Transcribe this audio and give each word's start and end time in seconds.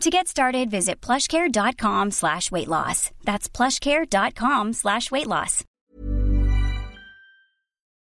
To 0.00 0.08
get 0.08 0.28
started, 0.28 0.70
visit 0.70 1.02
plushcare.com 1.02 2.12
slash 2.12 2.50
weight 2.50 2.68
loss. 2.68 3.10
That's 3.24 3.50
plushcare.com 3.50 4.72
slash 4.72 5.10
weight 5.10 5.26
loss. 5.26 5.62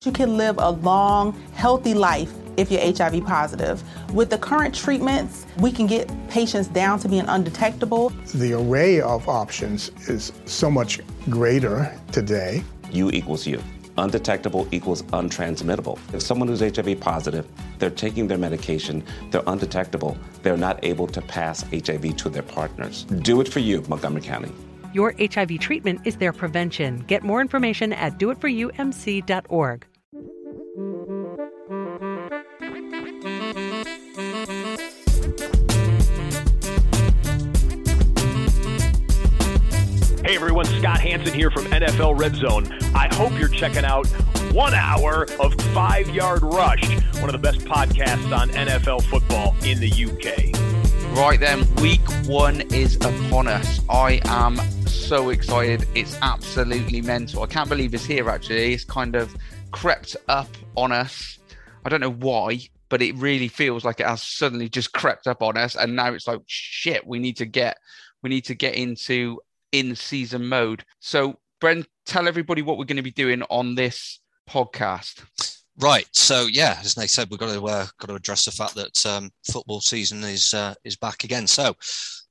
You 0.05 0.11
can 0.11 0.37
live 0.37 0.59
a 0.59 0.69
long, 0.69 1.33
healthy 1.53 1.95
life 1.95 2.31
if 2.55 2.69
you're 2.69 2.81
HIV 2.81 3.25
positive. 3.25 3.81
With 4.13 4.29
the 4.29 4.37
current 4.37 4.75
treatments, 4.75 5.47
we 5.59 5.71
can 5.71 5.87
get 5.87 6.07
patients 6.29 6.67
down 6.67 6.99
to 6.99 7.09
being 7.09 7.25
undetectable. 7.27 8.09
The 8.35 8.53
array 8.53 9.01
of 9.01 9.27
options 9.27 9.89
is 10.07 10.31
so 10.45 10.69
much 10.69 10.99
greater 11.31 11.99
today. 12.11 12.63
U 12.91 13.09
equals 13.09 13.47
U. 13.47 13.59
Undetectable 13.97 14.67
equals 14.71 15.03
untransmittable. 15.03 15.97
If 16.13 16.21
someone 16.21 16.47
who's 16.47 16.59
HIV 16.59 16.99
positive, 16.99 17.47
they're 17.79 17.89
taking 17.89 18.27
their 18.27 18.37
medication, 18.37 19.03
they're 19.31 19.43
undetectable, 19.47 20.17
they're 20.43 20.57
not 20.57 20.79
able 20.83 21.07
to 21.07 21.21
pass 21.21 21.63
HIV 21.71 22.17
to 22.17 22.29
their 22.29 22.43
partners. 22.43 23.03
Do 23.03 23.41
it 23.41 23.47
for 23.47 23.59
you, 23.59 23.83
Montgomery 23.87 24.21
County. 24.21 24.51
Your 24.93 25.13
HIV 25.19 25.59
treatment 25.59 26.01
is 26.05 26.15
their 26.17 26.33
prevention. 26.33 26.99
Get 27.07 27.23
more 27.23 27.41
information 27.41 27.93
at 27.93 28.17
doitforyoumc.org. 28.17 29.85
everyone, 40.59 40.81
Scott 40.81 41.01
Hanson 41.01 41.35
here 41.35 41.51
from 41.51 41.65
NFL 41.65 42.19
Red 42.19 42.35
Zone. 42.35 42.65
I 42.95 43.13
hope 43.13 43.37
you're 43.37 43.47
checking 43.47 43.85
out 43.85 44.07
one 44.51 44.73
hour 44.73 45.27
of 45.39 45.53
Five 45.71 46.09
Yard 46.09 46.41
Rush, 46.41 46.83
one 47.19 47.25
of 47.25 47.33
the 47.33 47.37
best 47.37 47.59
podcasts 47.59 48.35
on 48.35 48.49
NFL 48.49 49.03
football 49.03 49.55
in 49.63 49.79
the 49.79 49.91
UK. 49.91 51.15
Right 51.15 51.39
then, 51.39 51.63
week 51.75 52.01
one 52.25 52.61
is 52.73 52.95
upon 52.95 53.47
us. 53.47 53.81
I 53.87 54.19
am 54.25 54.57
so 54.87 55.29
excited. 55.29 55.87
It's 55.93 56.17
absolutely 56.23 57.01
mental. 57.01 57.43
I 57.43 57.47
can't 57.47 57.69
believe 57.69 57.93
it's 57.93 58.05
here 58.05 58.27
actually. 58.27 58.73
It's 58.73 58.83
kind 58.83 59.15
of 59.15 59.35
crept 59.69 60.15
up 60.27 60.49
on 60.75 60.91
us. 60.91 61.37
I 61.85 61.89
don't 61.89 62.01
know 62.01 62.13
why, 62.13 62.61
but 62.89 63.03
it 63.03 63.15
really 63.17 63.47
feels 63.47 63.85
like 63.85 63.99
it 63.99 64.07
has 64.07 64.23
suddenly 64.23 64.69
just 64.69 64.91
crept 64.91 65.27
up 65.27 65.43
on 65.43 65.55
us 65.55 65.75
and 65.75 65.95
now 65.95 66.13
it's 66.13 66.25
like 66.25 66.41
shit, 66.47 67.05
we 67.05 67.19
need 67.19 67.37
to 67.37 67.45
get 67.45 67.77
we 68.23 68.29
need 68.31 68.45
to 68.45 68.55
get 68.55 68.73
into 68.73 69.39
in 69.71 69.95
season 69.95 70.47
mode. 70.47 70.83
So, 70.99 71.39
Bren, 71.61 71.85
tell 72.05 72.27
everybody 72.27 72.61
what 72.61 72.77
we're 72.77 72.85
going 72.85 72.97
to 72.97 73.03
be 73.03 73.11
doing 73.11 73.43
on 73.49 73.75
this 73.75 74.19
podcast. 74.49 75.23
Right. 75.79 76.07
So 76.11 76.47
yeah, 76.47 76.79
as 76.81 76.97
Nate 76.97 77.09
said, 77.09 77.29
we've 77.29 77.39
got 77.39 77.53
to 77.53 77.63
uh, 77.67 77.85
got 77.99 78.07
to 78.07 78.15
address 78.15 78.45
the 78.45 78.51
fact 78.51 78.73
that 78.75 79.05
um, 79.05 79.29
football 79.51 79.79
season 79.79 80.23
is 80.23 80.53
uh, 80.53 80.73
is 80.83 80.95
back 80.95 81.23
again. 81.23 81.45
So 81.45 81.75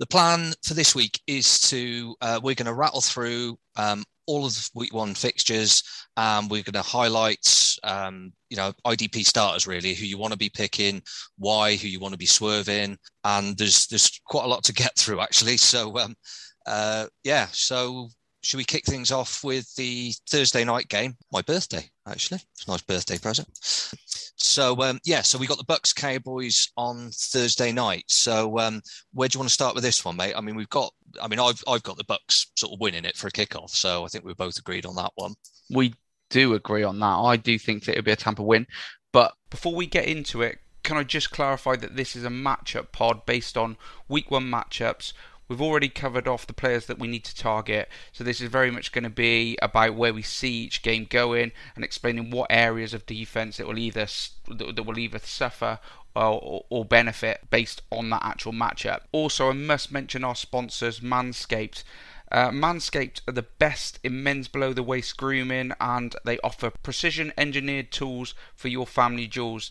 the 0.01 0.07
plan 0.07 0.53
for 0.65 0.75
this 0.75 0.97
week 0.97 1.21
is 1.29 1.61
to 1.71 2.17
uh, 2.21 2.41
we're 2.43 2.57
going 2.57 2.67
to 2.67 2.75
rattle 2.75 3.01
through 3.01 3.57
um, 3.77 4.03
all 4.27 4.47
of 4.47 4.53
the 4.53 4.71
week 4.75 4.93
one 4.93 5.15
fixtures. 5.15 5.85
Um, 6.17 6.49
we're 6.49 6.65
going 6.65 6.73
to 6.73 6.83
highlight 6.83 7.77
um, 7.85 8.33
you 8.51 8.57
know 8.57 8.73
IDP 8.85 9.25
starters 9.25 9.65
really, 9.65 9.95
who 9.95 10.07
you 10.07 10.19
want 10.19 10.33
to 10.33 10.39
be 10.39 10.51
picking, 10.51 11.01
why, 11.39 11.77
who 11.77 11.87
you 11.87 12.01
want 12.01 12.15
to 12.15 12.19
be 12.19 12.27
swerving, 12.27 12.99
and 13.23 13.57
there's 13.57 13.87
there's 13.87 14.21
quite 14.27 14.45
a 14.45 14.49
lot 14.49 14.65
to 14.65 14.73
get 14.73 14.97
through 14.99 15.21
actually. 15.21 15.57
So 15.57 15.97
um, 15.99 16.17
uh, 16.67 17.07
yeah, 17.25 17.47
so 17.53 18.09
should 18.43 18.59
we 18.59 18.65
kick 18.65 18.85
things 18.85 19.11
off 19.11 19.43
with 19.43 19.75
the 19.75 20.13
Thursday 20.29 20.65
night 20.65 20.89
game? 20.89 21.17
My 21.33 21.43
birthday, 21.43 21.91
actually. 22.09 22.41
It's 22.55 22.67
a 22.67 22.71
nice 22.71 22.83
birthday 22.83 23.19
present. 23.19 23.49
So 24.39 24.81
um, 24.83 25.01
yeah, 25.05 25.23
so 25.23 25.39
we 25.39 25.47
got 25.47 25.59
the 25.59 25.65
Bucks 25.65 25.93
Cowboys 25.93 26.71
on 26.77 27.11
Thursday 27.13 27.73
night. 27.73 28.05
So 28.07 28.59
um, 28.59 28.83
where 29.13 29.29
do 29.29 29.37
you 29.37 29.41
want 29.41 29.49
to 29.49 29.55
start 29.55 29.75
with 29.75 29.83
this 29.83 30.05
one, 30.05 30.17
mate? 30.17 30.35
I 30.37 30.41
mean, 30.41 30.57
we've 30.57 30.69
got. 30.69 30.93
I 31.21 31.29
mean, 31.29 31.41
I've 31.41 31.63
I've 31.67 31.83
got 31.83 31.97
the 31.97 32.05
Bucks 32.05 32.47
sort 32.57 32.73
of 32.73 32.81
winning 32.81 33.05
it 33.05 33.17
for 33.17 33.29
a 33.29 33.33
kickoff. 33.33 33.71
So 33.71 34.05
I 34.05 34.09
think 34.09 34.25
we're 34.25 34.35
both 34.35 34.59
agreed 34.59 34.87
on 34.87 34.95
that 34.97 35.13
one. 35.15 35.35
We 35.71 35.95
do 36.31 36.55
agree 36.55 36.83
on 36.83 37.01
that. 37.01 37.07
I 37.07 37.37
do 37.37 37.59
think 37.59 37.85
that 37.85 37.93
it'll 37.93 38.05
be 38.05 38.13
a 38.13 38.17
Tampa 38.17 38.43
win. 38.43 38.67
But 39.13 39.35
before 39.51 39.75
we 39.75 39.87
get 39.87 40.05
into 40.05 40.43
it, 40.43 40.59
can 40.83 40.97
I 40.97 41.03
just 41.03 41.31
clarify 41.31 41.77
that 41.77 41.97
this 41.97 42.15
is 42.15 42.25
a 42.25 42.29
matchup 42.29 42.93
pod 42.93 43.27
based 43.27 43.57
on 43.57 43.77
week 44.09 44.31
one 44.31 44.45
matchups? 44.45 45.13
We've 45.49 45.63
already 45.63 45.89
covered 45.89 46.27
off 46.27 46.47
the 46.47 46.53
players 46.53 46.87
that 46.87 46.99
we 46.99 47.07
need 47.07 47.25
to 47.25 47.35
target, 47.35 47.89
so 48.11 48.25
this 48.25 48.41
is 48.41 48.51
very 48.51 48.71
much 48.71 48.91
going 48.91 49.05
to 49.05 49.11
be 49.11 49.57
about 49.63 49.95
where 49.95 50.13
we 50.13 50.23
see 50.23 50.65
each 50.65 50.83
game 50.83 51.07
going 51.09 51.53
and 51.77 51.85
explaining 51.85 52.31
what 52.31 52.49
areas 52.51 52.93
of 52.93 53.07
defense 53.07 53.61
it 53.61 53.67
will 53.67 53.79
either 53.79 54.07
that 54.49 54.85
will 54.85 54.99
either 54.99 55.21
suffer 55.21 55.79
or, 56.17 56.65
or, 56.71 56.85
benefit 56.85 57.49
based 57.51 57.83
on 57.93 58.11
that 58.11 58.25
actual 58.25 58.53
matchup. 58.53 59.03
Also, 59.13 59.51
I 59.51 59.53
must 59.53 59.93
mention 59.93 60.25
our 60.25 60.35
sponsors, 60.35 61.01
Manscaped. 61.01 61.85
Uh, 62.33 62.51
Manscaped 62.51 63.21
are 63.29 63.33
the 63.33 63.43
best 63.43 64.01
in 64.03 64.23
men's 64.23 64.49
below 64.49 64.73
the 64.73 64.83
waist 64.83 65.17
grooming 65.17 65.73
and 65.79 66.17
they 66.25 66.39
offer 66.39 66.71
precision 66.71 67.33
engineered 67.39 67.93
tools 67.93 68.35
for 68.55 68.69
your 68.69 68.87
family 68.87 69.27
jewels. 69.27 69.71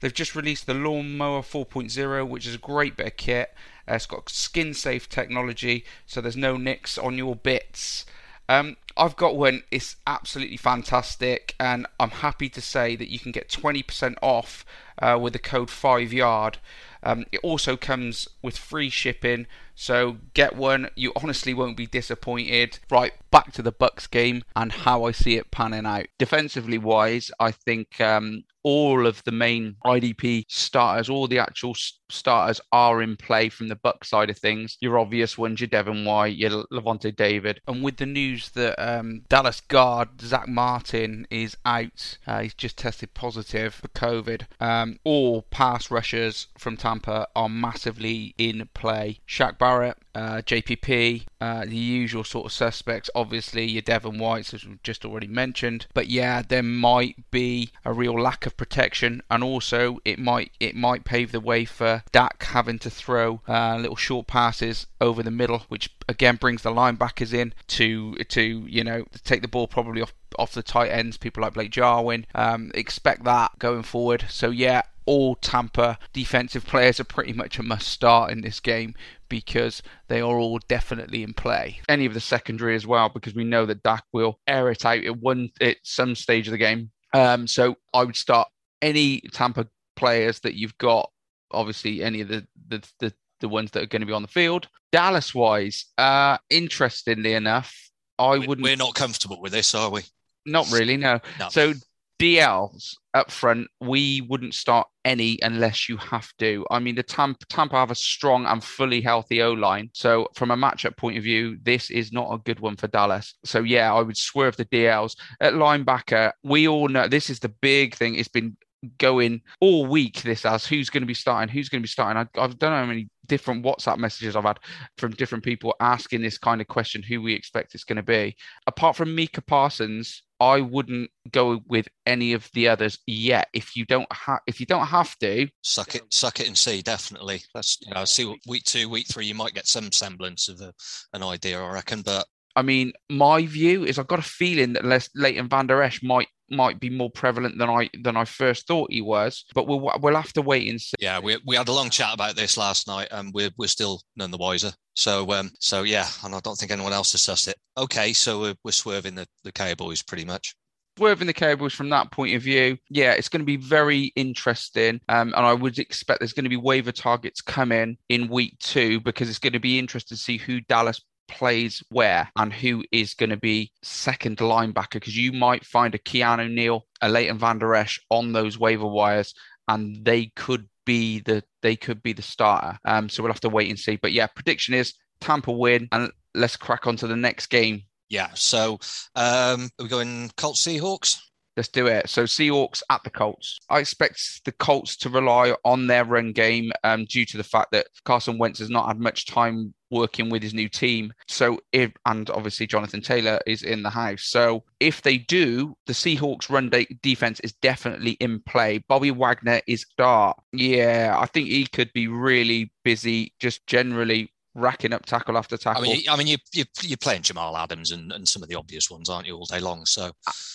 They've 0.00 0.14
just 0.14 0.34
released 0.34 0.66
the 0.66 0.74
Lawnmower 0.74 1.42
4.0, 1.42 2.26
which 2.26 2.46
is 2.46 2.54
a 2.54 2.58
great 2.58 2.96
bit 2.96 3.06
of 3.06 3.16
kit. 3.16 3.54
Uh, 3.90 3.94
it's 3.94 4.06
got 4.06 4.28
skin 4.28 4.72
safe 4.72 5.08
technology, 5.08 5.84
so 6.06 6.20
there's 6.20 6.36
no 6.36 6.56
nicks 6.56 6.96
on 6.96 7.18
your 7.18 7.34
bits. 7.34 8.06
Um, 8.48 8.76
I've 8.96 9.16
got 9.16 9.36
one, 9.36 9.62
it's 9.70 9.96
absolutely 10.06 10.56
fantastic, 10.56 11.54
and 11.58 11.86
I'm 11.98 12.10
happy 12.10 12.48
to 12.50 12.60
say 12.60 12.96
that 12.96 13.08
you 13.08 13.18
can 13.18 13.32
get 13.32 13.48
20% 13.48 14.16
off 14.22 14.64
uh, 15.00 15.18
with 15.20 15.32
the 15.32 15.38
code 15.38 15.68
5yard. 15.68 16.56
Um, 17.02 17.24
it 17.32 17.40
also 17.42 17.76
comes 17.76 18.28
with 18.42 18.58
free 18.58 18.90
shipping, 18.90 19.46
so 19.74 20.18
get 20.34 20.56
one. 20.56 20.90
You 20.96 21.12
honestly 21.16 21.54
won't 21.54 21.76
be 21.76 21.86
disappointed. 21.86 22.78
Right, 22.90 23.12
back 23.30 23.52
to 23.52 23.62
the 23.62 23.72
Bucks 23.72 24.06
game 24.06 24.42
and 24.54 24.72
how 24.72 25.04
I 25.04 25.12
see 25.12 25.36
it 25.36 25.50
panning 25.50 25.86
out. 25.86 26.06
Defensively 26.18 26.76
wise, 26.78 27.30
I 27.40 27.52
think 27.52 28.00
um, 28.00 28.44
all 28.62 29.06
of 29.06 29.22
the 29.24 29.32
main 29.32 29.76
IDP 29.84 30.44
starters, 30.48 31.08
all 31.08 31.26
the 31.26 31.38
actual 31.38 31.74
starters 32.10 32.60
are 32.72 33.02
in 33.02 33.16
play 33.16 33.48
from 33.48 33.68
the 33.68 33.76
Buck 33.76 34.04
side 34.04 34.30
of 34.30 34.38
things. 34.38 34.76
Your 34.80 34.98
obvious 34.98 35.38
ones, 35.38 35.60
your 35.60 35.68
Devin 35.68 36.04
White, 36.04 36.36
your 36.36 36.64
Lavonte 36.72 37.14
David, 37.14 37.60
and 37.66 37.82
with 37.82 37.96
the 37.96 38.06
news 38.06 38.50
that 38.50 38.78
um, 38.78 39.22
Dallas 39.28 39.60
guard 39.60 40.20
Zack 40.20 40.48
Martin 40.48 41.26
is 41.30 41.56
out, 41.64 42.18
uh, 42.26 42.40
he's 42.40 42.54
just 42.54 42.78
tested 42.78 43.14
positive 43.14 43.74
for 43.74 43.88
COVID. 43.88 44.42
Um, 44.60 44.98
all 45.04 45.42
pass 45.42 45.90
rushers 45.90 46.48
from 46.58 46.76
Tampa 46.76 47.28
are 47.34 47.48
massively 47.48 48.34
in 48.38 48.68
play. 48.74 49.20
Shaq 49.26 49.58
Barrett 49.58 49.96
uh, 50.14 50.42
JPP, 50.42 51.26
uh, 51.40 51.64
the 51.64 51.76
usual 51.76 52.24
sort 52.24 52.46
of 52.46 52.52
suspects. 52.52 53.10
Obviously, 53.14 53.64
your 53.66 53.82
Devin 53.82 54.18
Whites, 54.18 54.52
as 54.52 54.64
we've 54.66 54.82
just 54.82 55.04
already 55.04 55.26
mentioned. 55.26 55.86
But 55.94 56.08
yeah, 56.08 56.42
there 56.42 56.62
might 56.62 57.30
be 57.30 57.70
a 57.84 57.92
real 57.92 58.20
lack 58.20 58.46
of 58.46 58.56
protection, 58.56 59.22
and 59.30 59.44
also 59.44 59.98
it 60.04 60.18
might 60.18 60.52
it 60.60 60.74
might 60.74 61.04
pave 61.04 61.32
the 61.32 61.40
way 61.40 61.64
for 61.64 61.99
Dak 62.12 62.42
having 62.42 62.78
to 62.80 62.90
throw 62.90 63.40
uh, 63.48 63.76
little 63.76 63.96
short 63.96 64.26
passes 64.26 64.86
over 65.00 65.22
the 65.22 65.30
middle, 65.30 65.60
which 65.68 65.90
again 66.08 66.36
brings 66.36 66.62
the 66.62 66.70
linebackers 66.70 67.32
in 67.32 67.54
to 67.68 68.14
to 68.16 68.66
you 68.68 68.84
know 68.84 69.04
take 69.24 69.42
the 69.42 69.48
ball 69.48 69.66
probably 69.66 70.02
off 70.02 70.14
off 70.38 70.52
the 70.52 70.62
tight 70.62 70.90
ends. 70.90 71.16
People 71.16 71.42
like 71.42 71.54
Blake 71.54 71.70
Jarwin 71.70 72.26
um, 72.34 72.70
expect 72.74 73.24
that 73.24 73.58
going 73.58 73.82
forward. 73.82 74.24
So 74.28 74.50
yeah, 74.50 74.82
all 75.06 75.34
Tampa 75.36 75.98
defensive 76.12 76.66
players 76.66 77.00
are 77.00 77.04
pretty 77.04 77.32
much 77.32 77.58
a 77.58 77.62
must 77.62 77.88
start 77.88 78.30
in 78.30 78.42
this 78.42 78.60
game 78.60 78.94
because 79.28 79.82
they 80.08 80.20
are 80.20 80.38
all 80.38 80.60
definitely 80.68 81.22
in 81.22 81.34
play. 81.34 81.80
Any 81.88 82.06
of 82.06 82.14
the 82.14 82.20
secondary 82.20 82.74
as 82.74 82.86
well, 82.86 83.08
because 83.08 83.34
we 83.34 83.44
know 83.44 83.66
that 83.66 83.82
Dak 83.82 84.04
will 84.12 84.38
air 84.46 84.70
it 84.70 84.84
out 84.84 85.04
at 85.04 85.18
one 85.18 85.50
at 85.60 85.78
some 85.82 86.14
stage 86.14 86.46
of 86.46 86.52
the 86.52 86.58
game. 86.58 86.90
Um, 87.12 87.46
so 87.46 87.76
I 87.92 88.04
would 88.04 88.16
start 88.16 88.48
any 88.82 89.20
Tampa 89.32 89.66
players 89.96 90.40
that 90.40 90.54
you've 90.54 90.78
got. 90.78 91.10
Obviously, 91.52 92.02
any 92.02 92.20
of 92.20 92.28
the 92.28 92.46
the, 92.68 92.88
the, 92.98 93.12
the 93.40 93.48
ones 93.48 93.70
that 93.72 93.82
are 93.82 93.86
going 93.86 94.00
to 94.00 94.06
be 94.06 94.12
on 94.12 94.22
the 94.22 94.28
field. 94.28 94.68
Dallas 94.92 95.34
wise, 95.34 95.86
uh, 95.98 96.38
interestingly 96.50 97.34
enough, 97.34 97.74
I 98.18 98.38
wouldn't. 98.38 98.62
We're 98.62 98.76
not 98.76 98.94
comfortable 98.94 99.40
with 99.40 99.52
this, 99.52 99.74
are 99.74 99.90
we? 99.90 100.02
Not 100.46 100.70
really, 100.70 100.96
no. 100.96 101.20
No. 101.38 101.48
So 101.48 101.74
DLs 102.20 102.96
up 103.14 103.30
front, 103.30 103.66
we 103.80 104.20
wouldn't 104.20 104.54
start 104.54 104.86
any 105.06 105.38
unless 105.42 105.88
you 105.88 105.96
have 105.96 106.30
to. 106.38 106.66
I 106.70 106.78
mean, 106.78 106.94
the 106.94 107.02
Tampa, 107.02 107.46
Tampa 107.46 107.76
have 107.76 107.90
a 107.90 107.94
strong 107.94 108.44
and 108.44 108.62
fully 108.62 109.00
healthy 109.00 109.42
O 109.42 109.52
line. 109.52 109.90
So, 109.94 110.28
from 110.34 110.50
a 110.50 110.56
matchup 110.56 110.98
point 110.98 111.16
of 111.16 111.24
view, 111.24 111.56
this 111.62 111.90
is 111.90 112.12
not 112.12 112.32
a 112.32 112.38
good 112.38 112.60
one 112.60 112.76
for 112.76 112.88
Dallas. 112.88 113.34
So, 113.44 113.60
yeah, 113.60 113.92
I 113.92 114.02
would 114.02 114.18
swerve 114.18 114.56
the 114.56 114.66
DLs. 114.66 115.16
At 115.40 115.54
linebacker, 115.54 116.32
we 116.44 116.68
all 116.68 116.88
know 116.88 117.08
this 117.08 117.30
is 117.30 117.40
the 117.40 117.48
big 117.48 117.94
thing. 117.94 118.16
It's 118.16 118.28
been 118.28 118.56
going 118.98 119.40
all 119.60 119.86
week 119.86 120.22
this 120.22 120.44
as 120.44 120.66
who's 120.66 120.90
going 120.90 121.02
to 121.02 121.06
be 121.06 121.14
starting 121.14 121.52
who's 121.52 121.68
going 121.68 121.82
to 121.82 121.84
be 121.84 121.88
starting 121.88 122.16
I, 122.16 122.42
i've 122.42 122.58
done 122.58 122.72
how 122.72 122.86
many 122.86 123.08
different 123.26 123.64
whatsapp 123.64 123.98
messages 123.98 124.34
i've 124.34 124.44
had 124.44 124.58
from 124.96 125.12
different 125.12 125.44
people 125.44 125.74
asking 125.80 126.22
this 126.22 126.38
kind 126.38 126.60
of 126.60 126.66
question 126.66 127.02
who 127.02 127.20
we 127.20 127.34
expect 127.34 127.74
it's 127.74 127.84
going 127.84 127.96
to 127.96 128.02
be 128.02 128.36
apart 128.66 128.96
from 128.96 129.14
Micah 129.14 129.42
Parsons 129.42 130.22
i 130.40 130.60
wouldn't 130.60 131.10
go 131.30 131.60
with 131.68 131.86
any 132.06 132.32
of 132.32 132.48
the 132.54 132.68
others 132.68 132.98
yet 133.06 133.48
if 133.52 133.76
you 133.76 133.84
don't 133.84 134.10
have 134.10 134.40
if 134.46 134.58
you 134.60 134.66
don't 134.66 134.86
have 134.86 135.16
to 135.18 135.46
Suck 135.62 135.94
it, 135.94 136.02
suck 136.12 136.40
it, 136.40 136.48
and 136.48 136.58
see. 136.58 136.82
Definitely. 136.82 137.42
That's 137.54 137.78
you 137.80 137.94
know, 137.94 138.04
see 138.04 138.24
what 138.24 138.38
week 138.46 138.64
two, 138.64 138.88
week 138.88 139.06
three, 139.06 139.26
you 139.26 139.34
might 139.34 139.54
get 139.54 139.66
some 139.66 139.92
semblance 139.92 140.48
of 140.48 140.60
a, 140.60 140.72
an 141.12 141.22
idea, 141.22 141.60
I 141.60 141.72
reckon. 141.72 142.02
But 142.02 142.26
I 142.56 142.62
mean, 142.62 142.92
my 143.08 143.46
view 143.46 143.84
is 143.84 143.98
I've 143.98 144.08
got 144.08 144.18
a 144.18 144.22
feeling 144.22 144.72
that 144.72 144.84
Les, 144.84 145.08
Leighton 145.14 145.48
Vander 145.48 145.82
Esch 145.82 146.02
might 146.02 146.28
might 146.50 146.80
be 146.80 146.90
more 146.90 147.10
prevalent 147.10 147.58
than 147.58 147.68
I 147.68 147.90
than 148.02 148.16
I 148.16 148.24
first 148.24 148.66
thought 148.66 148.92
he 148.92 149.00
was, 149.00 149.44
but 149.54 149.66
we'll 149.66 149.90
we'll 150.00 150.16
have 150.16 150.32
to 150.34 150.42
wait 150.42 150.68
and 150.68 150.80
see. 150.80 150.94
yeah, 150.98 151.18
we, 151.18 151.38
we 151.46 151.56
had 151.56 151.68
a 151.68 151.72
long 151.72 151.90
chat 151.90 152.14
about 152.14 152.36
this 152.36 152.56
last 152.56 152.86
night, 152.86 153.08
and 153.10 153.32
we're 153.34 153.50
we're 153.56 153.68
still 153.68 154.02
none 154.16 154.30
the 154.30 154.38
wiser. 154.38 154.72
So 154.94 155.30
um, 155.32 155.50
so 155.60 155.82
yeah, 155.82 156.06
and 156.24 156.34
I 156.34 156.40
don't 156.40 156.56
think 156.56 156.72
anyone 156.72 156.92
else 156.92 157.12
has 157.12 157.22
sussed 157.22 157.48
it. 157.48 157.56
Okay, 157.78 158.12
so 158.12 158.40
we're, 158.40 158.54
we're 158.64 158.72
swerving 158.72 159.14
the 159.14 159.26
the 159.44 159.52
Cowboys 159.52 160.02
pretty 160.02 160.24
much. 160.24 160.54
Swerving 160.98 161.28
the 161.28 161.32
cables 161.32 161.72
from 161.72 161.88
that 161.90 162.10
point 162.10 162.34
of 162.34 162.42
view, 162.42 162.76
yeah, 162.90 163.12
it's 163.12 163.28
going 163.28 163.40
to 163.40 163.46
be 163.46 163.56
very 163.56 164.12
interesting. 164.16 165.00
Um, 165.08 165.32
and 165.36 165.46
I 165.46 165.54
would 165.54 165.78
expect 165.78 166.20
there's 166.20 166.34
going 166.34 166.44
to 166.44 166.50
be 166.50 166.56
waiver 166.56 166.92
targets 166.92 167.40
come 167.40 167.72
in 167.72 167.96
in 168.08 168.28
week 168.28 168.58
two 168.58 169.00
because 169.00 169.30
it's 169.30 169.38
going 169.38 169.54
to 169.54 169.60
be 169.60 169.78
interesting 169.78 170.16
to 170.16 170.22
see 170.22 170.36
who 170.36 170.60
Dallas 170.62 171.00
plays 171.30 171.82
where 171.90 172.30
and 172.36 172.52
who 172.52 172.84
is 172.92 173.14
going 173.14 173.30
to 173.30 173.36
be 173.36 173.72
second 173.82 174.38
linebacker 174.38 174.94
because 174.94 175.16
you 175.16 175.32
might 175.32 175.64
find 175.64 175.94
a 175.94 175.98
Keanu 175.98 176.52
Neal, 176.52 176.86
a 177.00 177.08
Leighton 177.08 177.38
Vander 177.38 177.74
Esch 177.74 178.00
on 178.10 178.32
those 178.32 178.58
waiver 178.58 178.86
wires 178.86 179.32
and 179.68 180.04
they 180.04 180.32
could 180.36 180.68
be 180.84 181.20
the 181.20 181.42
they 181.62 181.76
could 181.76 182.02
be 182.02 182.12
the 182.12 182.22
starter. 182.22 182.78
Um, 182.84 183.08
so 183.08 183.22
we'll 183.22 183.32
have 183.32 183.40
to 183.40 183.48
wait 183.48 183.70
and 183.70 183.78
see. 183.78 183.96
But 183.96 184.12
yeah, 184.12 184.26
prediction 184.26 184.74
is 184.74 184.94
Tampa 185.20 185.52
win 185.52 185.88
and 185.92 186.10
let's 186.34 186.56
crack 186.56 186.86
on 186.86 186.96
to 186.96 187.06
the 187.06 187.16
next 187.16 187.46
game. 187.46 187.82
Yeah. 188.08 188.30
So 188.34 188.80
um, 189.14 189.70
are 189.78 189.82
we 189.84 189.88
going 189.88 190.30
Colts 190.36 190.66
Seahawks? 190.66 191.18
Let's 191.56 191.68
do 191.68 191.86
it. 191.86 192.08
So 192.08 192.24
Seahawks 192.24 192.82
at 192.90 193.02
the 193.02 193.10
Colts. 193.10 193.58
I 193.68 193.80
expect 193.80 194.44
the 194.44 194.52
Colts 194.52 194.96
to 194.98 195.10
rely 195.10 195.54
on 195.64 195.86
their 195.86 196.04
run 196.04 196.32
game 196.32 196.72
um, 196.84 197.04
due 197.06 197.24
to 197.26 197.36
the 197.36 197.44
fact 197.44 197.72
that 197.72 197.86
Carson 198.04 198.38
Wentz 198.38 198.60
has 198.60 198.70
not 198.70 198.86
had 198.86 198.98
much 198.98 199.26
time 199.26 199.74
working 199.90 200.30
with 200.30 200.42
his 200.42 200.54
new 200.54 200.68
team. 200.68 201.12
So 201.26 201.58
if 201.72 201.90
and 202.06 202.30
obviously 202.30 202.66
Jonathan 202.66 203.02
Taylor 203.02 203.40
is 203.46 203.62
in 203.62 203.82
the 203.82 203.90
house. 203.90 204.24
So 204.24 204.62
if 204.78 205.02
they 205.02 205.18
do, 205.18 205.76
the 205.86 205.92
Seahawks 205.92 206.48
run 206.48 206.70
de- 206.70 206.86
defense 207.02 207.40
is 207.40 207.52
definitely 207.54 208.12
in 208.12 208.40
play. 208.40 208.78
Bobby 208.88 209.10
Wagner 209.10 209.60
is 209.66 209.84
dark. 209.98 210.38
Yeah, 210.52 211.16
I 211.18 211.26
think 211.26 211.48
he 211.48 211.66
could 211.66 211.92
be 211.92 212.06
really 212.06 212.72
busy 212.84 213.34
just 213.40 213.66
generally 213.66 214.32
racking 214.54 214.92
up 214.92 215.06
tackle 215.06 215.38
after 215.38 215.56
tackle. 215.56 215.82
I 215.82 215.86
mean, 215.86 216.02
I 216.08 216.16
mean, 216.16 216.26
you 216.26 216.36
you 216.52 216.64
you're 216.82 216.96
playing 216.96 217.22
Jamal 217.22 217.56
Adams 217.56 217.90
and, 217.90 218.12
and 218.12 218.28
some 218.28 218.42
of 218.42 218.48
the 218.48 218.56
obvious 218.56 218.90
ones, 218.90 219.08
aren't 219.08 219.26
you, 219.26 219.36
all 219.36 219.46
day 219.46 219.60
long? 219.60 219.86
So 219.86 220.12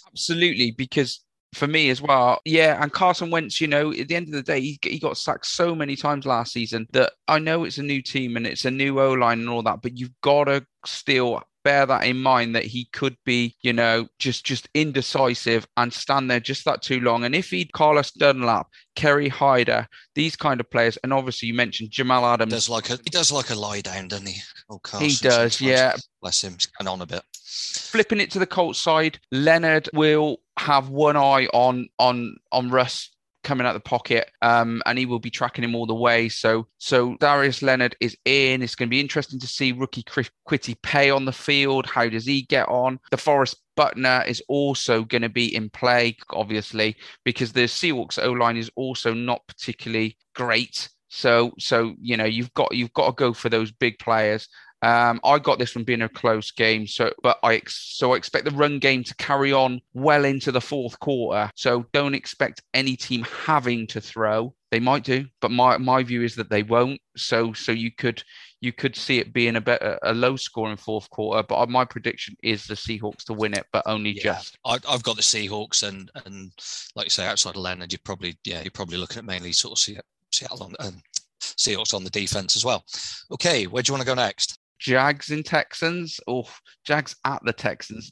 Absolutely, 0.07 0.71
because 0.71 1.23
for 1.53 1.67
me 1.67 1.89
as 1.89 2.01
well, 2.01 2.41
yeah. 2.45 2.81
And 2.81 2.91
Carson 2.91 3.31
Wentz, 3.31 3.61
you 3.61 3.67
know, 3.67 3.91
at 3.91 4.07
the 4.07 4.15
end 4.15 4.27
of 4.27 4.33
the 4.33 4.43
day, 4.43 4.59
he, 4.59 4.79
he 4.81 4.99
got 4.99 5.17
sacked 5.17 5.45
so 5.45 5.73
many 5.73 5.95
times 5.95 6.25
last 6.25 6.51
season 6.53 6.87
that 6.91 7.13
I 7.27 7.39
know 7.39 7.63
it's 7.63 7.77
a 7.77 7.83
new 7.83 8.01
team 8.01 8.37
and 8.37 8.45
it's 8.45 8.65
a 8.65 8.71
new 8.71 8.99
O 8.99 9.13
line 9.13 9.39
and 9.39 9.49
all 9.49 9.63
that, 9.63 9.81
but 9.81 9.97
you've 9.97 10.19
got 10.21 10.45
to 10.45 10.65
still 10.85 11.41
bear 11.65 11.85
that 11.87 12.05
in 12.05 12.21
mind 12.21 12.55
that 12.55 12.63
he 12.63 12.85
could 12.93 13.17
be, 13.25 13.55
you 13.61 13.73
know, 13.73 14.07
just 14.19 14.45
just 14.45 14.69
indecisive 14.73 15.67
and 15.75 15.91
stand 15.91 16.29
there 16.31 16.39
just 16.39 16.63
that 16.63 16.81
too 16.81 17.01
long. 17.01 17.25
And 17.25 17.35
if 17.35 17.49
he 17.49 17.65
Carlos 17.65 18.11
Dunlap, 18.11 18.67
Kerry 18.95 19.27
Hyder, 19.27 19.87
these 20.13 20.35
kind 20.35 20.61
of 20.61 20.69
players, 20.69 20.97
and 21.03 21.11
obviously 21.11 21.47
you 21.47 21.55
mentioned 21.55 21.89
Jamal 21.89 22.25
Adams, 22.25 22.53
does 22.53 22.69
like 22.69 22.89
a 22.91 22.97
he 23.03 23.09
does 23.09 23.31
like 23.31 23.49
a 23.49 23.55
lie 23.55 23.81
down, 23.81 24.07
doesn't 24.07 24.27
he? 24.27 24.41
Oh, 24.69 24.79
Carson, 24.79 25.09
he 25.09 25.15
does, 25.15 25.57
sometimes. 25.57 25.61
yeah. 25.61 25.95
Bless 26.21 26.43
him, 26.43 26.53
he's 26.53 26.67
going 26.67 26.87
on 26.87 27.01
a 27.01 27.05
bit. 27.05 27.23
flipping 27.33 28.21
it 28.21 28.31
to 28.31 28.39
the 28.39 28.45
Colts 28.47 28.79
side, 28.79 29.19
Leonard 29.31 29.89
will 29.93 30.37
have 30.57 30.89
one 30.89 31.17
eye 31.17 31.47
on 31.51 31.89
on 31.99 32.37
on 32.51 32.69
Russ 32.69 33.09
coming 33.45 33.65
out 33.65 33.73
the 33.73 33.79
pocket, 33.79 34.29
um, 34.41 34.81
and 34.85 34.97
he 34.97 35.05
will 35.05 35.19
be 35.19 35.29
tracking 35.29 35.63
him 35.63 35.75
all 35.75 35.85
the 35.85 35.95
way. 35.95 36.27
So 36.27 36.67
so 36.79 37.15
Darius 37.21 37.61
Leonard 37.61 37.95
is 38.01 38.17
in. 38.25 38.61
It's 38.61 38.75
going 38.75 38.89
to 38.89 38.95
be 38.95 38.99
interesting 38.99 39.39
to 39.39 39.47
see 39.47 39.71
rookie 39.71 40.03
Kwity 40.03 40.75
Paye 40.81 41.11
on 41.11 41.23
the 41.23 41.31
field. 41.31 41.85
How 41.85 42.09
does 42.09 42.25
he 42.25 42.41
get 42.41 42.67
on? 42.67 42.99
The 43.11 43.17
Forest 43.17 43.57
Butner 43.77 44.27
is 44.27 44.41
also 44.49 45.03
going 45.03 45.21
to 45.21 45.29
be 45.29 45.55
in 45.55 45.69
play, 45.69 46.17
obviously, 46.31 46.97
because 47.23 47.53
the 47.53 47.61
Seahawks 47.61 48.21
O 48.21 48.31
line 48.31 48.57
is 48.57 48.71
also 48.75 49.13
not 49.13 49.47
particularly 49.47 50.17
great. 50.33 50.89
So 51.15 51.53
so 51.57 51.95
you 52.01 52.17
know 52.17 52.25
you've 52.25 52.53
got 52.53 52.75
you've 52.75 52.93
got 52.93 53.07
to 53.07 53.13
go 53.13 53.33
for 53.33 53.47
those 53.47 53.71
big 53.71 53.97
players. 53.99 54.49
Um, 54.81 55.21
I 55.23 55.39
got 55.39 55.57
this 55.57 55.71
from 55.71 55.85
being 55.85 56.01
a 56.01 56.09
close 56.09 56.51
game, 56.51 56.85
so 56.85 57.11
but 57.23 57.39
I 57.41 57.61
so 57.67 58.13
I 58.13 58.17
expect 58.17 58.43
the 58.43 58.51
run 58.51 58.79
game 58.79 59.03
to 59.05 59.15
carry 59.15 59.53
on 59.53 59.79
well 59.93 60.25
into 60.25 60.51
the 60.51 60.59
fourth 60.59 60.99
quarter. 60.99 61.49
So 61.55 61.85
don't 61.93 62.13
expect 62.13 62.61
any 62.73 62.97
team 62.97 63.25
having 63.45 63.87
to 63.87 64.01
throw. 64.01 64.53
They 64.71 64.81
might 64.81 65.05
do, 65.05 65.25
but 65.39 65.51
my 65.51 65.77
my 65.77 66.03
view 66.03 66.21
is 66.21 66.35
that 66.35 66.49
they 66.49 66.63
won't. 66.63 66.99
So 67.15 67.53
so 67.53 67.71
you 67.71 67.91
could 67.91 68.21
you 68.59 68.73
could 68.73 68.97
see 68.97 69.19
it 69.19 69.31
being 69.31 69.55
a 69.55 69.61
bit 69.61 69.81
a 70.03 70.13
low 70.13 70.35
scoring 70.35 70.75
fourth 70.75 71.09
quarter. 71.09 71.43
But 71.47 71.69
my 71.69 71.85
prediction 71.85 72.35
is 72.43 72.65
the 72.65 72.73
Seahawks 72.73 73.23
to 73.25 73.33
win 73.33 73.53
it, 73.53 73.65
but 73.71 73.83
only 73.85 74.11
Yeah, 74.11 74.33
just. 74.33 74.57
I, 74.65 74.79
I've 74.89 75.03
got 75.03 75.15
the 75.15 75.21
Seahawks, 75.21 75.87
and 75.87 76.11
and 76.25 76.51
like 76.93 77.05
you 77.05 77.09
say, 77.09 77.25
outside 77.25 77.55
of 77.55 77.61
Leonard, 77.61 77.93
you're 77.93 77.99
probably 78.03 78.37
yeah, 78.43 78.61
you're 78.63 78.71
probably 78.71 78.97
looking 78.97 79.19
at 79.19 79.25
mainly 79.25 79.53
sort 79.53 79.79
of 79.79 79.97
Seattle 80.35 80.63
on 80.63 80.75
um, 80.79 81.01
Seahawks 81.41 81.93
on 81.93 82.03
the 82.03 82.09
defense 82.09 82.55
as 82.55 82.65
well. 82.65 82.83
Okay, 83.31 83.65
where 83.65 83.83
do 83.83 83.89
you 83.89 83.93
want 83.93 84.01
to 84.01 84.07
go 84.07 84.15
next? 84.15 84.59
Jags 84.79 85.31
and 85.31 85.45
Texans, 85.45 86.19
or 86.27 86.45
Jags 86.85 87.15
at 87.25 87.41
the 87.45 87.53
Texans. 87.53 88.11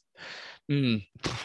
Hmm, 0.69 0.97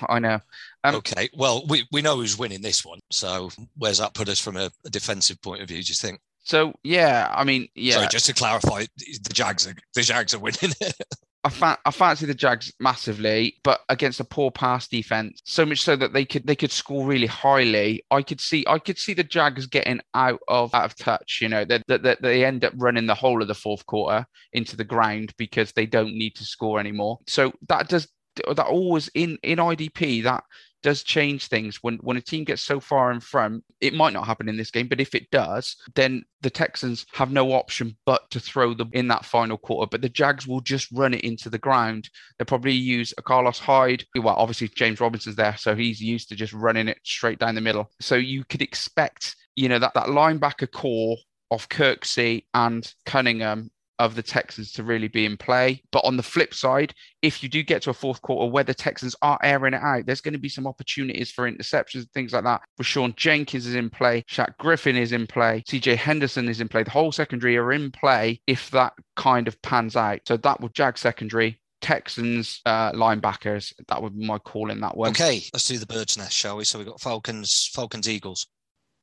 I 0.09 0.19
know. 0.21 0.39
Um, 0.85 0.95
okay, 0.97 1.29
well, 1.35 1.67
we, 1.69 1.87
we 1.91 2.03
know 2.03 2.17
who's 2.17 2.39
winning 2.39 2.63
this 2.63 2.85
one. 2.85 3.01
So 3.11 3.51
where's 3.77 3.99
that 3.99 4.15
put 4.15 4.29
us 4.29 4.39
from 4.39 4.57
a, 4.57 4.71
a 4.87 4.91
defensive 4.91 5.41
point 5.43 5.61
of 5.61 5.69
view? 5.69 5.83
Do 5.83 5.89
you 5.89 5.95
think? 5.95 6.21
So 6.45 6.73
yeah, 6.83 7.31
I 7.35 7.45
mean, 7.45 7.69
yeah, 7.75 7.95
Sorry, 7.97 8.09
just 8.09 8.27
to 8.27 8.33
clarify, 8.33 8.87
the 8.97 9.35
Jags 9.35 9.67
are 9.67 9.75
the 9.95 10.03
Jags 10.03 10.35
are 10.35 10.39
winning. 10.39 10.73
I, 11.49 11.51
fa- 11.51 11.79
I 11.87 11.91
fancy 11.91 12.27
the 12.27 12.35
Jags 12.35 12.73
massively, 12.79 13.57
but 13.65 13.81
against 13.89 14.21
a 14.21 14.25
poor 14.25 14.51
pass 14.51 14.87
defense, 14.87 15.41
so 15.45 15.65
much 15.65 15.81
so 15.81 15.97
that 15.97 16.13
they 16.13 16.27
could 16.27 16.47
they 16.47 16.55
could 16.55 16.71
score 16.71 17.07
really 17.07 17.27
highly. 17.27 18.05
I 18.11 18.21
could 18.21 18.41
see 18.41 18.65
I 18.67 18.79
could 18.79 18.99
see 18.99 19.15
the 19.15 19.25
Jags 19.25 19.67
getting 19.67 20.01
out 20.13 20.41
of 20.49 20.75
out 20.75 20.85
of 20.85 20.97
touch. 20.97 21.39
You 21.41 21.49
know 21.49 21.65
that 21.65 21.83
that 21.89 22.03
that 22.03 22.21
they 22.21 22.45
end 22.45 22.65
up 22.67 22.75
running 22.77 23.07
the 23.07 23.15
whole 23.15 23.41
of 23.41 23.49
the 23.49 23.55
fourth 23.55 23.87
quarter 23.87 24.27
into 24.53 24.77
the 24.77 24.85
ground 24.85 25.33
because 25.39 25.73
they 25.73 25.87
don't 25.87 26.13
need 26.13 26.35
to 26.37 26.45
score 26.45 26.79
anymore. 26.79 27.19
So 27.27 27.53
that 27.69 27.89
does 27.89 28.09
that 28.47 28.67
always 28.67 29.09
in 29.15 29.39
in 29.43 29.59
IDP 29.59 30.23
that 30.25 30.45
does 30.83 31.03
change 31.03 31.49
things. 31.49 31.83
When 31.83 31.97
when 31.99 32.17
a 32.17 32.21
team 32.21 32.45
gets 32.45 32.63
so 32.63 32.81
far 32.81 33.11
in 33.11 33.21
front, 33.21 33.65
it 33.81 33.95
might 33.95 34.13
not 34.13 34.27
happen 34.27 34.49
in 34.49 34.57
this 34.57 34.71
game, 34.71 34.89
but 34.89 35.01
if 35.01 35.15
it 35.15 35.31
does, 35.31 35.77
then 35.95 36.25
the 36.41 36.51
Texans 36.51 37.07
have 37.13 37.31
no 37.31 37.53
option 37.53 37.97
but 38.07 38.31
to 38.31 38.41
throw 38.41 38.75
them 38.75 38.91
in 38.93 39.09
that 39.09 39.25
final 39.25 39.59
quarter. 39.59 39.89
But 39.91 40.03
the 40.03 40.09
Jags 40.09 40.47
will 40.47 40.61
just 40.61 40.91
run 40.93 41.15
it 41.15 41.23
into 41.23 41.51
the 41.51 41.59
ground. 41.59 42.09
They'll 42.39 42.47
probably 42.47 42.73
use 42.73 43.13
a 43.19 43.23
Carlos 43.23 43.59
Hyde. 43.59 44.05
Well, 44.17 44.37
obviously 44.37 44.69
James 44.69 45.01
Robinson's 45.01 45.37
there, 45.37 45.57
so 45.57 45.75
he's 45.75 46.01
used 46.01 46.29
to 46.29 46.37
just 46.37 46.53
running 46.53 46.89
it 46.89 46.99
straight 47.05 47.39
down 47.39 47.55
the 47.55 47.61
middle. 47.61 47.91
So 48.01 48.15
you 48.15 48.45
could 48.45 48.63
expect, 48.63 49.37
you 49.57 49.69
know, 49.69 49.79
that 49.79 49.95
that 49.95 50.07
linebacker 50.07 50.71
core 50.71 51.17
of 51.51 51.69
Kirksey 51.69 52.45
and 52.55 52.93
Cunningham 53.07 53.71
of 53.99 54.15
the 54.15 54.23
Texans 54.23 54.73
to 54.73 54.83
really 54.83 55.09
be 55.09 55.25
in 55.25 55.37
play. 55.37 55.83
But 55.91 56.05
on 56.05 56.17
the 56.17 56.23
flip 56.23 56.55
side, 56.55 56.95
if 57.23 57.43
you 57.43 57.49
do 57.49 57.63
get 57.63 57.83
to 57.83 57.91
a 57.91 57.95
fourth 57.95 58.23
quarter 58.23 58.51
where 58.51 58.65
the 58.65 58.75
Texans 58.75 59.17
are 59.23 59.39
airing 59.43 59.75
it 59.75 59.83
out, 59.83 60.07
there's 60.07 60.21
going 60.21 60.35
to 60.35 60.39
be 60.39 60.49
some 60.49 60.67
opportunities 60.67 61.31
for 61.31 61.51
interceptions, 61.51 62.01
and 62.01 62.13
things 62.13 62.33
like 62.33 62.45
that. 62.45 62.63
Sean 62.83 63.15
Jenkins 63.17 63.67
is 63.67 63.75
in 63.75 63.91
play, 63.91 64.25
Shaq 64.31 64.57
Griffin 64.59 64.97
is 64.97 65.13
in 65.13 65.27
play, 65.27 65.63
CJ 65.69 65.97
Henderson 65.97 66.49
is 66.49 66.61
in 66.61 66.69
play. 66.69 66.83
The 66.83 66.91
whole 66.91 67.13
secondary 67.13 67.57
are 67.57 67.73
in 67.73 67.91
play 67.91 68.41
if 68.47 68.71
that 68.71 68.93
kind 69.17 69.49
of 69.49 69.61
pans 69.63 69.97
out. 69.97 70.21
So 70.27 70.37
that 70.37 70.61
would 70.61 70.75
jag 70.75 70.99
secondary. 70.99 71.61
Texans 71.81 72.61
uh, 72.67 72.91
linebackers. 72.91 73.73
That 73.87 74.03
would 74.03 74.19
be 74.19 74.27
my 74.27 74.39
call 74.39 74.73
in 74.73 74.81
that 74.81 74.97
one. 74.97 75.11
Okay, 75.11 75.43
let's 75.53 75.69
do 75.69 75.79
the 75.79 75.87
bird's 75.87 76.19
nest, 76.19 76.33
shall 76.33 76.57
we? 76.57 76.65
So 76.65 76.77
we've 76.77 76.89
got 76.89 77.01
Falcons, 77.01 77.71
Falcons, 77.73 78.09
Eagles. 78.09 78.47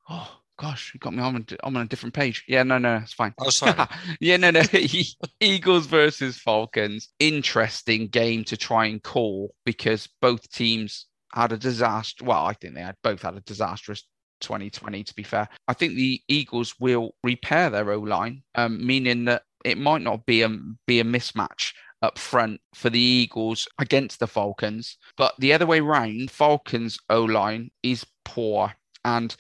Oh, 0.08 0.30
gosh, 0.58 0.92
you 0.94 1.00
got 1.00 1.14
me 1.14 1.22
on 1.22 1.36
a, 1.36 1.56
I'm 1.64 1.76
on 1.76 1.84
a 1.84 1.88
different 1.88 2.14
page. 2.14 2.44
Yeah, 2.48 2.64
no, 2.64 2.78
no, 2.78 2.98
it's 2.98 3.14
fine. 3.14 3.34
Oh, 3.40 3.50
sorry. 3.50 3.76
yeah, 4.20 4.38
no, 4.38 4.52
no. 4.52 4.62
Eagles 5.40 5.86
versus 5.86 6.38
Falcons. 6.38 7.10
Interesting 7.20 8.08
game 8.08 8.44
to 8.46 8.58
try 8.58 8.86
and 8.86 9.02
call 9.02 9.54
because 9.66 10.08
both 10.22 10.50
teams 10.52 11.08
had 11.34 11.52
a 11.52 11.58
disaster. 11.58 12.24
Well, 12.26 12.46
I 12.46 12.54
think 12.54 12.76
they 12.76 12.82
had 12.82 12.96
both 13.04 13.22
had 13.22 13.36
a 13.36 13.42
disastrous 13.42 14.04
2020. 14.42 15.04
To 15.04 15.16
be 15.16 15.24
fair, 15.24 15.48
I 15.68 15.74
think 15.74 15.96
the 15.96 16.22
Eagles 16.28 16.76
will 16.80 17.16
repair 17.24 17.70
their 17.70 17.92
O 17.92 18.00
line, 18.00 18.44
um, 18.56 18.86
meaning 18.86 19.26
that 19.26 19.44
it 19.64 19.78
might 19.78 20.02
not 20.02 20.26
be 20.26 20.42
a 20.44 20.50
be 20.88 21.00
a 21.00 21.04
mismatch 21.04 21.74
up 22.02 22.18
front 22.20 22.62
for 22.74 22.90
the 22.90 23.00
Eagles 23.00 23.68
against 23.80 24.20
the 24.20 24.28
Falcons, 24.28 24.98
but 25.18 25.34
the 25.40 25.54
other 25.54 25.66
way 25.66 25.80
round, 25.80 26.30
Falcons 26.30 27.00
O 27.10 27.24
line 27.24 27.72
is 27.82 28.06
poor 28.24 28.74
and 29.04 29.36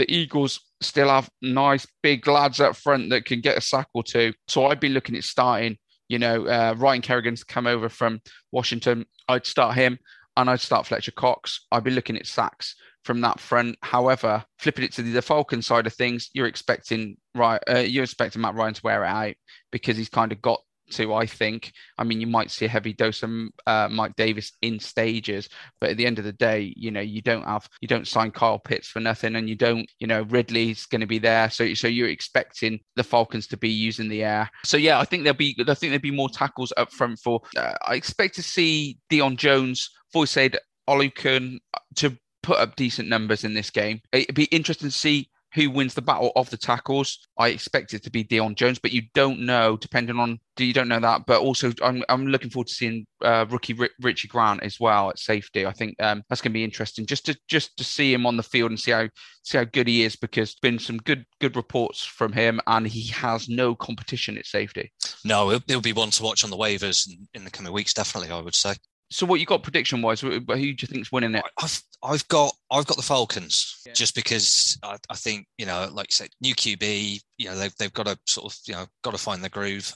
the 0.00 0.10
Eagles 0.10 0.60
still 0.80 1.10
have 1.10 1.28
nice 1.42 1.86
big 2.02 2.26
lads 2.26 2.58
up 2.58 2.74
front 2.74 3.10
that 3.10 3.26
can 3.26 3.42
get 3.42 3.58
a 3.58 3.60
sack 3.60 3.86
or 3.92 4.02
two. 4.02 4.32
So 4.48 4.64
I'd 4.66 4.80
be 4.80 4.88
looking 4.88 5.14
at 5.14 5.24
starting, 5.24 5.76
you 6.08 6.18
know, 6.18 6.46
uh, 6.46 6.74
Ryan 6.78 7.02
Kerrigan's 7.02 7.44
come 7.44 7.66
over 7.66 7.90
from 7.90 8.22
Washington. 8.50 9.04
I'd 9.28 9.44
start 9.44 9.74
him 9.74 9.98
and 10.38 10.48
I'd 10.48 10.60
start 10.60 10.86
Fletcher 10.86 11.12
Cox. 11.12 11.66
I'd 11.70 11.84
be 11.84 11.90
looking 11.90 12.16
at 12.16 12.26
sacks 12.26 12.76
from 13.04 13.20
that 13.20 13.40
front. 13.40 13.76
However, 13.82 14.42
flipping 14.58 14.86
it 14.86 14.92
to 14.94 15.02
the, 15.02 15.10
the 15.12 15.20
Falcon 15.20 15.60
side 15.60 15.86
of 15.86 15.92
things, 15.92 16.30
you're 16.32 16.46
expecting 16.46 17.18
right, 17.34 17.60
uh, 17.68 17.80
you're 17.80 18.04
expecting 18.04 18.40
Matt 18.40 18.54
Ryan 18.54 18.72
to 18.72 18.80
wear 18.82 19.04
it 19.04 19.08
out 19.08 19.34
because 19.70 19.98
he's 19.98 20.08
kind 20.08 20.32
of 20.32 20.40
got 20.40 20.62
to, 20.92 21.14
I 21.14 21.26
think. 21.26 21.72
I 21.98 22.04
mean, 22.04 22.20
you 22.20 22.26
might 22.26 22.50
see 22.50 22.64
a 22.64 22.68
heavy 22.68 22.92
dose 22.92 23.22
of 23.22 23.30
uh, 23.66 23.88
Mike 23.90 24.16
Davis 24.16 24.52
in 24.62 24.78
stages, 24.78 25.48
but 25.80 25.90
at 25.90 25.96
the 25.96 26.06
end 26.06 26.18
of 26.18 26.24
the 26.24 26.32
day, 26.32 26.72
you 26.76 26.90
know, 26.90 27.00
you 27.00 27.22
don't 27.22 27.44
have, 27.44 27.68
you 27.80 27.88
don't 27.88 28.08
sign 28.08 28.30
Kyle 28.30 28.58
Pitts 28.58 28.88
for 28.88 29.00
nothing, 29.00 29.36
and 29.36 29.48
you 29.48 29.56
don't, 29.56 29.88
you 29.98 30.06
know, 30.06 30.22
Ridley's 30.22 30.86
going 30.86 31.00
to 31.00 31.06
be 31.06 31.18
there, 31.18 31.50
so 31.50 31.72
so 31.74 31.88
you're 31.88 32.08
expecting 32.08 32.80
the 32.96 33.04
Falcons 33.04 33.46
to 33.48 33.56
be 33.56 33.70
using 33.70 34.08
the 34.08 34.24
air. 34.24 34.50
So 34.64 34.76
yeah, 34.76 34.98
I 34.98 35.04
think 35.04 35.24
there'll 35.24 35.36
be, 35.36 35.56
I 35.60 35.74
think 35.74 35.90
there'll 35.90 36.00
be 36.00 36.10
more 36.10 36.28
tackles 36.28 36.72
up 36.76 36.92
front 36.92 37.18
for. 37.18 37.40
Uh, 37.56 37.74
I 37.86 37.94
expect 37.94 38.34
to 38.36 38.42
see 38.42 38.98
Deion 39.10 39.36
Jones, 39.36 39.90
Foyesade, 40.14 40.56
Oluokun 40.88 41.58
to 41.96 42.16
put 42.42 42.58
up 42.58 42.76
decent 42.76 43.08
numbers 43.08 43.44
in 43.44 43.54
this 43.54 43.70
game. 43.70 44.00
It'd 44.12 44.34
be 44.34 44.44
interesting 44.44 44.88
to 44.88 44.94
see 44.94 45.28
who 45.54 45.70
wins 45.70 45.94
the 45.94 46.02
battle 46.02 46.32
of 46.36 46.48
the 46.50 46.56
tackles. 46.56 47.26
I 47.38 47.48
expect 47.48 47.94
it 47.94 48.02
to 48.04 48.10
be 48.10 48.24
Deion 48.24 48.54
Jones, 48.54 48.78
but 48.78 48.92
you 48.92 49.02
don't 49.14 49.40
know, 49.40 49.76
depending 49.76 50.18
on 50.18 50.38
you 50.58 50.72
don't 50.72 50.88
know 50.88 51.00
that. 51.00 51.26
But 51.26 51.40
also, 51.40 51.72
I'm, 51.82 52.04
I'm 52.08 52.26
looking 52.26 52.50
forward 52.50 52.68
to 52.68 52.74
seeing 52.74 53.06
uh, 53.22 53.46
rookie 53.48 53.76
Richie 54.00 54.28
Grant 54.28 54.62
as 54.62 54.78
well 54.78 55.10
at 55.10 55.18
safety. 55.18 55.66
I 55.66 55.72
think 55.72 56.00
um, 56.02 56.22
that's 56.28 56.40
going 56.40 56.52
to 56.52 56.58
be 56.58 56.64
interesting 56.64 57.06
just 57.06 57.26
to 57.26 57.36
just 57.48 57.76
to 57.78 57.84
see 57.84 58.12
him 58.12 58.26
on 58.26 58.36
the 58.36 58.42
field 58.42 58.70
and 58.70 58.78
see 58.78 58.92
how 58.92 59.08
see 59.42 59.58
how 59.58 59.64
good 59.64 59.88
he 59.88 60.02
is 60.02 60.16
because 60.16 60.54
been 60.56 60.78
some 60.78 60.98
good 60.98 61.24
good 61.40 61.56
reports 61.56 62.04
from 62.04 62.32
him, 62.32 62.60
and 62.66 62.86
he 62.86 63.08
has 63.08 63.48
no 63.48 63.74
competition 63.74 64.38
at 64.38 64.46
safety. 64.46 64.92
No, 65.24 65.50
it'll, 65.50 65.64
it'll 65.68 65.82
be 65.82 65.92
one 65.92 66.10
to 66.10 66.22
watch 66.22 66.44
on 66.44 66.50
the 66.50 66.56
waivers 66.56 67.08
in, 67.08 67.28
in 67.34 67.44
the 67.44 67.50
coming 67.50 67.72
weeks. 67.72 67.94
Definitely, 67.94 68.30
I 68.30 68.40
would 68.40 68.54
say. 68.54 68.74
So, 69.10 69.26
what 69.26 69.40
you 69.40 69.46
got 69.46 69.64
prediction 69.64 70.02
wise? 70.02 70.20
Who 70.20 70.40
do 70.40 70.58
you 70.58 70.74
think's 70.74 71.10
winning 71.10 71.34
it? 71.34 71.44
I've 71.60 71.82
I've 72.02 72.26
got 72.28 72.54
I've 72.70 72.86
got 72.86 72.96
the 72.96 73.02
Falcons 73.02 73.82
yeah. 73.84 73.92
just 73.92 74.14
because 74.14 74.78
I, 74.84 74.96
I, 75.10 75.16
think 75.16 75.46
you 75.58 75.66
know, 75.66 75.88
like 75.92 76.06
you 76.10 76.14
said, 76.14 76.30
new 76.40 76.54
QB. 76.54 77.20
You 77.36 77.48
know, 77.48 77.56
they've 77.56 77.74
they've 77.76 77.92
got 77.92 78.06
to 78.06 78.16
sort 78.26 78.52
of 78.52 78.58
you 78.66 78.74
know 78.74 78.86
got 79.02 79.10
to 79.10 79.18
find 79.18 79.42
the 79.42 79.48
groove, 79.48 79.92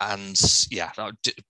and 0.00 0.40
yeah, 0.70 0.90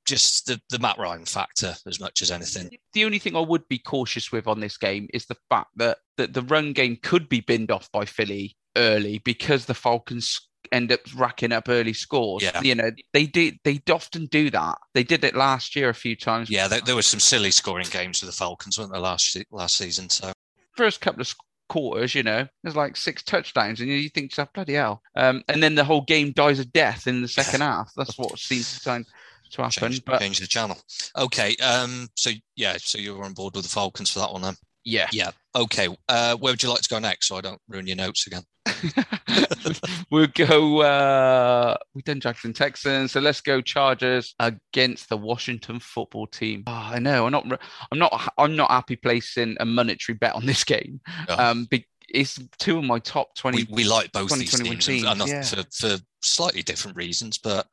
just 0.07 0.47
the 0.47 0.61
the 0.71 0.81
Matt 0.81 0.99
Ryan 0.99 1.25
factor 1.25 1.75
as 1.87 2.00
much 2.00 2.21
as 2.21 2.33
anything. 2.33 2.76
The 2.95 3.05
only 3.05 3.21
thing 3.21 3.37
I 3.37 3.40
would 3.40 3.67
be 3.69 3.78
cautious 3.78 4.33
with 4.33 4.49
on 4.49 4.59
this 4.59 4.76
game 4.76 5.09
is 5.14 5.26
the 5.26 5.37
fact 5.49 5.71
that 5.76 5.99
that 6.17 6.35
the 6.35 6.43
run 6.43 6.73
game 6.73 6.99
could 7.02 7.28
be 7.28 7.40
binned 7.40 7.71
off 7.71 7.90
by 7.93 8.07
Philly 8.07 8.57
early 8.76 9.19
because 9.25 9.67
the 9.67 9.75
Falcons 9.75 10.48
end 10.72 10.92
up 10.92 11.00
racking 11.16 11.52
up 11.52 11.68
early 11.68 11.92
scores. 11.92 12.42
Yeah. 12.42 12.60
You 12.60 12.74
know, 12.74 12.90
they 13.12 13.26
do 13.26 13.52
they 13.64 13.80
often 13.90 14.26
do 14.26 14.50
that. 14.50 14.78
They 14.94 15.04
did 15.04 15.24
it 15.24 15.34
last 15.34 15.76
year 15.76 15.88
a 15.88 15.94
few 15.94 16.16
times. 16.16 16.50
Yeah, 16.50 16.68
there, 16.68 16.80
there 16.80 16.94
were 16.94 17.02
some 17.02 17.20
silly 17.20 17.50
scoring 17.50 17.86
games 17.90 18.22
with 18.22 18.30
the 18.30 18.36
Falcons, 18.36 18.78
weren't 18.78 18.92
there, 18.92 19.00
last 19.00 19.36
last 19.50 19.76
season? 19.76 20.10
So 20.10 20.32
first 20.76 21.00
couple 21.00 21.22
of 21.22 21.34
quarters, 21.68 22.14
you 22.14 22.22
know, 22.22 22.46
there's 22.62 22.76
like 22.76 22.96
six 22.96 23.22
touchdowns, 23.22 23.80
and 23.80 23.88
you 23.88 24.08
think, 24.08 24.32
oh, 24.38 24.48
bloody 24.54 24.74
hell. 24.74 25.02
Um, 25.16 25.42
and 25.48 25.62
then 25.62 25.74
the 25.74 25.84
whole 25.84 26.02
game 26.02 26.32
dies 26.32 26.58
a 26.58 26.64
death 26.64 27.06
in 27.06 27.22
the 27.22 27.28
second 27.28 27.60
half. 27.62 27.92
That's 27.96 28.18
what 28.18 28.38
seems 28.38 28.80
to 28.80 29.04
to 29.52 29.62
happen. 29.62 29.92
Change, 29.92 30.04
but... 30.04 30.20
change 30.20 30.40
the 30.40 30.46
channel. 30.46 30.76
Okay. 31.16 31.56
Um. 31.56 32.08
So 32.14 32.30
yeah. 32.56 32.76
So 32.78 32.98
you're 32.98 33.24
on 33.24 33.34
board 33.34 33.54
with 33.54 33.64
the 33.64 33.70
Falcons 33.70 34.10
for 34.10 34.20
that 34.20 34.32
one 34.32 34.42
then. 34.42 34.56
Yeah. 34.88 35.09
Yeah. 35.12 35.30
Okay. 35.54 35.88
Uh, 36.09 36.37
where 36.37 36.52
would 36.52 36.62
you 36.62 36.71
like 36.71 36.80
to 36.80 36.88
go 36.88 36.99
next 36.99 37.28
so 37.28 37.37
I 37.37 37.42
don't 37.42 37.61
ruin 37.68 37.87
your 37.87 37.97
notes 37.97 38.26
again? 38.26 38.42
we'll 40.11 40.28
go. 40.28 40.80
Uh, 40.80 41.76
we've 41.95 42.04
done 42.04 42.21
Jackson 42.21 42.52
Texans, 42.52 43.12
so 43.12 43.21
let's 43.21 43.40
go 43.40 43.61
Chargers 43.61 44.35
against 44.40 45.09
the 45.09 45.16
Washington 45.16 45.78
Football 45.78 46.26
Team. 46.26 46.64
Oh, 46.66 46.73
I 46.73 46.99
know. 46.99 47.26
I'm 47.26 47.33
not. 47.33 47.61
I'm 47.92 47.99
not. 47.99 48.33
I'm 48.38 48.57
not 48.57 48.71
happy 48.71 48.97
placing 48.97 49.57
a 49.61 49.64
monetary 49.64 50.16
bet 50.16 50.35
on 50.35 50.47
this 50.47 50.64
game. 50.64 51.00
Oh. 51.28 51.50
Um, 51.50 51.68
it's 52.09 52.38
two 52.59 52.78
of 52.78 52.85
my 52.85 52.99
top 52.99 53.35
twenty. 53.35 53.64
We, 53.64 53.83
we 53.83 53.85
like 53.85 54.12
both 54.12 54.30
these 54.38 54.59
teams, 54.59 54.87
teams. 54.87 55.04
And, 55.04 55.21
and 55.21 55.30
yeah. 55.30 55.42
for, 55.42 55.64
for 55.73 55.97
slightly 56.23 56.62
different 56.62 56.97
reasons, 56.97 57.38
but 57.38 57.66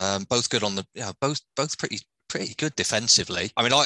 um, 0.00 0.24
both 0.30 0.48
good 0.48 0.62
on 0.62 0.74
the. 0.74 0.86
Yeah, 0.94 1.12
both 1.20 1.40
both 1.54 1.76
pretty 1.78 1.98
pretty 2.28 2.54
good 2.54 2.74
defensively. 2.76 3.50
I 3.56 3.62
mean, 3.62 3.72
I 3.72 3.84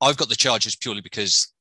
I've 0.00 0.16
got 0.16 0.28
the 0.28 0.36
Chargers 0.36 0.76
purely 0.76 1.00
because 1.00 1.53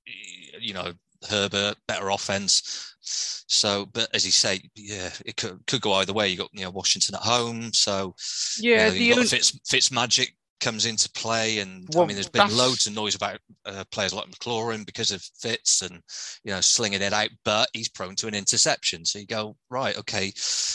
you 0.60 0.74
know 0.74 0.94
Herbert 1.30 1.76
better 1.88 2.10
offense. 2.10 2.90
So, 3.02 3.86
but 3.86 4.10
as 4.14 4.26
you 4.26 4.32
say, 4.32 4.62
yeah, 4.76 5.10
it 5.26 5.36
could, 5.36 5.60
could 5.68 5.82
go 5.82 5.94
either 5.94 6.14
way. 6.14 6.30
You 6.30 6.38
got 6.38 6.50
you 6.54 6.64
know 6.64 6.72
Washington 6.72 7.16
at 7.16 7.22
home, 7.22 7.74
so 7.74 8.16
yeah, 8.60 8.92
you 8.92 9.16
know, 9.16 9.22
the 9.22 9.28
Fitz, 9.28 9.60
Fitz 9.66 9.92
magic 9.92 10.36
comes 10.64 10.86
into 10.86 11.10
play, 11.12 11.60
and 11.60 11.88
well, 11.94 12.04
I 12.04 12.08
mean, 12.08 12.16
there's 12.16 12.30
been 12.30 12.40
that's... 12.40 12.58
loads 12.58 12.88
of 12.88 12.96
noise 12.96 13.16
about 13.16 13.40
uh, 13.66 13.84
players 13.92 14.14
like 14.14 14.28
McLaurin 14.28 14.86
because 14.86 15.12
of 15.12 15.22
Fitz 15.40 15.82
and 15.82 16.02
you 16.44 16.52
know 16.52 16.62
slinging 16.62 17.02
it 17.02 17.14
out, 17.14 17.30
but 17.44 17.70
he's 17.74 17.90
prone 17.90 18.16
to 18.16 18.28
an 18.28 18.36
interception. 18.36 19.06
So 19.06 19.20
you 19.20 19.28
go 19.28 19.56
right, 19.70 19.98
okay, 19.98 20.32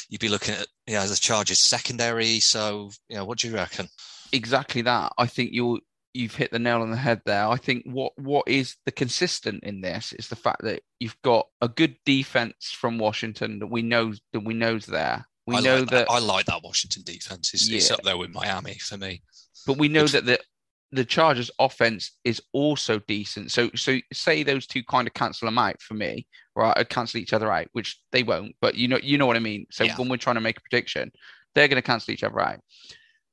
you'd 0.09 0.21
be 0.21 0.29
looking 0.29 0.55
at 0.55 0.67
you 0.87 0.95
know 0.95 1.07
the 1.07 1.17
Chargers 1.17 1.59
secondary. 1.59 2.41
So 2.41 2.91
you 3.09 3.17
know, 3.17 3.25
what 3.25 3.39
do 3.39 3.49
you 3.49 3.55
reckon? 3.55 3.89
Exactly 4.33 4.83
that. 4.83 5.13
I 5.17 5.27
think 5.27 5.53
you'll 5.53 5.81
you've 6.15 6.35
hit 6.35 6.51
the 6.51 6.59
nail 6.59 6.83
on 6.83 6.91
the 6.91 6.97
head 6.97 7.21
there. 7.25 7.47
I 7.47 7.57
think 7.57 7.85
what 7.85 8.13
what 8.17 8.49
is 8.49 8.77
the 8.87 8.93
consistent 8.93 9.65
in 9.65 9.81
this 9.81 10.13
is 10.15 10.29
the 10.29 10.37
fact 10.37 10.63
that 10.63 10.83
you've 10.99 11.21
got 11.23 11.47
a 11.61 11.69
good 11.69 11.97
defense 12.05 12.73
from 12.73 12.99
Washington 12.99 13.59
that 13.61 13.67
we 13.67 13.83
know 13.83 14.13
that 14.33 14.41
we 14.41 14.55
know's 14.55 14.87
there. 14.87 15.27
We 15.47 15.57
I 15.57 15.61
know 15.61 15.79
like 15.81 15.91
that, 15.91 16.09
that, 16.09 16.11
I 16.11 16.19
like 16.19 16.47
that 16.47 16.63
Washington 16.63 17.03
defense. 17.05 17.55
It's, 17.55 17.69
yeah. 17.69 17.77
it's, 17.79 17.91
up 17.91 18.03
there 18.03 18.19
with 18.19 18.31
Miami 18.31 18.75
for 18.75 18.99
me. 18.99 19.23
But 19.67 19.79
we 19.79 19.89
know 19.89 20.07
that 20.07 20.27
the 20.27 20.39
the 20.91 21.05
Chargers 21.05 21.51
offense 21.59 22.17
is 22.25 22.41
also 22.53 22.99
decent. 23.01 23.51
So 23.51 23.71
so 23.75 23.99
say 24.13 24.43
those 24.43 24.67
two 24.67 24.83
kind 24.85 25.07
of 25.07 25.15
cancel 25.15 25.47
them 25.47 25.59
out 25.59 25.81
for 25.81 25.95
me, 25.95 26.27
right? 26.57 26.79
Or 26.79 26.85
cancel 26.85 27.21
each 27.21 27.33
other 27.33 27.53
out, 27.53 27.69
which 27.73 28.01
they 28.13 28.23
won't. 28.23 28.57
But 28.61 28.75
you 28.75 28.89
know 28.89 28.99
you 29.03 29.19
know 29.19 29.27
what 29.27 29.37
I 29.37 29.41
mean. 29.41 29.67
So 29.71 29.85
yeah. 29.85 29.97
when 29.97 30.09
we're 30.09 30.17
trying 30.17 30.37
to 30.37 30.41
make 30.41 30.59
a 30.59 30.63
prediction, 30.63 31.13
they're 31.55 31.69
going 31.69 31.77
to 31.77 31.87
cancel 31.87 32.13
each 32.13 32.25
other 32.25 32.41
out. 32.41 32.61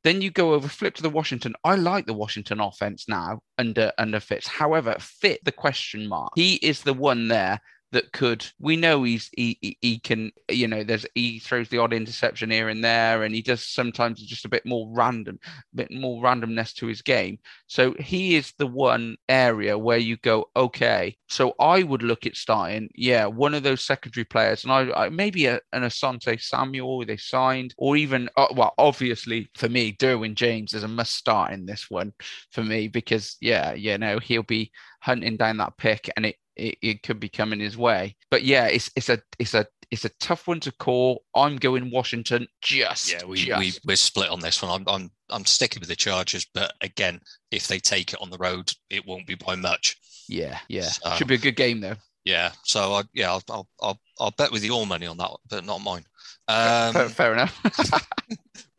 Then 0.05 0.21
you 0.21 0.29
go 0.29 0.53
over, 0.53 0.67
flip 0.67 0.93
to 0.95 1.01
the 1.01 1.09
Washington. 1.09 1.55
I 1.63 1.73
like 1.73 2.05
the 2.05 2.13
Washington 2.13 2.59
offense 2.59 3.05
now 3.09 3.39
under 3.57 3.91
under 3.97 4.19
Fitz. 4.19 4.47
However, 4.47 4.95
fit 4.99 5.43
the 5.43 5.51
question 5.51 6.07
mark. 6.07 6.33
He 6.35 6.55
is 6.57 6.81
the 6.81 6.93
one 6.93 7.27
there 7.27 7.59
that 7.91 8.11
could. 8.11 8.45
We 8.59 8.75
know 8.75 9.03
he's 9.03 9.29
he, 9.37 9.77
he, 9.81 9.99
can 9.99 10.31
you 10.49 10.67
know 10.67 10.83
there's 10.83 11.05
he 11.15 11.39
throws 11.39 11.69
the 11.69 11.77
odd 11.77 11.93
interception 11.93 12.51
here 12.51 12.69
and 12.69 12.83
there, 12.83 13.23
and 13.23 13.33
he 13.33 13.41
does 13.41 13.65
sometimes 13.65 14.21
just 14.21 14.45
a 14.45 14.49
bit 14.49 14.65
more 14.65 14.89
random, 14.93 15.39
bit 15.73 15.91
more 15.91 16.21
randomness 16.21 16.73
to 16.75 16.87
his 16.87 17.01
game. 17.01 17.39
So 17.67 17.93
he 17.99 18.35
is 18.35 18.53
the 18.57 18.67
one 18.67 19.17
area 19.29 19.77
where 19.77 19.97
you 19.97 20.17
go, 20.17 20.49
okay. 20.55 21.15
So 21.29 21.53
I 21.59 21.83
would 21.83 22.03
look 22.03 22.25
at 22.25 22.35
starting, 22.35 22.89
yeah, 22.95 23.25
one 23.27 23.53
of 23.53 23.63
those 23.63 23.85
secondary 23.85 24.25
players, 24.25 24.63
and 24.63 24.73
I, 24.73 25.05
I 25.05 25.09
maybe 25.09 25.45
a, 25.45 25.59
an 25.71 25.83
Asante 25.83 26.41
Samuel 26.41 27.05
they 27.05 27.17
signed, 27.17 27.73
or 27.77 27.95
even 27.95 28.29
uh, 28.35 28.47
well, 28.53 28.73
obviously 28.77 29.49
for 29.55 29.69
me, 29.69 29.93
Derwin 29.93 30.35
James 30.35 30.73
is 30.73 30.83
a 30.83 30.87
must 30.87 31.15
start 31.15 31.51
in 31.51 31.65
this 31.65 31.89
one 31.89 32.13
for 32.51 32.63
me 32.63 32.87
because 32.87 33.37
yeah, 33.41 33.73
you 33.73 33.97
know 33.97 34.19
he'll 34.19 34.43
be 34.43 34.71
hunting 35.01 35.37
down 35.37 35.57
that 35.57 35.77
pick, 35.77 36.09
and 36.17 36.25
it 36.25 36.35
it, 36.55 36.77
it 36.81 37.03
could 37.03 37.19
be 37.19 37.29
coming 37.29 37.59
his 37.59 37.77
way. 37.77 38.15
But 38.31 38.43
yeah, 38.43 38.65
it's 38.65 38.89
it's 38.95 39.09
a 39.09 39.19
it's 39.39 39.53
a 39.53 39.65
it's 39.91 40.05
a 40.05 40.09
tough 40.19 40.47
one 40.47 40.59
to 40.61 40.71
call. 40.71 41.23
I'm 41.35 41.57
going 41.57 41.91
Washington. 41.91 42.47
Just 42.61 43.11
yeah, 43.11 43.25
we, 43.25 43.37
just. 43.37 43.59
we 43.59 43.73
we're 43.85 43.95
split 43.95 44.29
on 44.29 44.39
this 44.39 44.61
one. 44.61 44.71
I'm 44.71 44.93
I'm 44.93 45.11
I'm 45.29 45.45
sticking 45.45 45.79
with 45.79 45.89
the 45.89 45.95
Chargers, 45.95 46.47
but 46.53 46.73
again, 46.81 47.19
if 47.51 47.67
they 47.67 47.79
take 47.79 48.13
it 48.13 48.19
on 48.21 48.29
the 48.29 48.37
road, 48.37 48.71
it 48.89 49.05
won't 49.05 49.27
be 49.27 49.35
by 49.35 49.55
much. 49.55 49.97
Yeah, 50.27 50.59
yeah, 50.67 50.83
so, 50.83 51.11
should 51.11 51.27
be 51.27 51.35
a 51.35 51.39
good 51.39 51.55
game 51.55 51.81
though. 51.81 51.97
Yeah, 52.23 52.51
so 52.63 52.93
I 52.93 53.03
yeah 53.13 53.31
I'll 53.31 53.43
I'll 53.49 53.67
I'll, 53.81 53.99
I'll 54.19 54.31
bet 54.31 54.51
with 54.51 54.63
your 54.63 54.85
money 54.87 55.05
on 55.05 55.17
that, 55.17 55.31
but 55.49 55.65
not 55.65 55.81
mine. 55.81 56.05
Um, 56.47 56.93
fair, 56.93 57.09
fair 57.09 57.33
enough. 57.33 58.07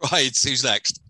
right, 0.13 0.37
who's 0.37 0.65
next? 0.65 1.01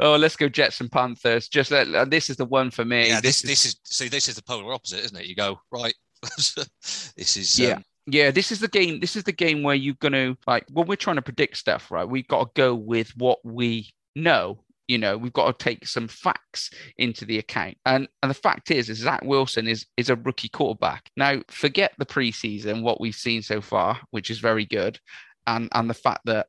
Oh, 0.00 0.16
let's 0.16 0.36
go 0.36 0.48
Jets 0.48 0.80
and 0.80 0.90
Panthers. 0.90 1.48
Just 1.48 1.72
uh, 1.72 2.04
this 2.04 2.30
is 2.30 2.36
the 2.36 2.44
one 2.44 2.70
for 2.70 2.84
me. 2.84 3.08
Yeah, 3.08 3.20
this 3.20 3.42
this 3.42 3.64
is 3.64 3.76
see 3.84 4.08
this 4.08 4.28
is 4.28 4.36
the 4.36 4.42
polar 4.42 4.72
opposite, 4.72 5.04
isn't 5.04 5.16
it? 5.16 5.26
You 5.26 5.34
go 5.34 5.60
right. 5.70 5.94
this 6.22 7.36
is 7.36 7.58
yeah. 7.58 7.74
Um, 7.74 7.84
yeah, 8.08 8.30
this 8.30 8.52
is 8.52 8.60
the 8.60 8.68
game. 8.68 9.00
This 9.00 9.16
is 9.16 9.24
the 9.24 9.32
game 9.32 9.62
where 9.62 9.74
you're 9.74 9.94
going 9.94 10.12
to 10.12 10.36
like 10.46 10.64
when 10.70 10.86
we're 10.86 10.96
trying 10.96 11.16
to 11.16 11.22
predict 11.22 11.56
stuff, 11.56 11.90
right? 11.90 12.08
We've 12.08 12.28
got 12.28 12.44
to 12.44 12.50
go 12.60 12.74
with 12.74 13.12
what 13.16 13.38
we 13.44 13.90
know. 14.14 14.62
You 14.86 14.98
know, 14.98 15.18
we've 15.18 15.32
got 15.32 15.58
to 15.58 15.64
take 15.64 15.88
some 15.88 16.06
facts 16.06 16.70
into 16.98 17.24
the 17.24 17.38
account. 17.38 17.76
And 17.84 18.06
and 18.22 18.30
the 18.30 18.34
fact 18.34 18.70
is, 18.70 18.88
is 18.88 18.98
Zach 18.98 19.22
Wilson 19.24 19.66
is 19.66 19.86
is 19.96 20.08
a 20.08 20.16
rookie 20.16 20.48
quarterback. 20.48 21.10
Now, 21.16 21.42
forget 21.48 21.92
the 21.98 22.06
preseason, 22.06 22.82
what 22.82 23.00
we've 23.00 23.14
seen 23.14 23.42
so 23.42 23.60
far, 23.60 23.98
which 24.12 24.30
is 24.30 24.38
very 24.38 24.64
good, 24.64 25.00
and 25.48 25.68
and 25.72 25.90
the 25.90 25.94
fact 25.94 26.20
that 26.26 26.46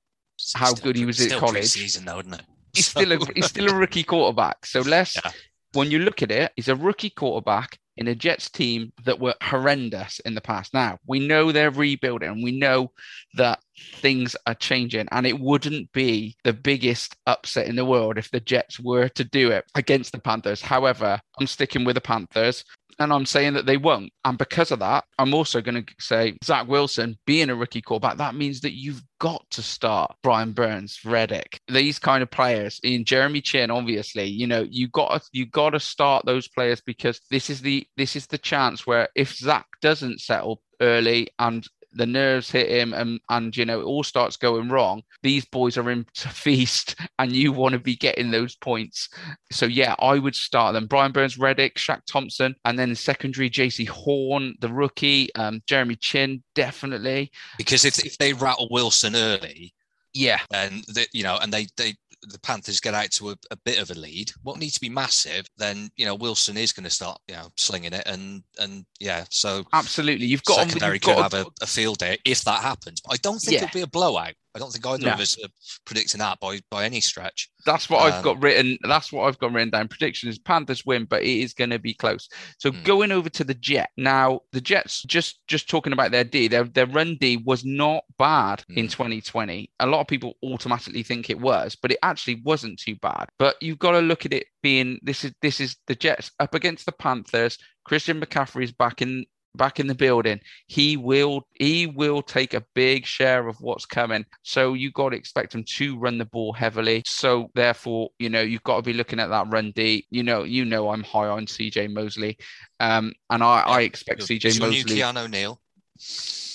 how 0.54 0.68
still, 0.68 0.84
good 0.84 0.96
he 0.96 1.06
was 1.06 1.20
at 1.20 1.40
college. 1.40 1.66
Season 1.66 2.06
though, 2.06 2.20
isn't 2.20 2.36
it? 2.36 2.46
He's 2.78 2.88
still 2.88 3.12
a 3.12 3.20
he's 3.36 3.46
still 3.46 3.70
a 3.70 3.76
rookie 3.76 4.04
quarterback. 4.04 4.66
So 4.66 4.82
let's 4.82 5.16
yeah. 5.16 5.32
when 5.74 5.92
you 5.92 6.00
look 6.00 6.22
at 6.22 6.32
it, 6.32 6.52
he's 6.56 6.70
a 6.70 6.76
rookie 6.76 7.10
quarterback 7.10 7.78
in 7.98 8.08
a 8.08 8.16
Jets 8.16 8.50
team 8.50 8.94
that 9.06 9.20
were 9.20 9.36
horrendous 9.42 10.20
in 10.20 10.36
the 10.36 10.42
past. 10.42 10.74
Now 10.74 11.00
we 11.06 11.20
know 11.20 11.52
they're 11.52 11.72
rebuilding, 11.72 12.42
we 12.42 12.58
know 12.58 12.92
that 13.36 13.60
things 13.78 14.36
are 14.46 14.56
changing, 14.56 15.08
and 15.12 15.26
it 15.26 15.40
wouldn't 15.40 15.92
be 15.92 16.36
the 16.44 16.54
biggest 16.54 17.16
upset 17.26 17.68
in 17.68 17.76
the 17.76 17.86
world 17.86 18.18
if 18.18 18.32
the 18.32 18.40
Jets 18.40 18.80
were 18.80 19.10
to 19.10 19.24
do 19.24 19.52
it 19.52 19.66
against 19.76 20.12
the 20.12 20.20
Panthers. 20.20 20.62
However, 20.62 21.20
I'm 21.40 21.48
sticking 21.48 21.84
with 21.84 21.96
the 21.96 22.02
Panthers 22.02 22.64
and 23.00 23.14
I'm 23.14 23.26
saying 23.26 23.54
that 23.54 23.66
they 23.66 23.78
won't. 23.78 24.12
And 24.26 24.38
because 24.38 24.72
of 24.72 24.80
that, 24.80 25.06
I'm 25.20 25.34
also 25.34 25.62
going 25.62 25.84
to 25.86 25.94
say 26.00 26.38
Zach 26.44 26.68
Wilson 26.68 27.18
being 27.26 27.50
a 27.50 27.56
rookie 27.56 27.82
quarterback, 27.82 28.18
that 28.18 28.36
means 28.36 28.62
that 28.62 28.74
you've 28.74 29.04
got 29.20 29.46
to 29.52 29.62
start 29.62 30.16
Brian 30.24 30.52
Burns, 30.52 31.00
Reddick, 31.06 31.60
these 31.68 32.00
kind 32.00 32.24
of 32.24 32.32
players. 32.32 32.80
In 32.84 33.06
Jeremy 33.06 33.42
Chinn, 33.42 33.72
obviously, 33.72 34.26
you 34.26 34.48
know, 34.48 34.66
you 34.70 34.88
got 34.88 35.22
to, 35.22 35.30
you 35.32 35.46
got 35.46 35.72
to 35.72 35.80
start 35.80 36.26
those 36.26 36.48
players 36.48 36.82
because 36.82 37.22
this 37.30 37.50
is 37.50 37.62
the 37.62 37.86
this 37.98 38.16
is 38.16 38.28
the 38.28 38.38
chance 38.38 38.88
where 38.88 39.10
if 39.16 39.36
Zach 39.36 39.66
doesn't 39.82 40.22
settle 40.22 40.62
early 40.82 41.28
and 41.40 41.68
the 41.98 42.06
nerves 42.06 42.50
hit 42.52 42.70
him 42.70 42.94
and 42.94 43.20
and 43.30 43.56
you 43.56 43.66
know 43.66 43.80
it 43.80 43.86
all 43.86 44.04
starts 44.04 44.38
going 44.38 44.70
wrong. 44.70 45.02
These 45.24 45.46
boys 45.46 45.78
are 45.78 45.90
in 45.90 46.06
to 46.16 46.30
feast 46.30 46.96
and 47.20 47.32
you 47.32 47.52
want 47.52 47.74
to 47.74 47.80
be 47.80 47.96
getting 47.96 48.32
those 48.32 48.56
points. 48.56 49.10
So 49.52 49.66
yeah 49.66 49.96
i 50.00 50.18
would 50.18 50.36
start 50.36 50.74
them. 50.74 50.88
Brian 50.88 51.12
burns 51.12 51.38
reddick 51.38 51.76
Shaq 51.76 52.02
thompson 52.06 52.56
and 52.66 52.78
then 52.78 52.96
secondary 52.96 53.50
Jaycee 53.50 53.90
Horn 53.90 54.56
the 54.60 54.72
rookie 54.72 55.34
um, 55.36 55.62
Jeremy 55.68 55.96
Chinn 55.96 56.44
definitely. 56.56 57.32
Because 57.58 57.86
if, 57.86 58.00
if 58.06 58.18
they 58.18 58.34
rattle 58.34 58.68
wilson 58.72 59.16
early 59.16 59.74
yeah. 60.18 60.40
and 60.54 60.84
you 61.14 61.24
know 61.24 61.38
and 61.42 61.52
they 61.52 61.68
they 61.78 61.96
the 62.24 62.40
Panthers 62.40 62.80
get 62.80 62.94
out 62.94 63.12
to 63.12 63.32
a, 63.32 63.36
a, 63.52 63.56
bit 63.58 63.80
of 63.80 63.92
a 63.92 63.94
lead, 63.94 64.32
what 64.44 64.58
needs 64.58 64.74
to 64.74 64.82
be 64.82 64.90
massive, 64.90 65.46
then 65.58 65.90
you 65.96 66.06
know 66.06 66.16
Wilson 66.16 66.58
is 66.58 66.72
going 66.72 66.84
to 66.84 66.90
start 66.90 67.20
you 67.28 67.36
know 67.36 67.50
slinging 67.56 67.94
it, 67.94 68.04
and 68.06 68.44
and 68.60 68.86
yeah, 69.00 69.26
so 69.30 69.64
absolutely, 69.74 70.26
you've 70.26 70.44
got 70.44 70.68
secondary 70.68 70.96
you've 70.96 71.02
could 71.04 71.16
got 71.16 71.34
have 71.34 71.46
a, 71.46 71.50
a, 71.62 71.68
field 71.68 71.98
day 72.00 72.18
if 72.26 72.44
that 72.44 72.62
happens. 72.62 73.02
I 73.10 73.18
don't 73.18 73.40
think 73.40 73.54
yeah. 73.54 73.66
it'll 73.66 73.78
be 73.78 73.82
a 73.82 73.88
blowout. 73.88 74.34
I 74.58 74.60
don't 74.60 74.72
think 74.72 74.86
either 74.86 75.06
no. 75.06 75.14
of 75.14 75.20
us 75.20 75.38
are 75.38 75.50
predicting 75.86 76.18
that 76.20 76.40
by 76.40 76.60
by 76.72 76.84
any 76.84 77.00
stretch. 77.00 77.50
That's 77.64 77.90
what 77.90 78.02
um, 78.02 78.12
I've 78.12 78.24
got 78.24 78.42
written. 78.42 78.78
That's 78.82 79.12
what 79.12 79.28
I've 79.28 79.38
got 79.38 79.54
written 79.54 79.70
down. 79.70 79.88
Prediction 79.88 80.30
is 80.30 80.40
Panthers 80.40 80.84
win, 80.84 81.06
but 81.06 81.22
it 81.22 81.42
is 81.42 81.54
going 81.54 81.70
to 81.70 81.78
be 81.78 81.94
close. 81.94 82.28
So 82.58 82.72
hmm. 82.72 82.82
going 82.84 83.12
over 83.12 83.30
to 83.30 83.44
the 83.44 83.54
Jet 83.54 83.92
now, 83.98 84.42
the 84.52 84.62
Jets 84.62 85.04
just 85.04 85.40
just 85.48 85.70
talking 85.70 85.94
about 85.94 86.10
their 86.10 86.24
D, 86.24 86.48
their 86.48 86.64
their 86.64 86.88
run 86.88 87.18
D 87.22 87.38
was 87.38 87.64
not 87.64 88.04
bad 88.18 88.64
hmm. 88.68 88.80
in 88.80 88.88
2020. 88.88 89.70
A 89.80 89.86
lot 89.86 90.02
of 90.02 90.08
people 90.08 90.34
automatically 90.44 91.04
think 91.04 91.30
it 91.30 91.40
was, 91.40 91.76
but 91.76 91.92
it 91.92 92.00
actually 92.02 92.42
wasn't 92.44 92.80
too 92.80 92.96
bad. 92.96 93.30
But 93.38 93.58
you've 93.62 93.80
got 93.80 93.92
to 93.92 94.00
look 94.00 94.26
at 94.26 94.34
it 94.34 94.48
being 94.64 95.00
this 95.04 95.24
is 95.24 95.34
this 95.44 95.60
is 95.60 95.78
the 95.86 95.96
Jets 95.96 96.32
up 96.40 96.56
against 96.56 96.88
the 96.88 96.92
Panthers. 96.92 97.60
Christian 97.86 98.20
McCaffrey 98.20 98.64
is 98.64 98.72
back 98.72 99.02
in 99.02 99.26
back 99.58 99.80
in 99.80 99.88
the 99.88 99.96
building, 99.96 100.40
he 100.68 100.98
will 100.98 101.48
he 101.56 101.88
will 101.88 102.22
take 102.22 102.54
a 102.54 102.64
big 102.74 103.06
share 103.06 103.48
of 103.48 103.58
what's 103.60 103.86
coming. 103.86 104.26
So 104.44 104.74
you 104.74 104.92
got 104.92 105.10
to 105.10 105.18
expect 105.18 105.56
him 105.56 105.64
to 105.76 105.98
run 105.98 106.18
the 106.18 106.26
ball 106.26 106.54
heavily. 106.54 107.04
So 107.06 107.52
therefore, 107.56 108.10
you 108.20 108.30
know, 108.30 108.42
you've 108.42 108.64
got 108.64 108.78
to 108.78 108.82
be 108.82 108.94
looking 108.94 109.20
at 109.20 109.30
that 109.30 109.48
run 109.50 109.72
D. 109.76 110.06
You 110.10 110.24
know, 110.24 110.44
you 110.44 110.66
know 110.66 110.90
I'm 110.90 111.04
high 111.04 111.28
on 111.28 111.46
CJ 111.46 111.94
Mosley. 111.94 112.38
Um, 112.80 113.12
and 113.30 113.44
I, 113.44 113.62
I 113.62 113.82
expect 113.82 114.22
CJ 114.22 114.60
Mosley. 114.60 115.00
Keanu 115.00 115.26
O'Neal. 115.26 115.60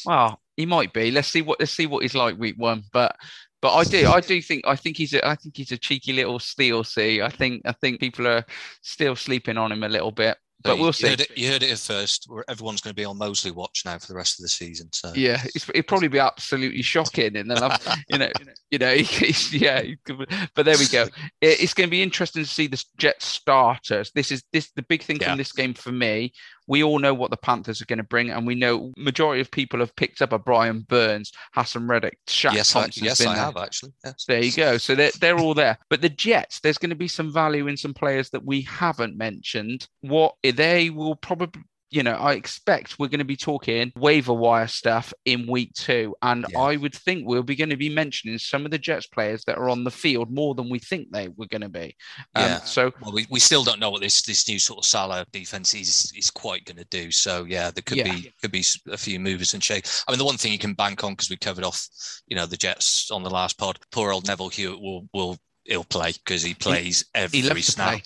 Well, 0.07 0.41
he 0.57 0.67
might 0.67 0.93
be. 0.93 1.11
Let's 1.11 1.29
see 1.29 1.43
what 1.43 1.61
let's 1.61 1.73
see 1.73 1.87
what 1.87 2.03
he's 2.03 2.15
like 2.15 2.39
week 2.39 2.57
one. 2.59 2.85
But 2.93 3.17
but 3.63 3.75
I 3.75 3.85
do, 3.85 4.09
I 4.09 4.21
do 4.21 4.43
think, 4.43 4.67
I 4.67 4.75
think 4.75 4.97
he's, 4.97 5.15
a, 5.15 5.25
I 5.25 5.37
think 5.37 5.57
he's 5.57 5.71
a 5.71 5.79
cheeky 5.79 6.13
little 6.13 6.41
steal. 6.41 6.83
See, 6.83 7.23
I 7.23 7.29
think, 7.29 7.63
I 7.65 7.71
think 7.71 8.01
people 8.01 8.27
are 8.27 8.45
still 8.83 9.15
sleeping 9.15 9.57
on 9.57 9.71
him 9.71 9.85
a 9.85 9.89
little 9.89 10.11
bit 10.11 10.37
but 10.65 10.77
we'll 10.77 10.87
you 10.87 10.93
see. 10.93 11.09
Heard 11.09 11.21
it, 11.21 11.37
you 11.37 11.49
heard 11.49 11.63
it 11.63 11.71
at 11.71 11.79
first. 11.79 12.29
Everyone's 12.49 12.81
going 12.81 12.93
to 12.93 13.01
be 13.01 13.05
on 13.05 13.19
Mosley 13.19 13.51
watch 13.51 13.83
now 13.85 13.99
for 13.99 14.07
the 14.07 14.15
rest 14.15 14.39
of 14.39 14.43
the 14.43 14.49
season. 14.49 14.89
So 14.93 15.13
yeah, 15.15 15.43
it'd 15.55 15.87
probably 15.87 16.09
be 16.09 16.19
absolutely 16.19 16.83
shocking, 16.83 17.37
and 17.37 17.51
then 17.51 17.63
I'm, 17.63 17.79
you 18.09 18.19
know, 18.19 18.31
you 18.71 18.79
know, 18.79 18.93
yeah. 19.53 19.83
But 20.55 20.65
there 20.65 20.79
we 20.79 20.87
go. 20.89 21.07
It's 21.41 21.75
going 21.75 21.89
to 21.89 21.91
be 21.91 22.03
interesting 22.03 22.45
to 22.45 22.49
see 22.49 22.67
the 22.67 22.83
Jets 22.99 23.27
starters. 23.27 24.11
This 24.13 24.31
is 24.31 24.45
this 24.53 24.71
the 24.73 24.83
big 24.83 25.03
thing 25.03 25.19
yeah. 25.21 25.31
from 25.31 25.39
this 25.39 25.53
game 25.53 25.75
for 25.75 25.93
me 25.93 26.33
we 26.67 26.83
all 26.83 26.99
know 26.99 27.15
what 27.15 27.31
the 27.31 27.37
Panthers 27.37 27.83
are 27.83 27.87
going 27.87 27.99
to 27.99 28.05
bring, 28.05 28.31
and 28.31 28.47
we 28.47 28.55
know 28.55 28.93
majority 28.97 29.41
of 29.41 29.51
people 29.51 29.81
have 29.81 29.95
picked 29.97 30.23
up 30.23 30.33
a 30.33 30.39
Brian 30.39 30.81
Burns, 30.89 31.33
Haason 31.57 31.89
Reddick, 31.89 32.19
Shaq 32.27 32.55
yes, 32.55 32.73
Thompson. 32.73 33.05
I, 33.05 33.07
yes, 33.07 33.27
I 33.27 33.35
have 33.35 33.57
actually. 33.57 33.93
There 34.29 34.43
you 34.43 34.53
go. 34.53 34.79
So 34.79 34.95
they're 34.95 35.11
they're 35.21 35.39
all 35.39 35.55
there. 35.55 35.79
But 35.91 36.01
the 36.01 36.09
Jets, 36.09 36.61
there's 36.61 36.79
going 36.79 36.91
to 36.91 36.97
be 36.97 37.09
some 37.09 37.33
value 37.33 37.67
in 37.67 37.77
some 37.77 37.95
players 37.95 38.31
that 38.31 38.45
we 38.45 38.63
haven't 38.63 39.17
mentioned. 39.17 39.89
What 40.01 40.35
they 40.43 40.91
will 40.91 41.17
probably 41.17 41.63
you 41.93 42.03
know, 42.03 42.15
I 42.15 42.33
expect 42.33 42.99
we're 42.99 43.09
going 43.09 43.19
to 43.19 43.25
be 43.25 43.37
talking 43.37 43.93
waiver 43.97 44.33
wire 44.33 44.67
stuff 44.67 45.13
in 45.27 45.47
week 45.47 45.75
two. 45.75 46.17
And 46.23 46.47
yeah. 46.49 46.59
I 46.59 46.77
would 46.77 46.95
think 46.95 47.27
we'll 47.27 47.43
be 47.43 47.55
going 47.55 47.69
to 47.69 47.77
be 47.77 47.91
mentioning 47.91 48.39
some 48.39 48.65
of 48.65 48.71
the 48.71 48.79
Jets 48.79 49.07
players 49.07 49.45
that 49.45 49.59
are 49.59 49.69
on 49.69 49.85
the 49.85 49.91
field 49.91 50.33
more 50.33 50.55
than 50.55 50.71
we 50.71 50.79
think 50.79 51.09
they 51.11 51.29
were 51.29 51.47
going 51.47 51.61
to 51.61 51.69
be. 51.69 51.95
Um, 52.35 52.45
yeah. 52.45 52.59
So 52.61 52.93
well, 53.03 53.13
we, 53.13 53.27
we 53.29 53.39
still 53.39 53.63
don't 53.63 53.79
know 53.79 53.91
what 53.91 54.01
this 54.01 54.23
this 54.23 54.49
new 54.49 54.59
sort 54.59 54.79
of 54.79 54.87
Salah 54.87 55.27
defense 55.33 55.75
is 55.75 56.11
is 56.17 56.31
quite 56.31 56.65
going 56.65 56.79
to 56.79 56.87
do. 56.87 57.11
So 57.11 57.45
yeah, 57.45 57.71
there 57.71 57.83
could 57.83 57.99
yeah. 57.99 58.05
be 58.15 58.33
could 58.41 58.53
be 58.53 58.65
a 58.91 58.97
few 58.97 59.21
movers 59.21 59.53
and 59.53 59.63
shakes. 59.63 60.03
I 60.09 60.13
mean, 60.13 60.19
the 60.19 60.25
one 60.25 60.39
thing 60.39 60.53
you 60.53 60.59
can 60.59 60.73
bank 60.73 61.05
on 61.05 61.13
because 61.13 61.29
we 61.29 61.37
covered 61.37 61.65
off, 61.65 61.87
you 62.27 62.37
know, 62.37 62.47
the 62.47 62.57
Jets 62.57 63.11
on 63.11 63.23
the 63.23 63.31
last 63.31 63.59
pod. 63.59 63.79
Poor 63.91 64.13
old 64.13 64.27
Neville 64.27 64.49
Hewitt 64.49 64.81
will 64.81 65.07
will 65.13 65.37
he'll 65.65 65.85
play 65.85 66.13
because 66.13 66.43
he 66.43 66.55
plays 66.55 67.05
every 67.15 67.41
he 67.41 67.63
snap. 67.63 68.03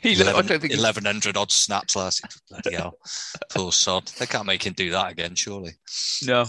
he 0.00 0.14
11, 0.14 0.34
I 0.34 0.42
don't 0.42 0.60
think 0.60 0.72
1100 0.72 1.36
odd 1.36 1.50
snaps 1.50 1.96
last 1.96 2.22
year. 2.22 2.30
Bloody 2.62 2.76
hell. 2.76 2.98
Poor 3.50 3.72
sod. 3.72 4.06
They 4.18 4.26
can't 4.26 4.46
make 4.46 4.66
him 4.66 4.72
do 4.72 4.90
that 4.90 5.12
again, 5.12 5.34
surely. 5.34 5.72
No. 6.24 6.46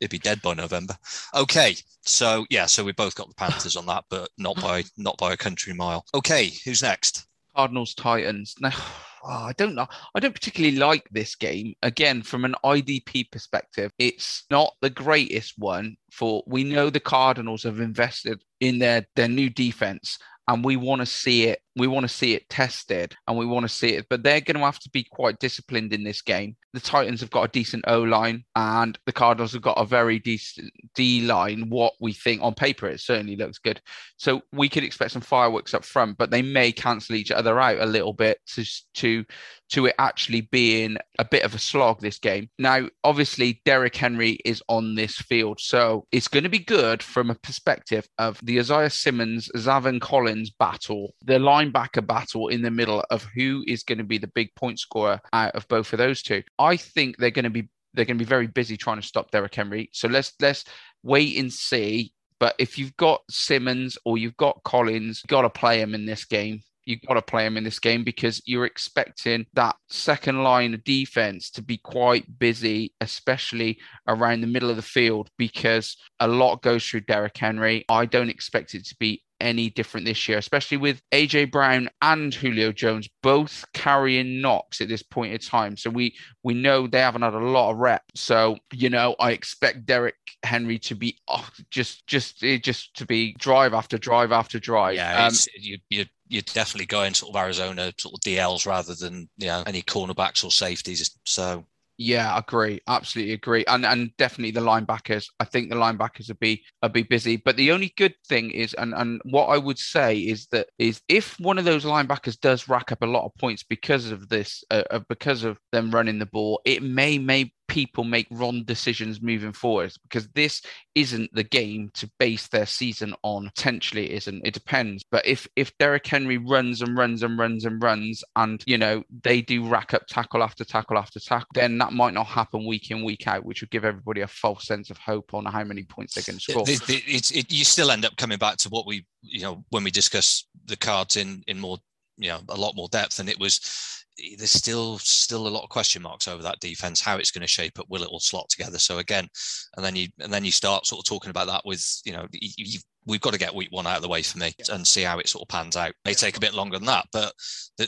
He'd 0.00 0.10
be 0.10 0.18
dead 0.18 0.42
by 0.42 0.54
November. 0.54 0.96
Okay. 1.34 1.76
So 2.02 2.46
yeah, 2.50 2.66
so 2.66 2.84
we 2.84 2.92
both 2.92 3.14
got 3.14 3.28
the 3.28 3.34
Panthers 3.34 3.76
on 3.76 3.86
that, 3.86 4.04
but 4.08 4.30
not 4.38 4.60
by 4.60 4.84
not 4.96 5.18
by 5.18 5.32
a 5.32 5.36
country 5.36 5.74
mile. 5.74 6.04
Okay, 6.14 6.52
who's 6.64 6.82
next? 6.82 7.26
Cardinals 7.54 7.94
Titans. 7.94 8.54
Now 8.60 8.72
oh, 9.26 9.44
I 9.46 9.52
don't 9.56 9.74
know. 9.74 9.86
I 10.14 10.20
don't 10.20 10.34
particularly 10.34 10.76
like 10.76 11.08
this 11.10 11.34
game. 11.34 11.74
Again, 11.82 12.22
from 12.22 12.44
an 12.44 12.54
IDP 12.64 13.30
perspective, 13.30 13.90
it's 13.98 14.44
not 14.50 14.74
the 14.80 14.90
greatest 14.90 15.54
one 15.58 15.96
for 16.10 16.42
we 16.46 16.64
know 16.64 16.88
the 16.88 17.00
Cardinals 17.00 17.64
have 17.64 17.80
invested 17.80 18.42
in 18.60 18.78
their 18.78 19.06
their 19.16 19.28
new 19.28 19.50
defense 19.50 20.18
and 20.48 20.64
we 20.64 20.76
want 20.76 21.00
to 21.00 21.06
see 21.06 21.44
it. 21.44 21.60
We 21.74 21.86
want 21.86 22.04
to 22.04 22.08
see 22.08 22.34
it 22.34 22.48
tested 22.48 23.14
and 23.26 23.36
we 23.36 23.44
want 23.44 23.64
to 23.64 23.68
see 23.68 23.94
it, 23.94 24.06
but 24.08 24.22
they're 24.22 24.40
going 24.40 24.56
to 24.56 24.64
have 24.64 24.78
to 24.80 24.90
be 24.90 25.04
quite 25.04 25.38
disciplined 25.38 25.92
in 25.92 26.04
this 26.04 26.22
game. 26.22 26.56
The 26.72 26.80
Titans 26.80 27.20
have 27.20 27.30
got 27.30 27.44
a 27.44 27.52
decent 27.52 27.84
O 27.86 28.02
line, 28.02 28.44
and 28.54 28.98
the 29.06 29.12
Cardinals 29.12 29.52
have 29.52 29.62
got 29.62 29.80
a 29.80 29.84
very 29.84 30.18
decent 30.18 30.72
D 30.94 31.22
line. 31.22 31.68
What 31.68 31.94
we 32.00 32.12
think 32.12 32.42
on 32.42 32.54
paper, 32.54 32.86
it 32.86 33.00
certainly 33.00 33.36
looks 33.36 33.58
good. 33.58 33.80
So 34.16 34.42
we 34.52 34.68
could 34.68 34.84
expect 34.84 35.12
some 35.12 35.22
fireworks 35.22 35.74
up 35.74 35.84
front, 35.84 36.18
but 36.18 36.30
they 36.30 36.42
may 36.42 36.72
cancel 36.72 37.14
each 37.14 37.30
other 37.30 37.58
out 37.60 37.80
a 37.80 37.86
little 37.86 38.12
bit 38.12 38.38
to 38.54 38.64
to 38.94 39.24
to 39.70 39.86
it 39.86 39.94
actually 39.98 40.42
being 40.52 40.96
a 41.18 41.24
bit 41.24 41.42
of 41.42 41.54
a 41.54 41.58
slog 41.58 42.00
this 42.00 42.18
game. 42.18 42.48
Now, 42.58 42.88
obviously, 43.04 43.60
Derrick 43.64 43.96
Henry 43.96 44.38
is 44.44 44.62
on 44.68 44.94
this 44.94 45.16
field, 45.16 45.60
so 45.60 46.06
it's 46.12 46.28
going 46.28 46.44
to 46.44 46.50
be 46.50 46.58
good 46.58 47.02
from 47.02 47.30
a 47.30 47.34
perspective 47.34 48.06
of 48.18 48.38
the 48.42 48.58
Isaiah 48.58 48.90
Simmons, 48.90 49.50
Zaven 49.56 50.00
Collins 50.00 50.50
battle, 50.50 51.14
the 51.24 51.34
linebacker 51.34 52.06
battle 52.06 52.48
in 52.48 52.62
the 52.62 52.70
middle 52.70 53.04
of 53.10 53.26
who 53.34 53.64
is 53.66 53.82
going 53.82 53.98
to 53.98 54.04
be 54.04 54.18
the 54.18 54.28
big 54.28 54.54
point 54.54 54.78
scorer 54.78 55.20
out 55.32 55.54
of 55.54 55.66
both 55.68 55.92
of 55.92 55.98
those 55.98 56.22
two. 56.22 56.42
I 56.58 56.76
think 56.76 57.16
they're 57.16 57.30
going 57.30 57.44
to 57.44 57.50
be 57.50 57.68
they're 57.94 58.04
going 58.04 58.18
to 58.18 58.24
be 58.24 58.28
very 58.28 58.46
busy 58.46 58.76
trying 58.76 59.00
to 59.00 59.06
stop 59.06 59.30
Derrick 59.30 59.54
Henry. 59.54 59.88
So 59.92 60.06
let's 60.06 60.32
let's 60.40 60.64
wait 61.02 61.38
and 61.38 61.52
see. 61.52 62.12
But 62.38 62.54
if 62.58 62.78
you've 62.78 62.96
got 62.98 63.22
Simmons 63.30 63.96
or 64.04 64.18
you've 64.18 64.36
got 64.36 64.62
Collins, 64.62 65.22
you've 65.24 65.30
got 65.30 65.42
to 65.42 65.50
play 65.50 65.80
him 65.80 65.94
in 65.94 66.04
this 66.04 66.26
game 66.26 66.60
you've 66.86 67.02
got 67.02 67.14
to 67.14 67.22
play 67.22 67.44
him 67.44 67.56
in 67.56 67.64
this 67.64 67.78
game 67.78 68.04
because 68.04 68.40
you're 68.46 68.64
expecting 68.64 69.46
that 69.54 69.76
second 69.88 70.42
line 70.42 70.72
of 70.72 70.84
defense 70.84 71.50
to 71.50 71.62
be 71.62 71.76
quite 71.78 72.38
busy, 72.38 72.92
especially 73.00 73.78
around 74.08 74.40
the 74.40 74.46
middle 74.46 74.70
of 74.70 74.76
the 74.76 74.82
field, 74.82 75.28
because 75.36 75.96
a 76.20 76.28
lot 76.28 76.62
goes 76.62 76.86
through 76.86 77.00
Derrick 77.00 77.36
Henry. 77.36 77.84
I 77.88 78.06
don't 78.06 78.30
expect 78.30 78.74
it 78.74 78.86
to 78.86 78.96
be 78.98 79.22
any 79.40 79.70
different 79.70 80.06
this 80.06 80.28
year, 80.28 80.38
especially 80.38 80.76
with 80.76 81.02
AJ 81.12 81.50
Brown 81.50 81.90
and 82.02 82.32
Julio 82.32 82.72
Jones 82.72 83.08
both 83.22 83.64
carrying 83.74 84.40
knocks 84.40 84.80
at 84.80 84.88
this 84.88 85.02
point 85.02 85.32
in 85.32 85.38
time. 85.38 85.76
So 85.76 85.90
we 85.90 86.16
we 86.42 86.54
know 86.54 86.86
they 86.86 87.00
haven't 87.00 87.22
had 87.22 87.34
a 87.34 87.38
lot 87.38 87.70
of 87.70 87.78
reps. 87.78 88.20
So 88.20 88.58
you 88.72 88.90
know, 88.90 89.14
I 89.20 89.32
expect 89.32 89.86
Derrick 89.86 90.16
Henry 90.42 90.78
to 90.80 90.94
be 90.94 91.18
oh, 91.28 91.48
just 91.70 92.06
just 92.06 92.40
just 92.40 92.94
to 92.96 93.06
be 93.06 93.34
drive 93.34 93.74
after 93.74 93.98
drive 93.98 94.32
after 94.32 94.58
drive. 94.58 94.96
Yeah, 94.96 95.26
um, 95.26 95.34
you 95.58 95.78
you 95.90 96.04
you're 96.28 96.42
definitely 96.42 96.86
going 96.86 97.14
sort 97.14 97.34
of 97.34 97.40
Arizona 97.40 97.92
sort 97.98 98.14
of 98.14 98.20
DLs 98.20 98.66
rather 98.66 98.94
than 98.94 99.28
you 99.36 99.46
know 99.46 99.62
any 99.66 99.82
cornerbacks 99.82 100.44
or 100.44 100.50
safeties. 100.50 101.18
So 101.24 101.64
yeah, 101.98 102.34
I 102.34 102.40
agree. 102.40 102.80
Absolutely 102.86 103.32
agree. 103.32 103.64
And 103.66 103.86
and 103.86 104.14
definitely 104.18 104.50
the 104.50 104.60
linebackers. 104.60 105.28
I 105.40 105.44
think 105.44 105.70
the 105.70 105.76
linebackers 105.76 106.28
would 106.28 106.38
be 106.38 106.62
will 106.82 106.90
be 106.90 107.02
busy. 107.02 107.36
But 107.36 107.56
the 107.56 107.72
only 107.72 107.94
good 107.96 108.14
thing 108.28 108.50
is, 108.50 108.74
and 108.74 108.92
and 108.94 109.20
what 109.24 109.46
I 109.46 109.56
would 109.56 109.78
say 109.78 110.18
is 110.18 110.46
that 110.48 110.68
is 110.78 111.00
if 111.08 111.40
one 111.40 111.58
of 111.58 111.64
those 111.64 111.84
linebackers 111.84 112.38
does 112.38 112.68
rack 112.68 112.92
up 112.92 113.02
a 113.02 113.06
lot 113.06 113.24
of 113.24 113.34
points 113.36 113.62
because 113.62 114.10
of 114.10 114.28
this, 114.28 114.62
uh, 114.70 115.00
because 115.08 115.42
of 115.44 115.58
them 115.72 115.90
running 115.90 116.18
the 116.18 116.26
ball, 116.26 116.60
it 116.66 116.82
may 116.82 117.18
may 117.18 117.50
people 117.68 118.04
make 118.04 118.26
wrong 118.30 118.62
decisions 118.64 119.20
moving 119.20 119.52
forward 119.52 119.92
because 120.04 120.28
this 120.28 120.62
isn't 120.94 121.32
the 121.34 121.42
game 121.42 121.90
to 121.94 122.10
base 122.18 122.48
their 122.48 122.66
season 122.66 123.14
on. 123.22 123.50
Potentially, 123.54 124.10
it 124.10 124.16
isn't. 124.16 124.46
It 124.46 124.54
depends. 124.54 125.04
But 125.10 125.26
if 125.26 125.46
if 125.56 125.76
Derrick 125.78 126.06
Henry 126.06 126.38
runs 126.38 126.82
and 126.82 126.96
runs 126.96 127.22
and 127.22 127.38
runs 127.38 127.64
and 127.64 127.82
runs, 127.82 128.22
and 128.36 128.62
you 128.66 128.78
know 128.78 129.02
they 129.22 129.42
do 129.42 129.66
rack 129.66 129.94
up 129.94 130.06
tackle 130.06 130.42
after 130.42 130.64
tackle 130.64 130.98
after 130.98 131.20
tackle, 131.20 131.48
then 131.54 131.78
that 131.78 131.92
might 131.92 132.14
not 132.14 132.26
happen 132.26 132.66
week 132.66 132.90
in 132.90 133.04
week 133.04 133.26
out, 133.26 133.44
which 133.44 133.60
would 133.60 133.70
give 133.70 133.84
everybody 133.84 134.20
a 134.20 134.28
false 134.28 134.66
sense 134.66 134.90
of 134.90 134.98
hope 134.98 135.34
on 135.34 135.44
how 135.44 135.64
many 135.64 135.82
points 135.82 136.14
they 136.14 136.22
can 136.22 136.38
score. 136.38 136.64
It, 136.66 136.88
it, 136.88 137.36
it, 137.36 137.52
you 137.52 137.64
still 137.64 137.90
end 137.90 138.04
up 138.04 138.16
coming 138.16 138.38
back 138.38 138.56
to 138.58 138.68
what 138.68 138.86
we, 138.86 139.06
you 139.22 139.42
know, 139.42 139.64
when 139.70 139.84
we 139.84 139.90
discuss 139.90 140.46
the 140.64 140.76
cards 140.76 141.16
in 141.16 141.42
in 141.46 141.60
more, 141.60 141.78
you 142.16 142.28
know, 142.28 142.40
a 142.48 142.56
lot 142.56 142.76
more 142.76 142.88
depth, 142.88 143.18
and 143.18 143.28
it 143.28 143.38
was 143.38 144.05
there's 144.38 144.50
still 144.50 144.98
still 144.98 145.46
a 145.46 145.48
lot 145.48 145.62
of 145.62 145.68
question 145.68 146.02
marks 146.02 146.28
over 146.28 146.42
that 146.42 146.60
defense 146.60 147.00
how 147.00 147.16
it's 147.16 147.30
going 147.30 147.42
to 147.42 147.46
shape 147.46 147.78
up 147.78 147.86
will 147.88 148.02
it 148.02 148.08
all 148.08 148.20
slot 148.20 148.48
together? 148.48 148.78
So 148.78 148.98
again 148.98 149.28
and 149.76 149.84
then 149.84 149.96
you 149.96 150.08
and 150.20 150.32
then 150.32 150.44
you 150.44 150.52
start 150.52 150.86
sort 150.86 151.00
of 151.00 151.04
talking 151.04 151.30
about 151.30 151.46
that 151.48 151.62
with 151.64 151.84
you 152.04 152.12
know 152.12 152.26
you, 152.32 152.78
we've 153.06 153.20
got 153.20 153.32
to 153.32 153.38
get 153.38 153.54
week 153.54 153.68
one 153.70 153.86
out 153.86 153.96
of 153.96 154.02
the 154.02 154.08
way 154.08 154.22
for 154.22 154.38
me 154.38 154.52
yeah. 154.58 154.74
and 154.74 154.86
see 154.86 155.02
how 155.02 155.18
it 155.18 155.28
sort 155.28 155.42
of 155.42 155.48
pans 155.48 155.76
out. 155.76 155.90
It 155.90 155.96
may 156.04 156.14
take 156.14 156.36
a 156.36 156.40
bit 156.40 156.54
longer 156.54 156.76
than 156.76 156.86
that, 156.86 157.06
but 157.12 157.32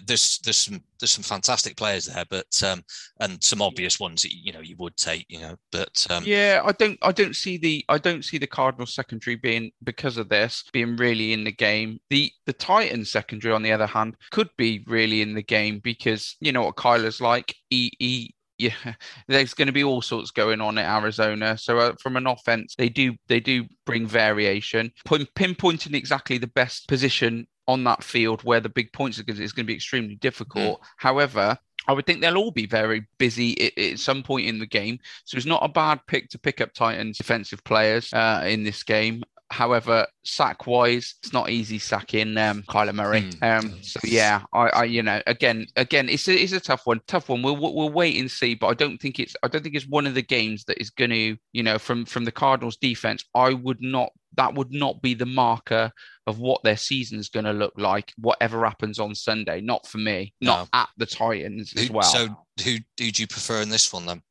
there's 0.06 0.38
there's 0.38 0.56
some 0.56 0.82
there's 1.00 1.10
some 1.10 1.22
fantastic 1.22 1.76
players 1.76 2.06
there, 2.06 2.24
but 2.28 2.46
um, 2.64 2.82
and 3.20 3.42
some 3.42 3.62
obvious 3.62 4.00
ones 4.00 4.22
that 4.22 4.32
you 4.32 4.52
know 4.52 4.60
you 4.60 4.76
would 4.78 4.96
take, 4.96 5.26
you 5.28 5.40
know, 5.40 5.56
but 5.72 6.06
um, 6.10 6.24
yeah, 6.26 6.62
I 6.64 6.72
don't 6.72 6.98
I 7.02 7.12
don't 7.12 7.36
see 7.36 7.58
the 7.58 7.84
I 7.88 7.98
don't 7.98 8.24
see 8.24 8.38
the 8.38 8.46
Cardinals 8.46 8.94
secondary 8.94 9.36
being 9.36 9.70
because 9.84 10.16
of 10.16 10.28
this 10.28 10.64
being 10.72 10.96
really 10.96 11.32
in 11.32 11.44
the 11.44 11.52
game. 11.52 11.98
The 12.10 12.30
the 12.46 12.52
Titans 12.52 13.10
secondary, 13.10 13.54
on 13.54 13.62
the 13.62 13.72
other 13.72 13.86
hand, 13.86 14.16
could 14.30 14.50
be 14.56 14.84
really 14.86 15.22
in 15.22 15.34
the 15.34 15.42
game 15.42 15.80
because 15.82 16.36
you 16.40 16.52
know 16.52 16.64
what 16.64 16.76
Kyler's 16.76 17.20
like. 17.20 17.54
He 17.70 17.92
he 17.98 18.34
yeah, 18.58 18.72
there's 19.28 19.54
going 19.54 19.66
to 19.66 19.72
be 19.72 19.84
all 19.84 20.02
sorts 20.02 20.30
going 20.30 20.60
on 20.60 20.78
at 20.78 21.02
Arizona. 21.02 21.56
So 21.56 21.78
uh, 21.78 21.92
from 22.00 22.16
an 22.16 22.26
offense, 22.26 22.74
they 22.76 22.88
do 22.88 23.14
they 23.28 23.40
do 23.40 23.64
bring 23.86 24.06
variation. 24.06 24.92
pinpointing 25.06 25.94
exactly 25.94 26.38
the 26.38 26.48
best 26.48 26.88
position 26.88 27.46
on 27.66 27.84
that 27.84 28.02
field 28.02 28.42
where 28.42 28.60
the 28.60 28.68
big 28.68 28.92
points 28.92 29.18
are 29.18 29.22
going 29.22 29.40
is 29.40 29.52
going 29.52 29.66
to 29.66 29.70
be 29.70 29.74
extremely 29.74 30.16
difficult. 30.16 30.80
Mm. 30.80 30.84
However, 30.96 31.58
I 31.86 31.92
would 31.92 32.06
think 32.06 32.20
they'll 32.20 32.36
all 32.36 32.50
be 32.50 32.66
very 32.66 33.06
busy 33.18 33.66
at, 33.66 33.78
at, 33.78 33.98
some 33.98 34.22
point 34.22 34.46
in 34.46 34.58
the 34.58 34.66
game. 34.66 34.98
So 35.24 35.36
it's 35.36 35.46
not 35.46 35.64
a 35.64 35.68
bad 35.68 36.00
pick 36.06 36.28
to 36.30 36.38
pick 36.38 36.60
up 36.60 36.72
Titans 36.74 37.18
defensive 37.18 37.62
players 37.64 38.12
uh, 38.12 38.44
in 38.46 38.64
this 38.64 38.82
game. 38.82 39.22
However, 39.50 40.06
sack 40.24 40.66
wise, 40.66 41.14
it's 41.22 41.32
not 41.32 41.48
easy 41.48 41.78
sacking 41.78 42.36
um, 42.36 42.62
Kyler 42.64 42.94
Murray. 42.94 43.22
Mm. 43.22 43.42
Um, 43.42 43.82
so 43.82 43.98
yeah, 44.04 44.42
I, 44.52 44.68
I, 44.68 44.84
you 44.84 45.02
know, 45.02 45.22
again, 45.26 45.66
again, 45.76 46.08
it's 46.08 46.28
a, 46.28 46.34
it's 46.34 46.52
a 46.52 46.60
tough 46.60 46.82
one, 46.84 47.00
tough 47.06 47.28
one. 47.30 47.42
We'll 47.42 47.56
we'll 47.56 47.90
wait 47.90 48.18
and 48.20 48.30
see, 48.30 48.54
but 48.54 48.66
I 48.66 48.74
don't 48.74 48.98
think 48.98 49.18
it's 49.18 49.34
I 49.42 49.48
don't 49.48 49.62
think 49.62 49.74
it's 49.74 49.88
one 49.88 50.06
of 50.06 50.14
the 50.14 50.22
games 50.22 50.64
that 50.64 50.80
is 50.80 50.90
going 50.90 51.10
to, 51.10 51.36
you 51.52 51.62
know, 51.62 51.78
from 51.78 52.04
from 52.04 52.24
the 52.24 52.32
Cardinals 52.32 52.76
defense. 52.76 53.24
I 53.34 53.54
would 53.54 53.80
not 53.80 54.12
that 54.36 54.54
would 54.54 54.72
not 54.72 55.00
be 55.02 55.14
the 55.14 55.26
marker 55.26 55.90
of 56.26 56.38
what 56.38 56.62
their 56.62 56.76
season 56.76 57.18
is 57.18 57.28
going 57.28 57.46
to 57.46 57.52
look 57.52 57.72
like. 57.76 58.12
Whatever 58.18 58.64
happens 58.64 58.98
on 58.98 59.14
Sunday, 59.14 59.60
not 59.60 59.86
for 59.86 59.98
me, 59.98 60.34
not 60.40 60.68
no. 60.72 60.80
at 60.80 60.88
the 60.98 61.06
Titans 61.06 61.72
as 61.76 61.90
well. 61.90 62.02
So 62.02 62.26
who, 62.62 62.76
who 62.98 63.10
do 63.10 63.22
you 63.22 63.26
prefer 63.26 63.62
in 63.62 63.70
this 63.70 63.92
one 63.92 64.06
then? 64.06 64.22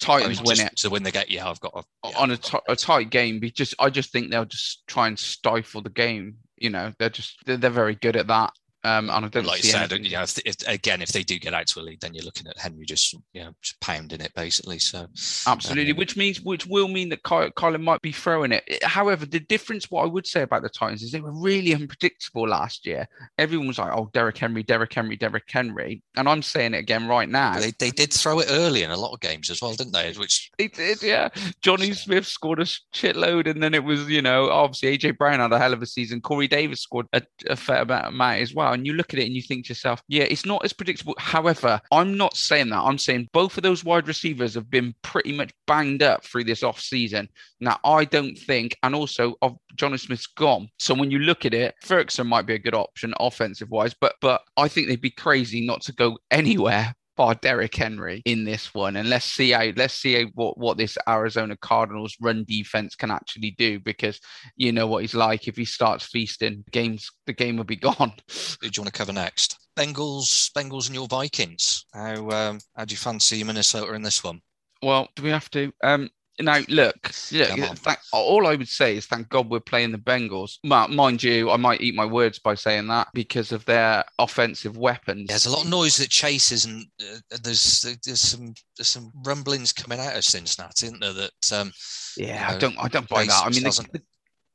Titans 0.00 0.38
I 0.38 0.42
mean, 0.42 0.46
win 0.46 0.66
it. 0.66 0.78
So 0.78 0.90
when 0.90 1.02
they 1.02 1.10
get, 1.10 1.30
yeah, 1.30 1.48
I've 1.48 1.60
got 1.60 1.72
a, 1.74 2.08
yeah. 2.08 2.18
on 2.18 2.30
a, 2.30 2.36
t- 2.36 2.58
a 2.68 2.76
tight 2.76 3.10
game. 3.10 3.40
Just, 3.54 3.74
I 3.78 3.90
just 3.90 4.12
think 4.12 4.30
they'll 4.30 4.44
just 4.44 4.86
try 4.86 5.06
and 5.06 5.18
stifle 5.18 5.82
the 5.82 5.90
game. 5.90 6.36
You 6.56 6.70
know, 6.70 6.92
they're 6.98 7.10
just, 7.10 7.36
they're, 7.46 7.56
they're 7.56 7.70
very 7.70 7.94
good 7.94 8.16
at 8.16 8.26
that. 8.28 8.52
Um, 8.84 9.08
and 9.08 9.24
I 9.24 9.28
don't 9.28 9.46
like 9.46 9.64
you 9.64 9.70
said, 9.70 9.92
you 9.92 10.10
know, 10.10 10.22
if, 10.22 10.38
if, 10.44 10.56
again, 10.68 11.00
if 11.00 11.08
they 11.08 11.22
do 11.22 11.38
get 11.38 11.54
out 11.54 11.66
to 11.68 11.80
a 11.80 11.82
lead, 11.82 12.00
then 12.02 12.12
you're 12.12 12.24
looking 12.24 12.46
at 12.46 12.58
Henry 12.58 12.84
just, 12.84 13.14
you 13.32 13.42
know, 13.42 13.52
just 13.62 13.80
pounding 13.80 14.20
it 14.20 14.32
basically. 14.34 14.78
So 14.78 15.06
absolutely, 15.46 15.92
um, 15.92 15.96
which 15.96 16.16
means, 16.16 16.42
which 16.42 16.66
will 16.66 16.88
mean 16.88 17.08
that 17.08 17.24
Ky- 17.24 17.50
Kyler 17.56 17.80
might 17.80 18.02
be 18.02 18.12
throwing 18.12 18.52
it. 18.52 18.84
However, 18.84 19.24
the 19.24 19.40
difference, 19.40 19.90
what 19.90 20.02
I 20.02 20.06
would 20.06 20.26
say 20.26 20.42
about 20.42 20.62
the 20.62 20.68
Titans 20.68 21.02
is 21.02 21.12
they 21.12 21.20
were 21.20 21.32
really 21.32 21.74
unpredictable 21.74 22.46
last 22.46 22.86
year. 22.86 23.08
Everyone 23.38 23.68
was 23.68 23.78
like, 23.78 23.92
"Oh, 23.92 24.10
Derrick 24.12 24.36
Henry, 24.36 24.62
Derrick 24.62 24.92
Henry, 24.92 25.16
Derrick 25.16 25.44
Henry," 25.48 26.02
and 26.16 26.28
I'm 26.28 26.42
saying 26.42 26.74
it 26.74 26.78
again 26.78 27.06
right 27.06 27.28
now. 27.28 27.58
They, 27.58 27.72
they 27.78 27.90
did 27.90 28.12
throw 28.12 28.40
it 28.40 28.48
early 28.50 28.82
in 28.82 28.90
a 28.90 28.96
lot 28.96 29.12
of 29.12 29.20
games 29.20 29.50
as 29.50 29.62
well, 29.62 29.74
didn't 29.74 29.92
they? 29.92 30.12
Which 30.12 30.50
they 30.58 30.68
did, 30.68 31.02
yeah. 31.02 31.28
Jonnu 31.62 31.94
Smith 31.94 32.26
scored 32.26 32.60
a 32.60 32.64
shitload, 32.64 33.48
and 33.48 33.62
then 33.62 33.74
it 33.74 33.84
was, 33.84 34.08
you 34.08 34.22
know, 34.22 34.50
obviously 34.50 34.98
AJ 34.98 35.16
Brown 35.16 35.40
had 35.40 35.52
a 35.52 35.58
hell 35.58 35.72
of 35.72 35.82
a 35.82 35.86
season. 35.86 36.20
Corey 36.20 36.48
Davis 36.48 36.82
scored 36.82 37.06
a, 37.12 37.22
a 37.48 37.56
fair 37.56 37.82
amount 37.82 38.40
as 38.40 38.54
well, 38.54 38.73
and 38.74 38.86
you 38.86 38.92
look 38.92 39.14
at 39.14 39.20
it 39.20 39.26
and 39.26 39.34
you 39.34 39.42
think 39.42 39.64
to 39.64 39.70
yourself, 39.70 40.02
yeah, 40.08 40.24
it's 40.24 40.44
not 40.44 40.64
as 40.64 40.72
predictable. 40.72 41.14
However, 41.18 41.80
I'm 41.90 42.16
not 42.16 42.36
saying 42.36 42.70
that. 42.70 42.80
I'm 42.80 42.98
saying 42.98 43.28
both 43.32 43.56
of 43.56 43.62
those 43.62 43.84
wide 43.84 44.08
receivers 44.08 44.54
have 44.54 44.70
been 44.70 44.94
pretty 45.02 45.32
much 45.32 45.52
banged 45.66 46.02
up 46.02 46.24
through 46.24 46.44
this 46.44 46.62
off 46.62 46.80
season. 46.80 47.28
Now, 47.60 47.78
I 47.84 48.04
don't 48.04 48.36
think, 48.36 48.76
and 48.82 48.94
also 48.94 49.34
of 49.42 49.56
Jonnu 49.76 49.98
Smith's 49.98 50.26
gone. 50.26 50.68
So 50.78 50.94
when 50.94 51.10
you 51.10 51.20
look 51.20 51.46
at 51.46 51.54
it, 51.54 51.74
Ferguson 51.82 52.26
might 52.26 52.46
be 52.46 52.54
a 52.54 52.58
good 52.58 52.74
option 52.74 53.14
offensive 53.18 53.70
wise, 53.70 53.94
but 53.94 54.16
but 54.20 54.42
I 54.56 54.68
think 54.68 54.88
they'd 54.88 55.00
be 55.00 55.10
crazy 55.10 55.66
not 55.66 55.80
to 55.82 55.92
go 55.92 56.18
anywhere 56.30 56.94
by 57.16 57.34
Derrick 57.34 57.74
Henry 57.74 58.22
in 58.24 58.44
this 58.44 58.74
one, 58.74 58.96
and 58.96 59.08
let's 59.08 59.24
see 59.24 59.50
how 59.50 59.70
let's 59.76 59.94
see 59.94 60.14
how, 60.14 60.28
what 60.34 60.58
what 60.58 60.76
this 60.76 60.96
Arizona 61.08 61.56
Cardinals 61.56 62.16
run 62.20 62.44
defense 62.46 62.94
can 62.94 63.10
actually 63.10 63.52
do 63.52 63.80
because 63.80 64.20
you 64.56 64.72
know 64.72 64.86
what 64.86 65.02
he's 65.02 65.14
like. 65.14 65.48
If 65.48 65.56
he 65.56 65.64
starts 65.64 66.06
feasting, 66.06 66.64
games 66.70 67.10
the 67.26 67.32
game 67.32 67.56
will 67.56 67.64
be 67.64 67.76
gone. 67.90 68.12
Who 68.60 68.68
do 68.68 68.72
you 68.74 68.82
want 68.82 68.92
to 68.92 68.92
cover 68.92 69.12
next? 69.12 69.58
Bengals, 69.76 70.50
Bengals, 70.52 70.86
and 70.86 70.94
your 70.94 71.08
Vikings. 71.08 71.86
How 71.92 72.28
um, 72.30 72.60
how 72.76 72.84
do 72.84 72.92
you 72.92 72.98
fancy 72.98 73.42
Minnesota 73.44 73.94
in 73.94 74.02
this 74.02 74.22
one? 74.22 74.40
Well, 74.82 75.08
do 75.16 75.22
we 75.22 75.30
have 75.30 75.50
to? 75.50 75.72
Um, 75.82 76.10
now, 76.40 76.60
look, 76.68 76.96
look 77.32 77.78
thank, 77.78 77.98
all 78.12 78.46
I 78.46 78.56
would 78.56 78.68
say 78.68 78.96
is 78.96 79.06
thank 79.06 79.28
God 79.28 79.48
we're 79.48 79.60
playing 79.60 79.92
the 79.92 79.98
Bengals. 79.98 80.58
Mind 80.64 81.22
you, 81.22 81.50
I 81.50 81.56
might 81.56 81.80
eat 81.80 81.94
my 81.94 82.06
words 82.06 82.38
by 82.38 82.54
saying 82.54 82.88
that 82.88 83.08
because 83.14 83.52
of 83.52 83.64
their 83.66 84.04
offensive 84.18 84.76
weapons. 84.76 85.28
There's 85.28 85.46
a 85.46 85.50
lot 85.50 85.64
of 85.64 85.70
noise 85.70 85.96
that 85.98 86.10
chases, 86.10 86.64
and 86.64 86.86
uh, 87.00 87.36
there's 87.42 87.82
there's 88.04 88.20
some 88.20 88.54
there's 88.76 88.88
some 88.88 89.12
rumblings 89.24 89.72
coming 89.72 90.00
out 90.00 90.16
of 90.16 90.24
Cincinnati, 90.24 90.86
isn't 90.86 91.00
there? 91.00 91.12
That 91.12 91.52
um, 91.52 91.72
yeah, 92.16 92.48
I 92.50 92.58
don't 92.58 92.76
I 92.78 92.88
don't 92.88 93.08
buy 93.08 93.24
that. 93.24 93.42
I 93.44 93.50
mean, 93.50 93.64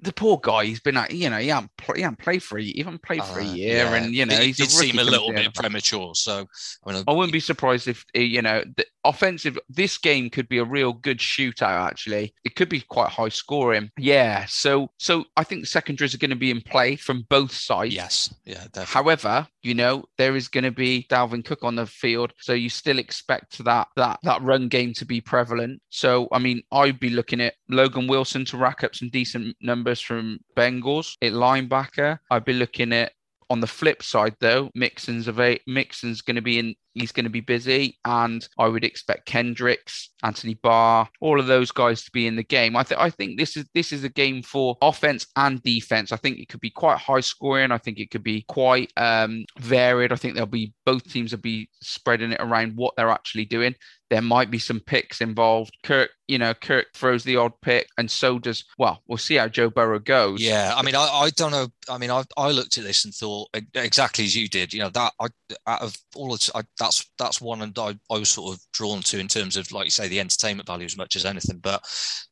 the 0.02 0.14
poor 0.14 0.40
guy, 0.42 0.66
he's 0.66 0.80
been 0.80 0.96
at, 0.98 1.12
you 1.12 1.30
know, 1.30 1.38
he 1.38 1.50
hasn't, 1.50 1.76
play, 1.78 1.98
he 1.98 2.02
hasn't 2.04 2.20
played 2.20 2.42
for 2.42 2.58
a, 2.58 2.64
he 2.64 2.78
hasn't 2.78 3.04
played 3.04 3.24
for 3.24 3.40
a 3.40 3.46
Uh, 3.46 3.54
year, 3.54 3.84
yeah. 3.84 3.96
and 3.96 4.14
you 4.14 4.26
know, 4.26 4.36
it, 4.36 4.44
he's 4.44 4.58
did 4.58 4.72
seem 4.72 4.98
a 4.98 5.04
little 5.04 5.32
bit 5.34 5.54
the 5.54 5.62
premature. 5.62 6.16
So 6.16 6.46
I 6.86 6.94
mean, 6.94 7.04
I 7.08 7.12
wouldn't 7.12 7.34
be 7.34 7.40
surprised 7.42 7.88
if 7.88 8.06
you 8.14 8.42
know 8.42 8.64
the 8.78 8.86
offensive. 9.10 9.58
This 9.70 9.98
game 9.98 10.30
could 10.30 10.48
be 10.48 10.58
a 10.58 10.64
real 10.64 10.94
good 10.94 11.20
shootout. 11.20 11.88
Actually, 11.90 12.34
it 12.44 12.56
could 12.56 12.70
be 12.70 12.82
quite 12.82 13.10
high 13.10 13.30
scoring. 13.30 13.92
Yeah. 13.98 14.46
So, 14.48 14.90
so 14.98 15.26
I 15.38 15.44
think 15.44 15.62
the 15.62 15.68
secondaries 15.68 16.14
are 16.14 16.20
going 16.20 16.30
to 16.30 16.36
be 16.36 16.52
in 16.52 16.62
play 16.62 16.96
from 16.96 17.26
both 17.30 17.52
sides. 17.52 17.94
yes, 17.94 18.34
yeah, 18.46 18.66
definitely. 18.72 18.86
However, 18.86 19.48
you 19.64 19.74
know 19.74 20.06
there 20.18 20.36
is 20.36 20.48
going 20.48 20.64
to 20.64 20.72
be 20.72 21.06
Dalvin 21.10 21.44
Cook 21.44 21.64
on 21.64 21.76
the 21.76 21.86
field, 21.86 22.34
so 22.40 22.54
you 22.54 22.70
still 22.70 23.00
expect 23.00 23.64
that 23.64 23.88
that 23.96 24.20
that 24.24 24.42
run 24.42 24.68
game 24.68 24.94
to 24.94 25.06
be 25.06 25.22
prevalent. 25.22 25.82
So, 25.90 26.28
I 26.32 26.40
mean, 26.40 26.64
I'd 26.72 27.00
be 27.00 27.10
looking 27.10 27.42
at 27.42 27.56
Logan 27.70 28.08
Wilson 28.08 28.46
to 28.46 28.58
rack 28.58 28.84
up 28.84 28.96
some 28.96 29.10
decent 29.10 29.56
numbers 29.62 30.00
from 30.00 30.40
Bengals 30.56 31.16
at 31.22 31.34
linebacker. 31.34 32.20
I'd 32.32 32.46
be 32.46 32.54
looking 32.54 32.94
at 32.94 33.14
on 33.50 33.60
the 33.60 33.68
flip 33.68 34.04
side, 34.04 34.36
though, 34.40 34.70
Mixon's 34.76 35.28
of 35.28 35.40
a 35.40 35.60
Mixon's 35.68 36.22
going 36.22 36.36
to 36.36 36.42
be 36.42 36.60
in. 36.60 36.76
He's 37.00 37.12
going 37.12 37.26
to 37.26 37.30
be 37.30 37.42
busy, 37.42 37.98
and 38.06 38.48
I 38.58 38.68
would 38.68 38.84
expect 38.84 39.26
Kendricks, 39.26 40.10
Anthony 40.24 40.56
Barr, 40.56 41.10
all 41.22 41.40
of 41.40 41.48
those 41.48 41.72
guys 41.72 42.04
to 42.04 42.12
be 42.12 42.28
in 42.28 42.36
the 42.36 42.44
game. 42.44 42.76
I 42.76 42.84
think 42.84 43.00
I 43.00 43.10
think 43.10 43.38
this 43.40 43.56
is 43.58 43.66
this 43.74 43.92
is 43.92 44.04
a 44.04 44.10
game 44.10 44.42
for 44.44 44.78
offense 44.82 45.28
and 45.36 45.62
defense. 45.64 46.12
I 46.12 46.18
think 46.18 46.40
it 46.40 46.50
could 46.50 46.60
be 46.60 46.70
quite 46.70 46.98
high 46.98 47.22
scoring. 47.22 47.72
I 47.72 47.78
think 47.78 48.00
it 48.00 48.12
could 48.12 48.24
be 48.24 48.44
quite 48.48 48.92
um, 48.98 49.46
varied. 49.60 50.12
I 50.12 50.16
think 50.16 50.34
there'll 50.34 50.48
be 50.48 50.74
both 50.86 51.10
teams 51.10 51.32
will 51.32 51.40
be 51.40 51.70
spreading 51.82 52.32
it 52.32 52.42
around 52.42 52.76
what 52.76 52.96
they're 52.96 53.10
actually 53.10 53.46
doing. 53.46 53.76
There 54.10 54.22
might 54.24 54.50
be 54.50 54.58
some 54.58 54.80
picks 54.80 55.22
involved. 55.22 55.78
Kirk, 55.84 56.10
you 56.28 56.40
know, 56.40 56.56
Kirk 56.56 56.88
throws 56.96 57.24
the 57.24 57.36
odd 57.36 57.54
pick, 57.62 57.88
and 57.96 58.10
so 58.10 58.40
does. 58.40 58.66
Well, 58.80 59.04
we'll 59.08 59.20
see 59.20 59.36
how 59.36 59.48
Joe 59.48 59.70
Burrow 59.70 60.00
goes. 60.00 60.42
Yeah, 60.42 60.74
I 60.76 60.82
mean, 60.82 60.96
I, 60.96 61.04
I 61.04 61.30
don't 61.30 61.52
know. 61.52 61.68
I 61.88 62.00
mean, 62.00 62.10
I, 62.10 62.24
I 62.36 62.50
looked 62.50 62.80
at 62.80 62.84
this 62.84 63.06
and 63.06 63.14
thought 63.14 63.50
exactly 63.76 64.26
as 64.26 64.36
you 64.36 64.50
did. 64.50 64.74
You 64.74 64.80
know, 64.80 64.90
that 64.90 65.14
I 65.20 65.28
out 65.68 65.82
of 65.84 65.96
all 66.16 66.34
of 66.34 66.42
I, 66.56 66.64
that's 66.90 67.12
that's 67.18 67.40
one, 67.42 67.62
and 67.62 67.78
I, 67.78 67.96
I 68.12 68.18
was 68.18 68.30
sort 68.30 68.56
of 68.56 68.62
drawn 68.74 69.02
to 69.04 69.20
in 69.20 69.28
terms 69.28 69.58
of 69.58 69.72
like 69.72 69.86
you 69.86 69.92
say 69.92 70.08
the 70.08 70.20
entertainment 70.20 70.68
value 70.68 70.86
as 70.86 70.98
much 70.98 71.16
as 71.16 71.26
anything. 71.26 71.60
But 71.60 71.84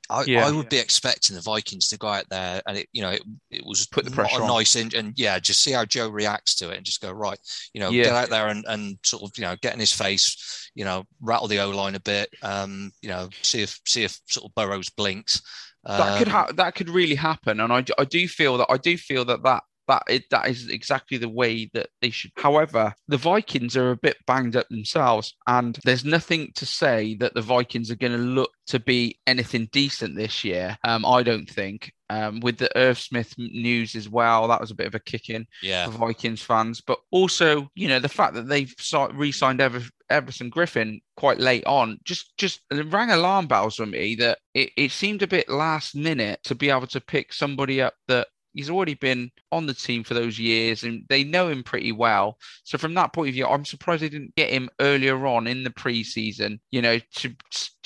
I, 0.09 0.23
Yeah. 0.23 0.47
I 0.47 0.51
would 0.51 0.69
be 0.69 0.77
expecting 0.77 1.35
the 1.35 1.41
Vikings 1.41 1.87
to 1.89 1.97
go 1.97 2.07
out 2.07 2.25
there 2.29 2.61
and 2.67 2.77
it, 2.77 2.87
you 2.93 3.01
know, 3.01 3.09
it, 3.11 3.21
it 3.51 3.63
was 3.65 3.85
Put 3.87 4.05
the 4.05 4.11
pressure 4.11 4.39
a 4.39 4.43
on. 4.43 4.47
nice 4.47 4.75
and, 4.75 4.93
and 4.93 5.13
yeah, 5.17 5.37
just 5.37 5.61
see 5.63 5.71
how 5.73 5.83
Joe 5.85 6.07
reacts 6.09 6.55
to 6.55 6.69
it 6.71 6.77
and 6.77 6.85
just 6.85 7.01
go 7.01 7.11
right. 7.11 7.39
You 7.73 7.81
know, 7.81 7.89
Yeah. 7.91 8.03
get 8.05 8.13
out 8.13 8.29
there 8.29 8.47
and, 8.47 8.63
and 8.67 8.97
sort 9.03 9.23
of 9.23 9.31
you 9.37 9.43
know 9.43 9.55
get 9.61 9.73
in 9.73 9.79
his 9.79 9.93
face. 9.93 10.71
You 10.75 10.85
know, 10.85 11.03
rattle 11.21 11.47
the 11.47 11.59
O 11.59 11.69
line 11.71 11.95
a 11.95 11.99
bit. 11.99 12.29
Um, 12.41 12.91
you 13.01 13.09
know, 13.09 13.29
see 13.41 13.61
if 13.61 13.79
see 13.85 14.03
if 14.03 14.19
sort 14.27 14.45
of 14.49 14.55
Burrows 14.55 14.89
blinks. 14.89 15.41
that 15.85 16.17
could 16.19 16.27
Um, 16.27 16.33
ha- 16.33 16.51
that 16.55 16.75
could 16.75 16.89
really 16.89 17.15
happen, 17.15 17.59
and 17.59 17.71
I, 17.73 17.83
I 17.97 18.05
do 18.05 18.27
feel 18.27 18.57
that 18.57 18.67
I 18.69 18.77
do 18.77 18.97
feel 18.97 19.25
that 19.25 19.43
that 19.43 19.63
that 19.87 20.03
it, 20.07 20.23
that 20.31 20.47
is 20.47 20.69
exactly 20.69 21.17
the 21.17 21.29
way 21.29 21.69
that 21.73 21.89
they 22.01 22.09
should. 22.09 22.31
However, 22.37 22.93
the 23.07 23.17
Vikings 23.17 23.75
are 23.77 23.91
a 23.91 23.97
bit 23.97 24.17
banged 24.25 24.55
up 24.55 24.67
themselves, 24.69 25.35
and 25.47 25.77
there's 25.83 26.05
nothing 26.05 26.51
to 26.55 26.65
say 26.65 27.15
that 27.15 27.33
the 27.33 27.41
Vikings 27.41 27.89
are 27.91 27.95
going 27.95 28.11
to 28.13 28.17
look 28.17 28.51
to 28.67 28.79
be 28.79 29.17
anything 29.27 29.69
decent 29.71 30.15
this 30.15 30.43
year. 30.43 30.77
Um, 30.83 31.05
I 31.05 31.23
don't 31.23 31.49
think. 31.49 31.91
Um, 32.09 32.39
with 32.39 32.57
the 32.57 32.69
Irv 32.77 32.97
Smith 32.97 33.33
news 33.37 33.93
as 33.93 34.07
well, 34.07 34.47
that 34.47 34.61
was 34.61 34.71
a 34.71 34.75
bit 34.75 34.87
of 34.87 34.95
a 34.95 34.99
kick 34.99 35.29
in 35.29 35.45
Yeah. 35.61 35.85
for 35.87 35.91
Vikings 35.91 36.41
fans. 36.41 36.79
But 36.79 36.99
also, 37.11 37.69
you 37.75 37.89
know, 37.89 37.99
the 37.99 38.07
fact 38.07 38.33
that 38.35 38.47
they've 38.47 38.73
re-signed 39.13 39.59
Ever- 39.59 39.89
Everson 40.09 40.49
Griffen 40.49 41.01
quite 41.17 41.37
late 41.37 41.65
on 41.65 41.97
just 42.05 42.31
just 42.37 42.61
rang 42.71 43.09
alarm 43.11 43.47
bells 43.47 43.75
for 43.75 43.85
me 43.85 44.15
that 44.15 44.37
it, 44.53 44.69
it 44.77 44.91
seemed 44.91 45.21
a 45.21 45.27
bit 45.27 45.49
last 45.49 45.95
minute 45.97 46.39
to 46.45 46.55
be 46.55 46.69
able 46.69 46.87
to 46.87 47.01
pick 47.01 47.33
somebody 47.33 47.81
up 47.81 47.93
that 48.07 48.27
he's 48.57 48.71
already 48.71 48.95
been 48.95 49.29
on 49.51 49.67
the 49.67 49.73
team 49.73 50.03
for 50.03 50.15
those 50.15 50.39
years 50.39 50.83
and 50.83 51.05
they 51.09 51.23
know 51.23 51.47
him 51.47 51.63
pretty 51.63 51.91
well. 51.91 52.37
So 52.63 52.77
from 52.79 52.95
that 52.95 53.13
point 53.13 53.29
of 53.29 53.35
view, 53.35 53.45
I'm 53.45 53.63
surprised 53.63 54.01
they 54.01 54.09
didn't 54.09 54.35
get 54.35 54.49
him 54.49 54.67
earlier 54.81 55.27
on 55.27 55.45
in 55.45 55.63
the 55.63 55.69
preseason, 55.69 56.59
you 56.71 56.81
know, 56.81 56.99
to 57.17 57.35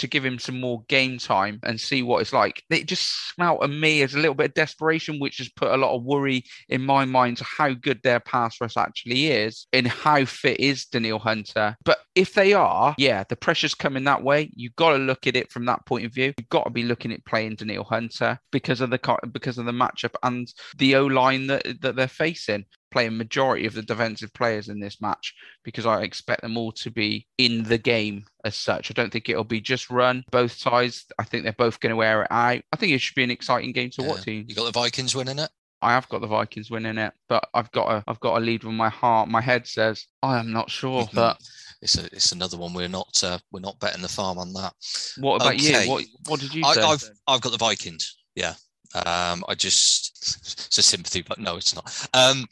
to 0.01 0.07
give 0.07 0.25
him 0.25 0.39
some 0.39 0.59
more 0.59 0.83
game 0.87 1.17
time 1.17 1.59
and 1.63 1.79
see 1.79 2.03
what 2.03 2.21
it's 2.21 2.33
like. 2.33 2.63
It 2.69 2.87
just 2.87 3.29
smelt 3.33 3.63
at 3.63 3.69
me 3.69 4.01
as 4.01 4.13
a 4.13 4.19
little 4.19 4.35
bit 4.35 4.49
of 4.49 4.53
desperation, 4.53 5.19
which 5.19 5.37
has 5.37 5.49
put 5.49 5.71
a 5.71 5.77
lot 5.77 5.95
of 5.95 6.03
worry 6.03 6.43
in 6.69 6.85
my 6.85 7.05
mind 7.05 7.37
to 7.37 7.43
how 7.43 7.73
good 7.73 8.01
their 8.03 8.19
pass 8.19 8.59
rush 8.59 8.77
actually 8.77 9.27
is 9.27 9.67
and 9.73 9.87
how 9.87 10.25
fit 10.25 10.59
is 10.59 10.85
Danielle 10.85 11.19
Hunter. 11.19 11.75
But 11.83 11.99
if 12.15 12.33
they 12.33 12.53
are, 12.53 12.95
yeah, 12.97 13.23
the 13.27 13.35
pressure's 13.35 13.75
coming 13.75 14.03
that 14.03 14.23
way. 14.23 14.51
You've 14.55 14.75
got 14.75 14.91
to 14.91 14.97
look 14.97 15.27
at 15.27 15.35
it 15.35 15.51
from 15.51 15.65
that 15.65 15.85
point 15.85 16.05
of 16.05 16.13
view. 16.13 16.33
You've 16.37 16.49
got 16.49 16.65
to 16.65 16.69
be 16.69 16.83
looking 16.83 17.13
at 17.13 17.25
playing 17.25 17.55
Danielle 17.55 17.83
Hunter 17.83 18.39
because 18.51 18.81
of 18.81 18.89
the 18.89 19.17
because 19.31 19.57
of 19.57 19.65
the 19.65 19.71
matchup 19.71 20.15
and 20.23 20.51
the 20.77 20.95
O 20.95 21.05
line 21.05 21.47
that 21.47 21.81
that 21.81 21.95
they're 21.95 22.07
facing. 22.07 22.65
Playing 22.91 23.17
majority 23.17 23.65
of 23.65 23.73
the 23.73 23.82
defensive 23.82 24.34
players 24.34 24.67
in 24.69 24.80
this 24.80 24.99
match 25.01 25.34
because 25.63 25.86
I 25.86 26.01
expect 26.01 26.41
them 26.41 26.58
all 26.58 26.71
to 26.73 26.91
be 26.91 27.25
in 27.38 27.63
the 27.63 27.77
game 27.77 28.25
as 28.43 28.56
such. 28.56 28.91
I 28.91 28.93
don't 28.93 29.12
think 29.12 29.30
it'll 29.30 29.43
be 29.43 29.62
just 29.62 29.89
run 29.89 30.23
both 30.32 30.51
sides. 30.51 31.06
I 31.17 31.23
think 31.23 31.43
they're 31.43 31.54
both 31.54 31.80
going 31.80 31.91
to 31.91 31.95
wear 31.95 32.23
it 32.23 32.27
out. 32.32 32.62
I 32.71 32.75
think 32.77 32.91
it 32.91 32.99
should 32.99 33.15
be 33.15 33.23
an 33.23 33.32
exciting 33.32 33.71
game 33.71 33.89
to 33.91 34.01
yeah. 34.01 34.08
watch. 34.10 34.27
You 34.27 34.43
got 34.56 34.65
the 34.65 34.71
Vikings 34.71 35.15
winning 35.15 35.39
it. 35.39 35.49
I 35.82 35.93
have 35.93 36.08
got 36.10 36.21
the 36.21 36.27
Vikings 36.27 36.69
winning 36.69 36.97
it, 36.99 37.12
but 37.27 37.47
I've 37.56 37.71
got 37.71 37.89
a 37.91 38.04
I've 38.08 38.19
got 38.19 38.38
a 38.38 38.39
lead 38.39 38.63
with 38.63 38.75
my 38.75 38.89
heart. 38.89 39.30
My 39.30 39.41
head 39.41 39.65
says 39.65 40.06
I 40.21 40.38
am 40.38 40.51
not 40.51 40.69
sure, 40.69 41.08
but 41.13 41.39
It's 41.82 41.97
a, 41.97 42.06
it's 42.06 42.32
another 42.34 42.58
one. 42.58 42.73
We're 42.73 42.88
not 42.88 43.23
uh, 43.23 43.39
we're 43.51 43.62
not 43.62 43.80
betting 43.80 44.04
the 44.04 44.08
farm 44.10 44.38
on 44.38 44.54
that. 44.54 44.73
what 45.17 45.38
about 45.41 45.56
Okay. 45.56 45.86
you? 45.86 45.89
What 45.89 46.06
what 46.27 46.39
did 46.39 46.54
you 46.54 46.63
I, 46.65 46.73
say? 46.73 46.82
I've 46.84 47.10
I've 47.27 47.41
got 47.41 47.51
the 47.51 47.58
Vikings. 47.58 48.15
Yeah. 48.36 48.54
Um, 48.93 49.43
I 49.47 49.56
just 49.56 50.12
it's 50.21 50.77
a 50.77 50.82
sympathy, 50.82 51.21
but 51.21 51.39
no, 51.39 51.56
it's 51.56 51.73
not. 51.73 52.10
Um, 52.13 52.45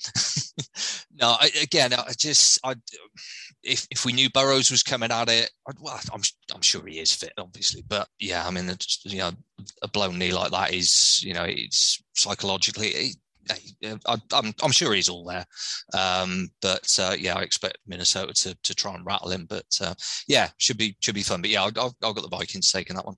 no, 1.21 1.36
I, 1.39 1.52
again, 1.62 1.93
I 1.93 2.13
just 2.17 2.60
I 2.63 2.75
if 3.63 3.88
if 3.91 4.06
we 4.06 4.13
knew 4.13 4.30
Burrows 4.30 4.71
was 4.71 4.84
coming 4.84 5.12
at 5.12 5.30
it, 5.30 5.52
I'd, 5.67 5.80
well, 5.80 5.99
I'm 6.13 6.21
I'm 6.54 6.62
sure 6.62 6.86
he 6.86 6.99
is 6.99 7.13
fit, 7.13 7.34
obviously, 7.38 7.84
but 7.88 8.08
yeah, 8.19 8.47
I 8.47 8.52
mean, 8.52 8.71
you 9.04 9.19
know, 9.19 9.32
a 9.82 9.88
blown 9.88 10.17
knee 10.17 10.34
like 10.34 10.52
that 10.52 10.73
is 10.73 11.21
you 11.23 11.34
know 11.34 11.43
it's 11.43 12.02
psychologically. 12.15 12.88
It, 12.89 13.15
I, 13.49 14.17
I'm 14.33 14.53
I'm 14.62 14.71
sure 14.71 14.93
he's 14.93 15.09
all 15.09 15.25
there, 15.25 15.45
um, 15.97 16.49
but 16.62 16.88
uh, 16.99 17.15
yeah, 17.17 17.35
I 17.35 17.41
expect 17.41 17.77
Minnesota 17.88 18.33
to 18.33 18.57
to 18.63 18.75
try 18.75 18.93
and 18.93 19.05
rattle 19.05 19.31
him. 19.31 19.45
But 19.49 19.65
uh, 19.81 19.93
yeah, 20.27 20.49
should 20.57 20.77
be 20.77 20.95
should 20.99 21.15
be 21.15 21.23
fun. 21.23 21.41
But 21.41 21.49
yeah, 21.49 21.63
I've, 21.63 21.77
I've 21.77 21.93
I've 22.03 22.15
got 22.15 22.21
the 22.21 22.38
Vikings 22.38 22.71
taking 22.71 22.95
that 22.95 23.05
one. 23.05 23.15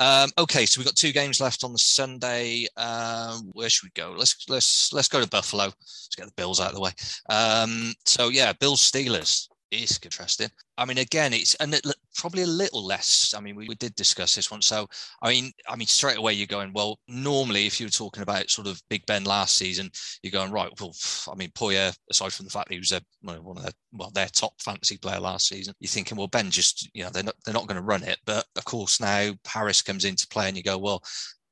Um, 0.00 0.30
okay, 0.38 0.64
so 0.66 0.78
we've 0.78 0.86
got 0.86 0.96
two 0.96 1.12
games 1.12 1.40
left 1.40 1.64
on 1.64 1.72
the 1.72 1.78
Sunday. 1.78 2.66
Um, 2.76 3.50
where 3.52 3.68
should 3.68 3.86
we 3.86 4.00
go? 4.00 4.14
Let's 4.16 4.44
let's 4.48 4.92
let's 4.92 5.08
go 5.08 5.20
to 5.20 5.28
Buffalo. 5.28 5.64
Let's 5.64 6.16
get 6.16 6.26
the 6.26 6.32
Bills 6.36 6.60
out 6.60 6.70
of 6.70 6.74
the 6.74 6.80
way. 6.80 6.92
Um, 7.28 7.92
so 8.04 8.28
yeah, 8.28 8.52
Bills 8.52 8.80
Steelers 8.80 9.48
is 9.70 9.98
interesting. 10.02 10.50
I 10.76 10.84
mean, 10.84 10.98
again, 10.98 11.32
it's 11.32 11.54
and 11.56 11.74
it, 11.74 11.86
probably 12.16 12.42
a 12.42 12.46
little 12.46 12.84
less. 12.84 13.34
I 13.36 13.40
mean, 13.40 13.56
we, 13.56 13.68
we 13.68 13.74
did 13.74 13.94
discuss 13.94 14.34
this 14.34 14.50
one. 14.50 14.62
So 14.62 14.88
I 15.22 15.30
mean, 15.30 15.52
I 15.68 15.76
mean, 15.76 15.86
straight 15.86 16.18
away 16.18 16.34
you're 16.34 16.46
going 16.46 16.72
well. 16.72 16.98
Normally, 17.08 17.66
if 17.66 17.80
you 17.80 17.86
were 17.86 17.90
talking 17.90 18.22
about 18.22 18.50
sort 18.50 18.66
of 18.66 18.80
Big 18.88 19.04
Ben 19.06 19.24
last 19.24 19.56
season, 19.56 19.90
you're 20.22 20.30
going 20.30 20.52
right. 20.52 20.70
Well, 20.80 20.94
I 21.30 21.34
mean, 21.34 21.50
Poyer, 21.50 21.94
aside 22.10 22.32
from 22.32 22.46
the 22.46 22.50
fact 22.50 22.68
that 22.68 22.74
he 22.74 22.80
was 22.80 22.92
a 22.92 23.00
one 23.22 23.36
of 23.36 23.62
their 23.62 23.72
well 23.92 24.10
their 24.14 24.28
top 24.28 24.54
fantasy 24.60 24.96
player 24.96 25.20
last 25.20 25.48
season, 25.48 25.74
you're 25.80 25.88
thinking, 25.88 26.16
well, 26.16 26.28
Ben 26.28 26.50
just 26.50 26.88
you 26.94 27.04
know 27.04 27.10
they're 27.10 27.22
not 27.22 27.36
they're 27.44 27.54
not 27.54 27.66
going 27.66 27.80
to 27.80 27.82
run 27.82 28.02
it. 28.02 28.18
But 28.26 28.44
of 28.56 28.64
course 28.64 29.00
now 29.00 29.32
Harris 29.46 29.82
comes 29.82 30.04
into 30.04 30.28
play, 30.28 30.48
and 30.48 30.56
you 30.56 30.62
go 30.62 30.78
well 30.78 31.02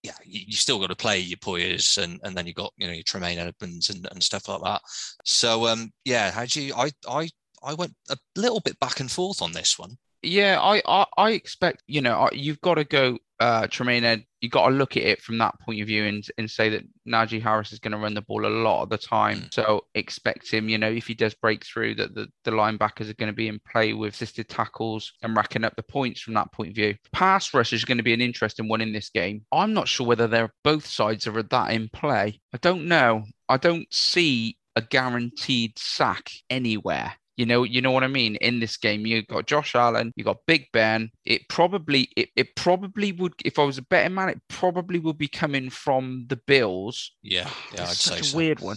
yeah, 0.03 0.13
you, 0.25 0.41
you 0.47 0.57
still 0.57 0.79
got 0.79 0.87
to 0.89 0.97
play 0.97 1.19
your 1.19 1.39
Poyers 1.39 2.03
and, 2.03 2.21
and 2.23 2.37
then 2.37 2.47
you 2.47 2.55
got, 2.55 2.73
you 2.77 2.87
know, 2.87 2.93
your 2.93 3.03
Tremaine 3.03 3.39
Edmunds 3.39 3.91
and, 3.91 4.07
and 4.13 4.23
stuff 4.23 4.47
like 4.49 4.63
that. 4.63 4.81
So 5.25 5.67
um 5.67 5.91
yeah, 6.05 6.31
how 6.31 6.45
do 6.45 6.63
you 6.63 6.75
I 6.75 6.91
I 7.09 7.29
I 7.67 7.75
went 7.75 7.95
a 8.09 8.17
little 8.37 8.61
bit 8.61 8.79
back 8.81 9.01
and 9.01 9.11
forth 9.11 9.43
on 9.43 9.53
this 9.53 9.79
one. 9.79 9.99
Yeah, 10.23 10.59
I, 10.61 10.83
I, 10.87 11.07
I 11.19 11.31
expect 11.33 11.83
you 11.87 12.01
know 12.01 12.29
you've 12.33 12.61
got 12.61 12.75
to 12.75 12.85
go 12.85 13.19
uh, 13.39 13.67
Tremaine. 13.67 14.25
You 14.41 14.49
got 14.49 14.69
to 14.69 14.75
look 14.75 14.97
at 14.97 15.03
it 15.03 15.23
from 15.23 15.39
that 15.39 15.59
point 15.61 15.81
of 15.81 15.87
view 15.87 16.05
and 16.05 16.27
and 16.39 16.51
say 16.51 16.69
that 16.71 16.85
Najee 17.07 17.43
Harris 17.43 17.73
is 17.73 17.79
going 17.79 17.93
to 17.93 17.99
run 17.99 18.15
the 18.15 18.23
ball 18.23 18.47
a 18.47 18.49
lot 18.49 18.83
of 18.83 18.89
the 18.89 18.99
time. 18.99 19.43
Mm. 19.43 19.55
So 19.55 19.85
expect 19.95 20.51
him. 20.51 20.69
You 20.69 20.79
know, 20.79 20.91
if 20.91 21.07
he 21.07 21.15
does 21.15 21.35
break 21.35 21.65
through, 21.65 21.97
that 21.97 22.15
the, 22.15 22.29
the 22.45 22.51
linebackers 22.51 23.11
are 23.11 23.15
going 23.15 23.31
to 23.31 23.37
be 23.37 23.49
in 23.49 23.61
play 23.71 23.93
with 23.93 24.15
assisted 24.15 24.49
tackles 24.49 25.13
and 25.23 25.37
racking 25.37 25.65
up 25.65 25.77
the 25.77 25.83
points 25.83 26.21
from 26.21 26.35
that 26.35 26.53
point 26.53 26.71
of 26.71 26.77
view. 26.77 26.95
Pass 27.13 27.53
rush 27.53 27.73
is 27.73 27.85
going 27.85 27.99
to 27.99 28.05
be 28.05 28.15
an 28.15 28.21
interesting 28.21 28.69
one 28.69 28.81
in 28.81 28.93
this 28.93 29.11
game. 29.11 29.45
I'm 29.53 29.75
not 29.75 29.89
sure 29.89 30.07
whether 30.07 30.27
they're 30.27 30.55
both 30.65 30.87
sides 30.87 31.27
are 31.27 31.43
that 31.43 31.71
in 31.71 31.89
play. 31.89 32.41
I 32.55 32.59
don't 32.59 32.87
know. 32.87 33.25
I 33.49 33.59
don't 33.59 33.93
see 33.93 34.57
a 34.77 34.83
guaranteed 34.83 35.79
sack 35.79 36.31
anywhere. 36.51 37.15
You 37.37 37.47
know, 37.47 37.65
you 37.65 37.81
know 37.81 37.91
what 37.91 38.05
I 38.05 38.09
mean. 38.09 38.37
In 38.37 38.61
this 38.61 38.77
game, 38.77 39.07
you 39.07 39.23
got 39.23 39.47
Josh 39.47 39.75
Allen, 39.75 40.13
you 40.17 40.25
got 40.25 40.47
Big 40.47 40.67
Ben. 40.73 41.11
It 41.25 41.49
probably, 41.49 42.09
it, 42.17 42.31
it 42.35 42.57
probably 42.57 43.13
would. 43.13 43.35
If 43.45 43.59
I 43.59 43.65
was 43.65 43.79
a 43.79 43.83
betting 43.83 44.15
man, 44.15 44.31
it 44.31 44.41
probably 44.49 44.99
would 44.99 45.19
be 45.19 45.29
coming 45.29 45.71
from 45.71 46.27
the 46.29 46.37
Bills. 46.37 47.13
Yeah, 47.23 47.49
yeah, 47.75 47.83
I'd 47.83 47.89
such 47.89 48.21
a 48.21 48.25
so. 48.25 48.37
weird 48.37 48.61
one. 48.61 48.77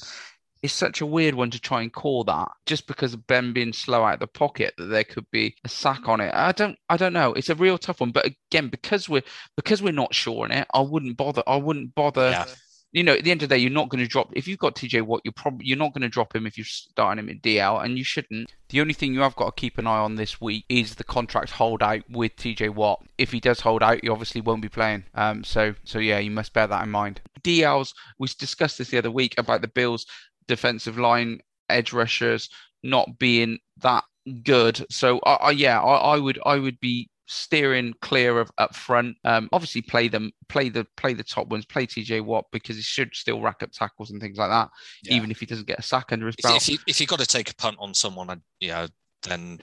It's 0.62 0.74
such 0.74 1.00
a 1.00 1.06
weird 1.06 1.36
one 1.36 1.52
to 1.52 1.60
try 1.60 1.82
and 1.82 1.94
call 1.94 2.26
that 2.26 2.50
just 2.66 2.86
because 2.86 3.14
of 3.14 3.26
Ben 3.28 3.54
being 3.54 3.72
slow 3.72 4.04
out 4.04 4.16
of 4.16 4.20
the 4.20 4.28
pocket 4.28 4.74
that 4.78 4.88
there 4.88 5.06
could 5.06 5.26
be 5.32 5.56
a 5.64 5.70
sack 5.70 6.10
on 6.10 6.20
it. 6.20 6.34
I 6.36 6.52
don't, 6.52 6.78
I 6.90 6.98
don't 6.98 7.14
know. 7.14 7.32
It's 7.32 7.48
a 7.48 7.56
real 7.56 7.78
tough 7.78 8.02
one. 8.02 8.12
But 8.12 8.26
again, 8.52 8.68
because 8.68 9.08
we're 9.08 9.24
because 9.56 9.82
we're 9.82 9.94
not 9.94 10.14
sure 10.14 10.44
on 10.44 10.52
it, 10.52 10.68
I 10.74 10.82
wouldn't 10.82 11.16
bother. 11.16 11.44
I 11.48 11.56
wouldn't 11.56 11.96
bother 11.96 12.32
Yeah. 12.32 12.46
You 12.92 13.04
know, 13.04 13.14
at 13.14 13.24
the 13.24 13.32
end 13.32 13.44
of 13.44 13.50
the 13.50 13.56
day, 13.56 13.62
you're 13.62 13.72
not 13.72 13.90
going 13.90 14.04
to 14.04 14.10
drop. 14.10 14.30
If 14.34 14.48
you've 14.48 14.60
got 14.60 14.76
TJ 14.76 15.04
Watt, 15.04 15.22
you're 15.24 15.32
probably 15.34 15.68
you're 15.68 15.78
not 15.78 15.94
going 15.94 16.02
to 16.02 16.10
drop 16.10 16.36
him 16.36 16.48
if 16.48 16.58
you're 16.58 16.66
starting 16.66 17.24
him 17.24 17.30
at 17.30 17.42
DL, 17.42 17.84
and 17.84 17.98
you 17.98 18.04
shouldn't. 18.04 18.52
The 18.70 18.82
only 18.82 18.94
thing 18.94 19.14
you 19.14 19.22
have 19.22 19.36
got 19.36 19.56
to 19.56 19.60
keep 19.60 19.78
an 19.78 19.88
eye 19.88 20.00
on 20.00 20.16
this 20.16 20.42
week 20.42 20.66
is 20.70 20.96
the 20.96 21.04
contract 21.04 21.52
holdout 21.52 22.04
with 22.10 22.36
TJ 22.36 22.74
Watt. 22.74 23.04
If 23.18 23.32
he 23.32 23.40
does 23.40 23.60
hold 23.60 23.84
out, 23.84 24.00
he 24.02 24.10
obviously 24.10 24.42
won't 24.42 24.62
be 24.62 24.70
playing. 24.70 25.04
Um, 25.14 25.44
so 25.44 25.76
so 25.84 26.00
yeah, 26.00 26.20
you 26.20 26.32
must 26.32 26.54
bear 26.54 26.68
that 26.68 26.84
in 26.84 26.90
mind. 26.90 27.22
DLs, 27.42 27.94
we 28.18 28.28
discussed 28.40 28.80
this 28.80 28.90
the 28.90 28.98
other 28.98 29.12
week 29.12 29.36
about 29.38 29.62
the 29.62 29.68
Bills' 29.68 30.06
defensive 30.48 30.98
line 30.98 31.40
edge 31.70 31.94
rushers 31.94 32.50
not 32.82 33.20
being 33.20 33.60
that 33.78 34.04
good. 34.44 34.86
So 34.90 35.20
I, 35.26 35.34
I 35.34 35.52
yeah, 35.52 35.80
I, 35.80 36.16
I 36.16 36.18
would 36.18 36.40
I 36.46 36.58
would 36.58 36.80
be 36.80 37.10
steering 37.30 37.94
clear 38.02 38.40
of 38.40 38.52
up 38.58 38.76
front. 38.76 39.16
Um, 39.24 39.50
obviously, 39.54 39.82
play 39.82 40.08
them, 40.08 40.32
play 40.50 40.70
the 40.70 40.86
play 40.98 41.14
the 41.14 41.24
top 41.24 41.48
ones, 41.48 41.66
play 41.66 41.86
TJ 41.86 42.26
Watt 42.26 42.46
because 42.52 42.76
he 42.76 42.82
should 42.82 43.16
still 43.16 43.40
rack 43.40 43.64
up 43.64 43.72
tackles 43.72 44.10
and 44.10 44.20
things 44.20 44.38
like 44.38 44.50
that, 44.50 44.70
yeah. 45.04 45.14
even 45.14 45.32
if 45.32 45.40
he 45.40 45.46
doesn't 45.46 45.68
get 45.68 45.80
a 45.80 45.84
sack 45.84 46.12
under 46.12 46.26
his 46.26 46.36
belt. 46.36 46.58
If 46.58 46.68
you 46.68 46.78
if 46.88 47.00
you 47.00 47.08
got 47.08 47.20
to 47.20 47.28
take 47.28 47.52
a 47.52 47.56
punt 47.56 47.78
on 47.80 47.94
someone, 47.94 48.42
you 48.60 48.70
know, 48.70 48.88
then 49.24 49.60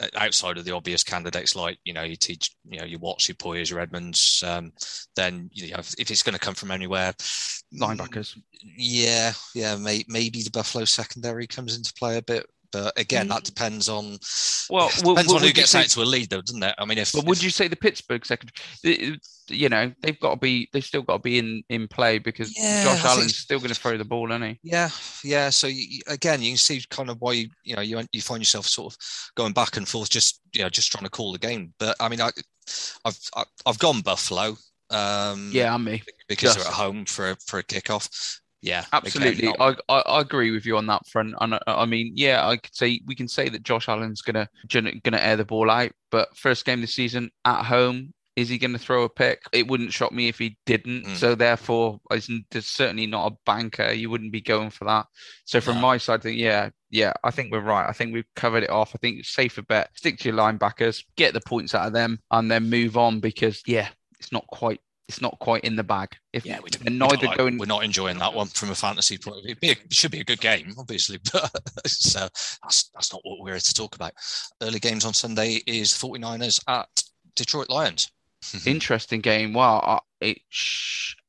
uh, 0.00 0.08
outside 0.16 0.58
of 0.58 0.64
the 0.64 0.72
obvious 0.72 1.04
candidates 1.04 1.54
like 1.54 1.78
you 1.84 1.92
know 1.92 2.02
you 2.02 2.16
teach 2.16 2.50
you 2.68 2.78
know 2.78 2.84
your 2.84 2.98
Watts, 2.98 3.28
your 3.28 3.36
Poyers, 3.36 3.70
your 3.70 3.80
Edmunds, 3.80 4.42
um, 4.44 4.72
then 5.14 5.48
you 5.52 5.70
know 5.70 5.78
if, 5.78 5.94
if 5.98 6.10
it's 6.10 6.22
going 6.22 6.34
to 6.34 6.40
come 6.40 6.54
from 6.54 6.70
anywhere, 6.70 7.14
linebackers. 7.72 8.36
Yeah, 8.76 9.32
yeah, 9.54 9.76
may, 9.76 10.04
maybe 10.08 10.42
the 10.42 10.50
Buffalo 10.50 10.84
secondary 10.84 11.46
comes 11.46 11.76
into 11.76 11.94
play 11.94 12.16
a 12.18 12.22
bit. 12.22 12.46
But 12.76 12.98
again, 12.98 13.28
that 13.28 13.42
mm. 13.42 13.44
depends 13.44 13.88
on 13.88 14.18
well, 14.68 14.88
depends 14.98 15.32
on 15.32 15.40
who 15.40 15.52
gets 15.52 15.70
say, 15.70 15.80
out 15.80 15.86
to 15.86 16.02
a 16.02 16.04
lead, 16.04 16.28
though, 16.28 16.42
doesn't 16.42 16.62
it? 16.62 16.74
I 16.76 16.84
mean, 16.84 16.98
if 16.98 17.12
but 17.12 17.24
would 17.24 17.42
you 17.42 17.48
say 17.48 17.68
the 17.68 17.76
Pittsburgh 17.76 18.24
second, 18.26 18.52
you 18.82 19.68
know, 19.70 19.90
they've 20.02 20.20
got 20.20 20.32
to 20.32 20.36
be, 20.36 20.68
they've 20.72 20.84
still 20.84 21.00
got 21.00 21.14
to 21.14 21.22
be 21.22 21.38
in 21.38 21.62
in 21.70 21.88
play 21.88 22.18
because 22.18 22.54
yeah, 22.54 22.84
Josh 22.84 23.02
I 23.02 23.12
Allen's 23.12 23.38
still 23.38 23.58
going 23.60 23.72
to 23.72 23.80
throw 23.80 23.96
the 23.96 24.04
ball, 24.04 24.30
isn't 24.30 24.42
he? 24.42 24.58
Yeah, 24.62 24.90
yeah. 25.24 25.48
So 25.48 25.68
you, 25.68 26.00
again, 26.06 26.42
you 26.42 26.50
can 26.50 26.58
see 26.58 26.82
kind 26.90 27.08
of 27.08 27.16
why 27.20 27.32
you, 27.32 27.48
you 27.64 27.76
know 27.76 27.82
you 27.82 27.98
you 28.12 28.20
find 28.20 28.42
yourself 28.42 28.66
sort 28.66 28.92
of 28.92 28.98
going 29.36 29.54
back 29.54 29.78
and 29.78 29.88
forth, 29.88 30.10
just 30.10 30.42
you 30.52 30.62
know, 30.62 30.68
just 30.68 30.92
trying 30.92 31.04
to 31.04 31.10
call 31.10 31.32
the 31.32 31.38
game. 31.38 31.72
But 31.78 31.96
I 31.98 32.10
mean, 32.10 32.20
I, 32.20 32.30
I've 33.06 33.18
I've 33.64 33.78
gone 33.78 34.02
Buffalo. 34.02 34.56
Um, 34.90 35.50
yeah, 35.50 35.72
I'm 35.72 35.82
me 35.82 36.02
because 36.28 36.54
just. 36.54 36.58
they're 36.58 36.68
at 36.68 36.74
home 36.74 37.06
for 37.06 37.30
a, 37.30 37.36
for 37.46 37.58
a 37.58 37.64
kickoff. 37.64 38.38
Yeah, 38.62 38.84
absolutely. 38.92 39.48
I, 39.60 39.76
I, 39.88 39.98
I 40.00 40.20
agree 40.20 40.50
with 40.50 40.66
you 40.66 40.76
on 40.76 40.86
that 40.86 41.06
front. 41.06 41.34
And 41.40 41.54
I, 41.54 41.60
I, 41.66 41.84
mean, 41.86 42.12
yeah, 42.14 42.46
I 42.46 42.56
could 42.56 42.74
say 42.74 43.00
we 43.06 43.14
can 43.14 43.28
say 43.28 43.48
that 43.48 43.62
Josh 43.62 43.88
Allen's 43.88 44.22
gonna 44.22 44.48
gonna 44.68 45.18
air 45.18 45.36
the 45.36 45.44
ball 45.44 45.70
out, 45.70 45.92
but 46.10 46.36
first 46.36 46.64
game 46.64 46.80
this 46.80 46.94
season 46.94 47.30
at 47.44 47.64
home. 47.64 48.12
Is 48.34 48.50
he 48.50 48.58
going 48.58 48.74
to 48.74 48.78
throw 48.78 49.04
a 49.04 49.08
pick? 49.08 49.44
It 49.50 49.66
wouldn't 49.66 49.94
shock 49.94 50.12
me 50.12 50.28
if 50.28 50.38
he 50.38 50.58
didn't. 50.66 51.06
Mm. 51.06 51.16
So 51.16 51.34
therefore, 51.34 52.02
there's 52.10 52.66
certainly 52.66 53.06
not 53.06 53.32
a 53.32 53.36
banker. 53.46 53.92
You 53.92 54.10
wouldn't 54.10 54.30
be 54.30 54.42
going 54.42 54.68
for 54.68 54.84
that. 54.84 55.06
So 55.46 55.58
from 55.62 55.76
no. 55.76 55.80
my 55.80 55.96
side, 55.96 56.20
I 56.20 56.22
think 56.22 56.38
yeah, 56.38 56.68
yeah, 56.90 57.14
I 57.24 57.30
think 57.30 57.50
we're 57.50 57.60
right. 57.60 57.88
I 57.88 57.92
think 57.92 58.12
we've 58.12 58.34
covered 58.34 58.62
it 58.62 58.68
off. 58.68 58.92
I 58.94 58.98
think 58.98 59.20
it's 59.20 59.30
safer 59.30 59.62
bet. 59.62 59.88
Stick 59.94 60.18
to 60.18 60.28
your 60.28 60.36
linebackers, 60.36 61.02
get 61.16 61.32
the 61.32 61.40
points 61.40 61.74
out 61.74 61.86
of 61.86 61.94
them, 61.94 62.20
and 62.30 62.50
then 62.50 62.68
move 62.68 62.98
on 62.98 63.20
because 63.20 63.62
yeah, 63.66 63.88
it's 64.18 64.32
not 64.32 64.46
quite 64.48 64.82
it's 65.08 65.20
not 65.20 65.38
quite 65.38 65.64
in 65.64 65.76
the 65.76 65.84
bag. 65.84 66.16
If 66.32 66.44
yeah, 66.44 66.58
we 66.60 66.70
are 66.86 66.90
neither 66.90 67.28
we're 67.28 67.36
going, 67.36 67.58
we're 67.58 67.66
not 67.66 67.84
enjoying 67.84 68.18
that 68.18 68.34
one 68.34 68.48
from 68.48 68.70
a 68.70 68.74
fantasy 68.74 69.18
point 69.18 69.38
of 69.38 69.44
view. 69.44 69.54
It, 69.62 69.78
it 69.84 69.92
should 69.92 70.10
be 70.10 70.20
a 70.20 70.24
good 70.24 70.40
game, 70.40 70.74
obviously, 70.78 71.18
but 71.32 71.44
uh, 71.44 71.48
that's 71.84 72.90
that's 72.94 73.12
not 73.12 73.20
what 73.22 73.40
we're 73.40 73.52
here 73.52 73.60
to 73.60 73.74
talk 73.74 73.94
about. 73.94 74.12
Early 74.62 74.80
games 74.80 75.04
on 75.04 75.14
Sunday 75.14 75.60
is 75.66 75.92
49ers 75.92 76.60
at 76.68 76.88
Detroit 77.36 77.70
Lions. 77.70 78.10
Interesting 78.66 79.20
game. 79.20 79.52
Wow, 79.52 80.00
it 80.20 80.38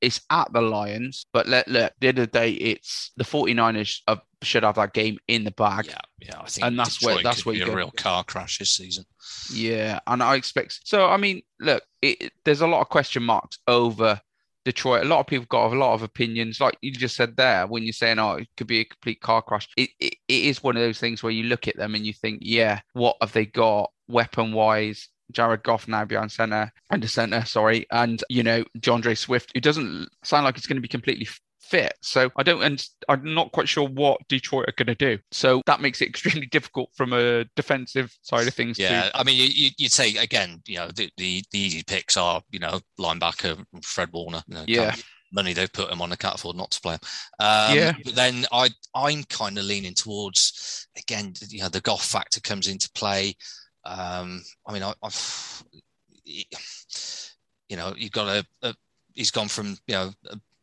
it's 0.02 0.22
at 0.30 0.52
the 0.54 0.62
Lions, 0.62 1.26
but 1.34 1.48
let 1.48 1.68
look, 1.68 1.94
the 2.00 2.10
other 2.10 2.26
day, 2.26 2.52
it's 2.52 3.12
the 3.18 3.24
49ers 3.24 4.02
are, 4.08 4.22
should 4.44 4.64
have 4.64 4.76
that 4.76 4.94
game 4.94 5.18
in 5.28 5.44
the 5.44 5.52
bag. 5.52 5.88
Yeah, 5.88 5.98
yeah, 6.20 6.40
I 6.40 6.46
think, 6.46 6.68
and 6.68 6.80
that's 6.80 6.98
Detroit 6.98 7.16
where 7.16 7.24
that's 7.24 7.46
where 7.46 7.56
you 7.56 7.66
a 7.66 7.76
real 7.76 7.92
car 7.92 8.24
crash 8.24 8.60
this 8.60 8.76
season. 8.76 9.06
Yeah, 9.52 10.00
and 10.08 10.22
I 10.22 10.36
expect 10.36 10.82
so. 10.84 11.08
I 11.08 11.18
mean, 11.18 11.42
look, 11.60 11.84
it, 12.02 12.32
there's 12.46 12.62
a 12.62 12.68
lot 12.68 12.82
of 12.82 12.90
question 12.90 13.24
marks 13.24 13.60
over 13.68 14.22
Detroit. 14.66 15.06
A 15.06 15.08
lot 15.08 15.20
of 15.20 15.28
people 15.28 15.46
got 15.50 15.74
a 15.74 15.78
lot 15.78 15.94
of 15.94 16.04
opinions, 16.04 16.60
like 16.60 16.78
you 16.82 16.92
just 16.92 17.16
said 17.16 17.36
there, 17.36 17.68
when 17.68 17.84
you're 17.84 17.94
saying, 17.94 18.20
"Oh, 18.20 18.34
it 18.34 18.48
could 18.58 18.68
be 18.68 18.82
a 18.82 18.86
complete 18.86 19.22
car 19.22 19.42
crash." 19.42 19.68
It, 19.78 19.90
it, 20.00 20.16
it 20.28 20.44
is 20.44 20.64
one 20.64 20.76
of 20.76 20.84
those 20.84 21.00
things 21.00 21.24
where 21.24 21.32
you 21.32 21.44
look 21.44 21.68
at 21.68 21.78
them 21.78 21.96
and 21.96 22.06
you 22.06 22.14
think, 22.14 22.40
"Yeah, 22.42 22.82
what 22.94 23.18
have 23.22 23.34
they 23.34 23.46
got 23.46 23.92
weapon 24.08 24.54
wise?" 24.54 25.10
Jared 25.32 25.64
Goff 25.64 25.88
now 25.88 26.06
behind 26.06 26.32
center 26.32 26.72
and 26.90 27.04
the 27.04 27.08
center, 27.08 27.44
sorry, 27.46 27.86
and 27.92 28.24
you 28.30 28.44
know 28.44 28.64
D'Andre 28.80 29.16
Swift, 29.16 29.52
who 29.54 29.60
doesn't 29.60 30.10
sound 30.24 30.46
like 30.46 30.58
it's 30.58 30.68
going 30.68 30.78
to 30.78 30.82
be 30.82 30.88
completely 30.88 31.28
fit. 31.68 31.94
So 32.02 32.32
I 32.36 32.44
don't, 32.44 32.62
and 32.62 32.86
I'm 33.10 33.34
not 33.34 33.52
quite 33.52 33.68
sure 33.68 33.88
what 33.88 34.20
Detroit 34.28 34.68
are 34.68 34.74
going 34.84 34.88
to 34.88 34.96
do. 34.96 35.22
So 35.32 35.62
that 35.66 35.82
makes 35.82 36.02
it 36.02 36.08
extremely 36.10 36.48
difficult 36.48 36.90
from 36.96 37.14
a 37.14 37.46
defensive 37.56 38.16
side 38.22 38.48
of 38.48 38.54
things. 38.54 38.80
Yeah, 38.80 39.04
too. 39.04 39.10
I 39.14 39.24
mean, 39.24 39.52
you, 39.54 39.70
would 39.82 39.92
say 39.92 40.16
again, 40.18 40.62
you 40.66 40.78
know, 40.78 40.88
the, 40.88 41.10
the, 41.18 41.44
the 41.52 41.60
easy 41.60 41.84
picks 41.84 42.18
are, 42.18 42.42
you 42.50 42.60
know, 42.60 42.80
linebacker 43.00 43.64
Fred 43.84 44.10
Warner. 44.14 44.44
You 44.48 44.54
know, 44.56 44.64
yeah. 44.68 44.96
Money 45.34 45.52
they've 45.52 45.72
put 45.74 45.92
him 45.92 46.02
on, 46.02 46.10
they 46.10 46.16
can't 46.16 46.36
afford 46.36 46.56
not 46.56 46.72
to 46.72 46.80
play 46.80 46.94
him. 46.94 47.00
Um, 47.40 47.78
yeah. 47.78 47.94
But 48.06 48.16
then 48.16 48.46
I, 48.52 48.70
I'm 48.96 49.24
kind 49.26 49.58
of 49.58 49.66
leaning 49.66 49.94
towards 49.94 50.88
again, 50.98 51.34
you 51.50 51.60
know, 51.60 51.68
the 51.68 51.82
Goff 51.82 52.06
factor 52.06 52.40
comes 52.40 52.68
into 52.68 52.90
play. 52.96 53.36
Um, 53.84 54.42
I 54.66 54.74
mean, 54.74 54.84
I, 54.84 54.94
have 55.04 55.64
you 56.26 57.76
know, 57.76 57.94
you've 57.98 58.12
got 58.12 58.28
a, 58.28 58.46
a, 58.62 58.74
he's 59.18 59.32
gone 59.32 59.48
from 59.50 59.78
you 59.88 59.96
know 59.96 60.12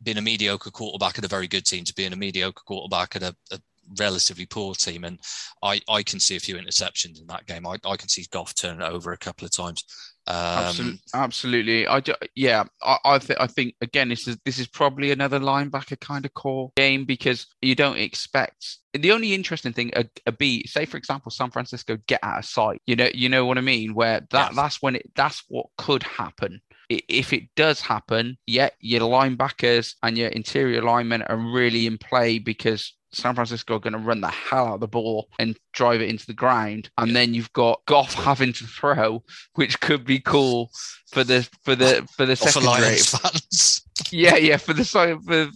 being 0.05 0.19
a 0.19 0.23
mediocre 0.23 0.71
quarterback 0.71 1.19
at 1.19 1.25
a 1.25 1.29
very 1.29 1.49
good 1.49 1.65
team 1.65 1.85
to 1.85 1.95
being 1.95 2.13
a 2.13 2.17
mediocre 2.17 2.63
quarterback 2.67 3.17
at 3.17 3.23
a, 3.23 3.35
a 3.51 3.59
relatively 3.99 4.47
poor 4.47 4.75
team, 4.75 5.05
and 5.05 5.19
I, 5.63 5.81
I 5.89 6.03
can 6.03 6.21
see 6.21 6.37
a 6.37 6.41
few 6.41 6.57
interceptions 6.57 7.21
in 7.21 7.27
that 7.29 7.47
game. 7.47 7.67
I, 7.67 7.77
I 7.85 7.97
can 7.97 8.09
see 8.09 8.27
Goff 8.31 8.55
turn 8.55 8.81
it 8.81 8.85
over 8.85 9.13
a 9.13 9.19
couple 9.19 9.45
of 9.45 9.53
times. 9.53 9.85
Um, 10.27 10.37
absolutely, 10.37 11.01
absolutely. 11.13 11.87
I 11.87 12.01
do, 12.01 12.15
yeah, 12.35 12.65
I 12.83 12.99
I, 13.05 13.19
th- 13.19 13.39
I 13.39 13.47
think 13.47 13.75
again 13.83 14.09
this 14.09 14.27
is 14.27 14.39
this 14.45 14.59
is 14.59 14.67
probably 14.67 15.11
another 15.11 15.39
linebacker 15.39 16.01
kind 16.01 16.25
of 16.25 16.33
core 16.33 16.73
game 16.77 17.05
because 17.05 17.47
you 17.61 17.75
don't 17.75 17.99
expect 17.99 18.79
the 18.95 19.13
only 19.13 19.35
interesting 19.35 19.75
thing 19.75 19.91
A 19.95 20.01
a, 20.01 20.05
a 20.27 20.33
B 20.33 20.67
say 20.67 20.87
for 20.87 20.97
example 20.97 21.31
San 21.31 21.51
Francisco 21.51 21.99
get 22.07 22.21
out 22.23 22.39
of 22.39 22.45
sight. 22.47 22.81
You 22.87 22.97
know 22.97 23.09
you 23.13 23.29
know 23.29 23.45
what 23.45 23.59
I 23.59 23.63
mean 23.63 23.95
where 23.95 24.21
that 24.31 24.53
yeah. 24.53 24.63
that's 24.63 24.81
when 24.81 24.97
it 24.97 25.11
that's 25.15 25.43
what 25.49 25.67
could 25.77 26.03
happen 26.03 26.63
if 26.89 27.33
it 27.33 27.45
does 27.57 27.81
happen, 27.81 28.37
yeah, 28.47 28.71
your 28.81 29.03
linebackers 29.03 29.95
and 30.03 30.17
your 30.19 30.29
interior 30.29 30.83
linemen 30.83 31.23
are 31.23 31.37
really 31.37 31.87
in 31.87 31.99
play 31.99 32.39
because 32.39 32.95
San 33.15 33.35
Francisco 33.35 33.77
are 33.77 33.81
going 33.81 33.93
to 33.93 33.99
run 33.99 34.21
the 34.21 34.29
hell 34.29 34.67
out 34.67 34.75
of 34.75 34.81
the 34.81 34.89
ball 34.89 35.29
and 35.39 35.57
drive 35.73 36.01
it 36.01 36.11
into 36.11 36.27
the 36.27 36.35
ground, 36.35 36.91
and 36.99 37.09
yeah. 37.09 37.15
then 37.15 37.35
you've 37.35 37.53
got 37.53 37.81
Goff 37.87 38.15
having 38.25 38.53
to 38.55 38.65
throw, 38.65 39.23
which 39.55 39.81
could 39.81 40.05
be 40.05 40.21
cool 40.21 40.71
for 41.11 41.25
the 41.25 41.49
for 41.63 41.75
the 41.75 42.07
for 42.17 42.27
the 42.27 42.37
secondary 42.37 42.97
fans. 42.97 43.83
yeah, 44.11 44.37
yeah, 44.37 44.57
for 44.57 44.73
the 44.73 44.85
side, 44.85 45.19
for, 45.25 45.49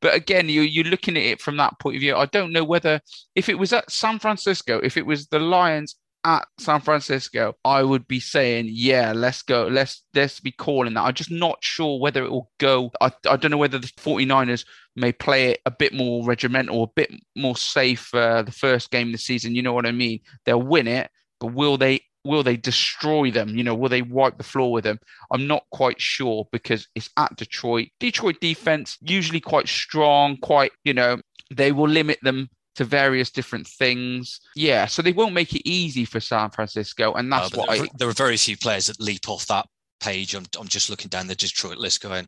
but 0.00 0.14
again, 0.14 0.48
you 0.48 0.62
you're 0.62 0.84
looking 0.84 1.16
at 1.16 1.22
it 1.22 1.40
from 1.40 1.56
that 1.56 1.78
point 1.80 1.96
of 1.96 2.00
view. 2.00 2.14
I 2.14 2.26
don't 2.26 2.52
know 2.52 2.64
whether 2.64 3.00
if 3.34 3.48
it 3.48 3.58
was 3.58 3.72
at 3.72 3.90
San 3.90 4.18
Francisco, 4.18 4.78
if 4.82 4.96
it 4.96 5.06
was 5.06 5.26
the 5.28 5.40
Lions 5.40 5.96
at 6.26 6.48
San 6.58 6.80
Francisco, 6.80 7.54
I 7.64 7.84
would 7.84 8.08
be 8.08 8.18
saying, 8.18 8.66
yeah, 8.68 9.12
let's 9.14 9.42
go. 9.42 9.68
Let's 9.68 10.02
let's 10.12 10.40
be 10.40 10.50
calling 10.50 10.94
that. 10.94 11.02
I'm 11.02 11.14
just 11.14 11.30
not 11.30 11.58
sure 11.62 12.00
whether 12.00 12.24
it 12.24 12.30
will 12.32 12.50
go. 12.58 12.90
I, 13.00 13.12
I 13.30 13.36
don't 13.36 13.52
know 13.52 13.56
whether 13.56 13.78
the 13.78 13.86
49ers 13.86 14.64
may 14.96 15.12
play 15.12 15.50
it 15.52 15.60
a 15.66 15.70
bit 15.70 15.94
more 15.94 16.26
regimental, 16.26 16.82
a 16.82 16.88
bit 16.88 17.12
more 17.36 17.56
safe 17.56 18.12
uh, 18.12 18.42
the 18.42 18.50
first 18.50 18.90
game 18.90 19.08
of 19.08 19.12
the 19.12 19.18
season. 19.18 19.54
You 19.54 19.62
know 19.62 19.72
what 19.72 19.86
I 19.86 19.92
mean? 19.92 20.18
They'll 20.44 20.60
win 20.60 20.88
it, 20.88 21.10
but 21.38 21.54
will 21.54 21.78
they 21.78 22.00
will 22.24 22.42
they 22.42 22.56
destroy 22.56 23.30
them? 23.30 23.56
You 23.56 23.62
know, 23.62 23.76
will 23.76 23.88
they 23.88 24.02
wipe 24.02 24.36
the 24.36 24.42
floor 24.42 24.72
with 24.72 24.82
them? 24.82 24.98
I'm 25.30 25.46
not 25.46 25.62
quite 25.70 26.00
sure 26.00 26.48
because 26.50 26.88
it's 26.96 27.08
at 27.16 27.36
Detroit. 27.36 27.88
Detroit 28.00 28.40
defense 28.40 28.98
usually 29.00 29.40
quite 29.40 29.68
strong, 29.68 30.38
quite, 30.38 30.72
you 30.82 30.92
know, 30.92 31.18
they 31.54 31.70
will 31.70 31.88
limit 31.88 32.18
them 32.22 32.48
to 32.76 32.84
various 32.84 33.30
different 33.30 33.66
things. 33.66 34.40
Yeah, 34.54 34.86
so 34.86 35.02
they 35.02 35.12
won't 35.12 35.34
make 35.34 35.54
it 35.54 35.68
easy 35.68 36.04
for 36.04 36.20
San 36.20 36.50
Francisco, 36.50 37.14
and 37.14 37.32
that's 37.32 37.54
what 37.54 37.68
there, 37.68 37.82
I. 37.82 37.88
There 37.98 38.08
are 38.08 38.12
very 38.12 38.36
few 38.36 38.56
players 38.56 38.86
that 38.86 39.00
leap 39.00 39.28
off 39.28 39.46
that 39.46 39.66
page. 40.00 40.34
I'm, 40.34 40.44
I'm 40.58 40.68
just 40.68 40.90
looking 40.90 41.08
down 41.08 41.26
the 41.26 41.34
Detroit 41.34 41.78
list, 41.78 42.02
going, 42.02 42.26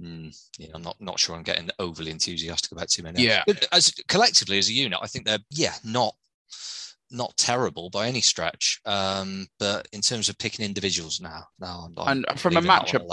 mm, 0.00 0.36
I'm 0.74 0.82
not 0.82 0.96
not 1.00 1.18
sure 1.18 1.36
I'm 1.36 1.42
getting 1.42 1.70
overly 1.78 2.10
enthusiastic 2.10 2.72
about 2.72 2.88
too 2.88 3.02
many. 3.02 3.22
Yeah, 3.22 3.42
but 3.46 3.66
as 3.72 3.92
collectively 4.08 4.58
as 4.58 4.68
a 4.68 4.72
unit, 4.72 4.98
I 5.02 5.06
think 5.06 5.26
they're 5.26 5.38
yeah 5.50 5.74
not 5.84 6.14
not 7.10 7.36
terrible 7.36 7.90
by 7.90 8.08
any 8.08 8.20
stretch. 8.20 8.80
Um, 8.84 9.46
but 9.58 9.88
in 9.92 10.00
terms 10.00 10.28
of 10.28 10.38
picking 10.38 10.64
individuals 10.64 11.20
now, 11.20 11.44
now 11.60 11.84
I'm 11.86 11.94
not. 11.94 12.08
and 12.08 12.40
from 12.40 12.56
a 12.56 12.62
matchup 12.62 13.06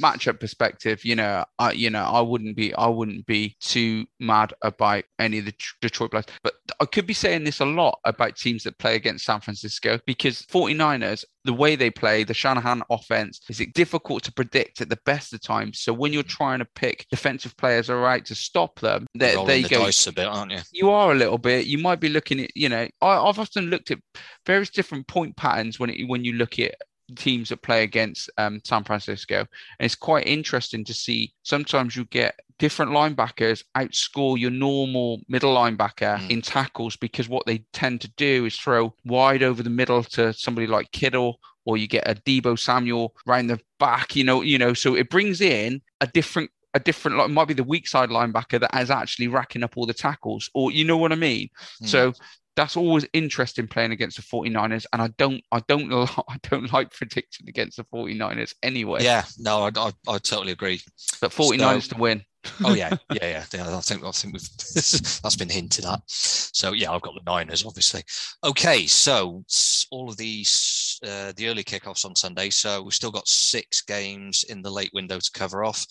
matchup 0.00 0.40
perspective, 0.40 1.04
you 1.04 1.16
know, 1.16 1.44
I 1.58 1.72
you 1.72 1.90
know 1.90 2.04
I 2.04 2.20
wouldn't 2.20 2.56
be 2.56 2.74
I 2.74 2.86
wouldn't 2.86 3.26
be 3.26 3.56
too 3.60 4.06
mad 4.20 4.52
about 4.62 5.04
any 5.18 5.38
of 5.38 5.46
the 5.46 5.54
Detroit 5.80 6.10
players, 6.10 6.26
but 6.42 6.54
I 6.80 6.86
could 6.86 7.06
be 7.06 7.14
saying 7.14 7.44
this 7.44 7.60
a 7.60 7.64
lot 7.64 7.98
about 8.04 8.36
teams 8.36 8.64
that 8.64 8.78
play 8.78 8.96
against 8.96 9.24
San 9.24 9.40
Francisco 9.40 9.98
because 10.06 10.42
49ers 10.42 11.24
the 11.44 11.52
way 11.52 11.76
they 11.76 11.90
play, 11.90 12.24
the 12.24 12.34
Shanahan 12.34 12.82
offense, 12.90 13.40
is 13.48 13.60
it 13.60 13.74
difficult 13.74 14.22
to 14.24 14.32
predict 14.32 14.80
at 14.80 14.88
the 14.88 14.98
best 15.04 15.32
of 15.34 15.42
times. 15.42 15.80
So 15.80 15.92
when 15.92 16.12
you're 16.12 16.22
trying 16.22 16.60
to 16.60 16.64
pick 16.74 17.06
defensive 17.10 17.56
players 17.56 17.90
all 17.90 17.98
right 17.98 18.24
to 18.24 18.34
stop 18.34 18.80
them, 18.80 19.06
there 19.46 19.56
you 19.56 19.68
the 19.68 19.68
go. 19.68 19.86
A 19.86 20.12
bit, 20.12 20.26
aren't 20.26 20.52
you? 20.52 20.60
You 20.72 20.90
are 20.90 21.12
a 21.12 21.14
little 21.14 21.38
bit. 21.38 21.66
You 21.66 21.78
might 21.78 22.00
be 22.00 22.08
looking 22.08 22.40
at, 22.40 22.56
you 22.56 22.68
know, 22.68 22.88
I, 23.02 23.16
I've 23.18 23.38
often 23.38 23.66
looked 23.66 23.90
at 23.90 23.98
various 24.46 24.70
different 24.70 25.06
point 25.06 25.36
patterns 25.36 25.78
when 25.78 25.90
it, 25.90 26.08
when 26.08 26.24
you 26.24 26.32
look 26.32 26.58
at 26.58 26.74
teams 27.16 27.48
that 27.48 27.62
play 27.62 27.82
against 27.82 28.30
um, 28.38 28.60
San 28.64 28.84
Francisco. 28.84 29.38
And 29.38 29.86
it's 29.86 29.94
quite 29.94 30.26
interesting 30.26 30.84
to 30.84 30.94
see 30.94 31.32
sometimes 31.42 31.96
you 31.96 32.04
get 32.06 32.38
different 32.58 32.92
linebackers 32.92 33.64
outscore 33.76 34.38
your 34.38 34.50
normal 34.50 35.20
middle 35.28 35.54
linebacker 35.54 36.18
mm. 36.18 36.30
in 36.30 36.40
tackles 36.40 36.96
because 36.96 37.28
what 37.28 37.44
they 37.46 37.58
tend 37.72 38.00
to 38.00 38.08
do 38.16 38.44
is 38.44 38.56
throw 38.56 38.94
wide 39.04 39.42
over 39.42 39.62
the 39.62 39.70
middle 39.70 40.02
to 40.04 40.32
somebody 40.32 40.66
like 40.66 40.90
Kittle 40.92 41.40
or 41.64 41.76
you 41.76 41.88
get 41.88 42.08
a 42.08 42.14
Deebo 42.14 42.58
Samuel 42.58 43.14
round 43.26 43.50
the 43.50 43.60
back, 43.78 44.14
you 44.14 44.22
know, 44.22 44.42
you 44.42 44.58
know, 44.58 44.74
so 44.74 44.94
it 44.94 45.10
brings 45.10 45.40
in 45.40 45.80
a 46.00 46.06
different 46.06 46.50
a 46.74 46.80
different 46.80 47.16
like 47.16 47.30
might 47.30 47.48
be 47.48 47.54
the 47.54 47.62
weak 47.64 47.86
side 47.86 48.10
linebacker 48.10 48.58
that 48.60 48.76
is 48.80 48.90
actually 48.90 49.28
racking 49.28 49.62
up 49.62 49.76
all 49.76 49.86
the 49.86 49.94
tackles 49.94 50.50
or 50.54 50.72
you 50.72 50.84
know 50.84 50.96
what 50.96 51.12
I 51.12 51.16
mean. 51.16 51.48
Mm. 51.82 51.88
So 51.88 52.12
that's 52.56 52.76
always 52.76 53.06
interesting 53.12 53.66
playing 53.66 53.92
against 53.92 54.16
the 54.16 54.22
49ers 54.22 54.86
and 54.92 55.02
I 55.02 55.08
don't 55.18 55.42
I 55.50 55.60
don't 55.66 55.92
I 56.28 56.36
don't 56.48 56.72
like 56.72 56.92
predicting 56.92 57.48
against 57.48 57.76
the 57.76 57.84
49ers 57.84 58.54
anyway. 58.62 59.02
Yeah, 59.02 59.24
no, 59.38 59.64
I, 59.64 59.70
I, 59.76 59.92
I 60.08 60.18
totally 60.18 60.52
agree. 60.52 60.80
But 61.20 61.30
49ers 61.30 61.88
so, 61.88 61.94
to 61.94 62.00
win. 62.00 62.24
oh 62.64 62.74
yeah, 62.74 62.90
yeah, 63.12 63.18
yeah, 63.22 63.44
yeah. 63.52 63.76
I 63.76 63.80
think 63.80 64.04
I 64.04 64.10
think 64.10 64.34
we've 64.34 64.48
that's 65.22 65.36
been 65.36 65.48
hinted 65.48 65.84
at. 65.86 66.00
So 66.06 66.72
yeah, 66.72 66.92
I've 66.92 67.02
got 67.02 67.14
the 67.14 67.30
Niners, 67.30 67.64
obviously. 67.64 68.02
Okay, 68.44 68.86
so 68.86 69.44
all 69.90 70.08
of 70.08 70.16
these 70.16 71.00
uh, 71.02 71.32
the 71.36 71.48
early 71.48 71.64
kickoffs 71.64 72.04
on 72.04 72.14
Sunday. 72.14 72.50
So 72.50 72.82
we've 72.82 72.94
still 72.94 73.10
got 73.10 73.28
six 73.28 73.80
games 73.80 74.44
in 74.48 74.62
the 74.62 74.70
late 74.70 74.90
window 74.92 75.18
to 75.18 75.30
cover 75.32 75.64
off. 75.64 75.86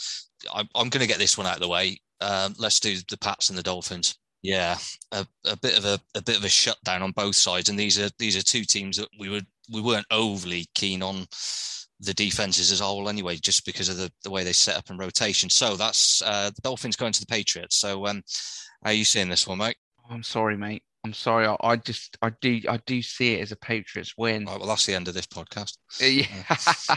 I'm, 0.54 0.68
I'm 0.76 0.90
going 0.90 1.02
to 1.02 1.08
get 1.08 1.20
this 1.20 1.38
one 1.38 1.48
out 1.48 1.56
of 1.56 1.62
the 1.62 1.70
way. 1.70 2.00
Um, 2.22 2.54
let's 2.58 2.80
do 2.80 2.96
the 3.10 3.18
Pats 3.18 3.50
and 3.50 3.58
the 3.58 3.64
Dolphins. 3.64 4.16
Yeah, 4.44 4.78
a, 5.14 5.26
a 5.46 5.56
bit 5.56 5.78
of 5.78 5.86
a, 5.86 6.00
a 6.16 6.22
bit 6.22 6.38
of 6.38 6.44
a 6.44 6.50
shutdown 6.50 7.02
on 7.02 7.12
both 7.12 7.36
sides, 7.36 7.70
and 7.70 7.80
these 7.80 7.98
are 7.98 8.10
these 8.20 8.38
are 8.38 8.44
two 8.44 8.66
teams 8.66 8.98
that 8.98 9.08
we 9.18 9.30
were 9.30 9.42
we 9.72 9.82
weren't 9.82 10.06
overly 10.12 10.68
keen 10.76 11.02
on 11.02 11.26
the 12.02 12.14
defenses 12.14 12.72
as 12.72 12.82
a 12.82 12.84
whole 12.84 13.08
anyway, 13.08 13.38
just 13.38 13.66
because 13.66 13.88
of 13.88 13.96
the, 13.96 14.12
the 14.24 14.30
way 14.30 14.44
they 14.44 14.52
set 14.52 14.76
up 14.76 14.90
and 14.90 15.00
rotation. 15.00 15.50
So 15.50 15.78
that's 15.78 16.22
uh, 16.22 16.52
the 16.54 16.62
Dolphins 16.62 16.98
going 16.98 17.14
to 17.14 17.22
the 17.22 17.26
Patriots. 17.26 17.78
So 17.78 18.06
um, 18.06 18.22
how 18.84 18.90
are 18.90 18.94
you 18.94 19.06
seeing 19.06 19.30
this 19.30 19.48
one, 19.48 19.60
mate? 19.60 19.78
I'm 20.10 20.24
sorry, 20.24 20.58
mate. 20.58 20.84
I'm 21.06 21.14
sorry. 21.14 21.46
I, 21.46 21.58
I, 21.62 21.76
just 21.76 22.18
I 22.22 22.32
do 22.42 22.62
I 22.70 22.78
do 22.86 23.02
see 23.02 23.34
it 23.34 23.42
as 23.42 23.52
a 23.52 23.58
Patriots 23.58 24.14
win. 24.18 24.46
Right, 24.46 24.58
well, 24.58 24.70
that's 24.70 24.86
the 24.86 24.94
end 24.94 25.10
of 25.10 25.14
this 25.14 25.28
podcast. 25.28 25.78
Yeah, 26.00 26.96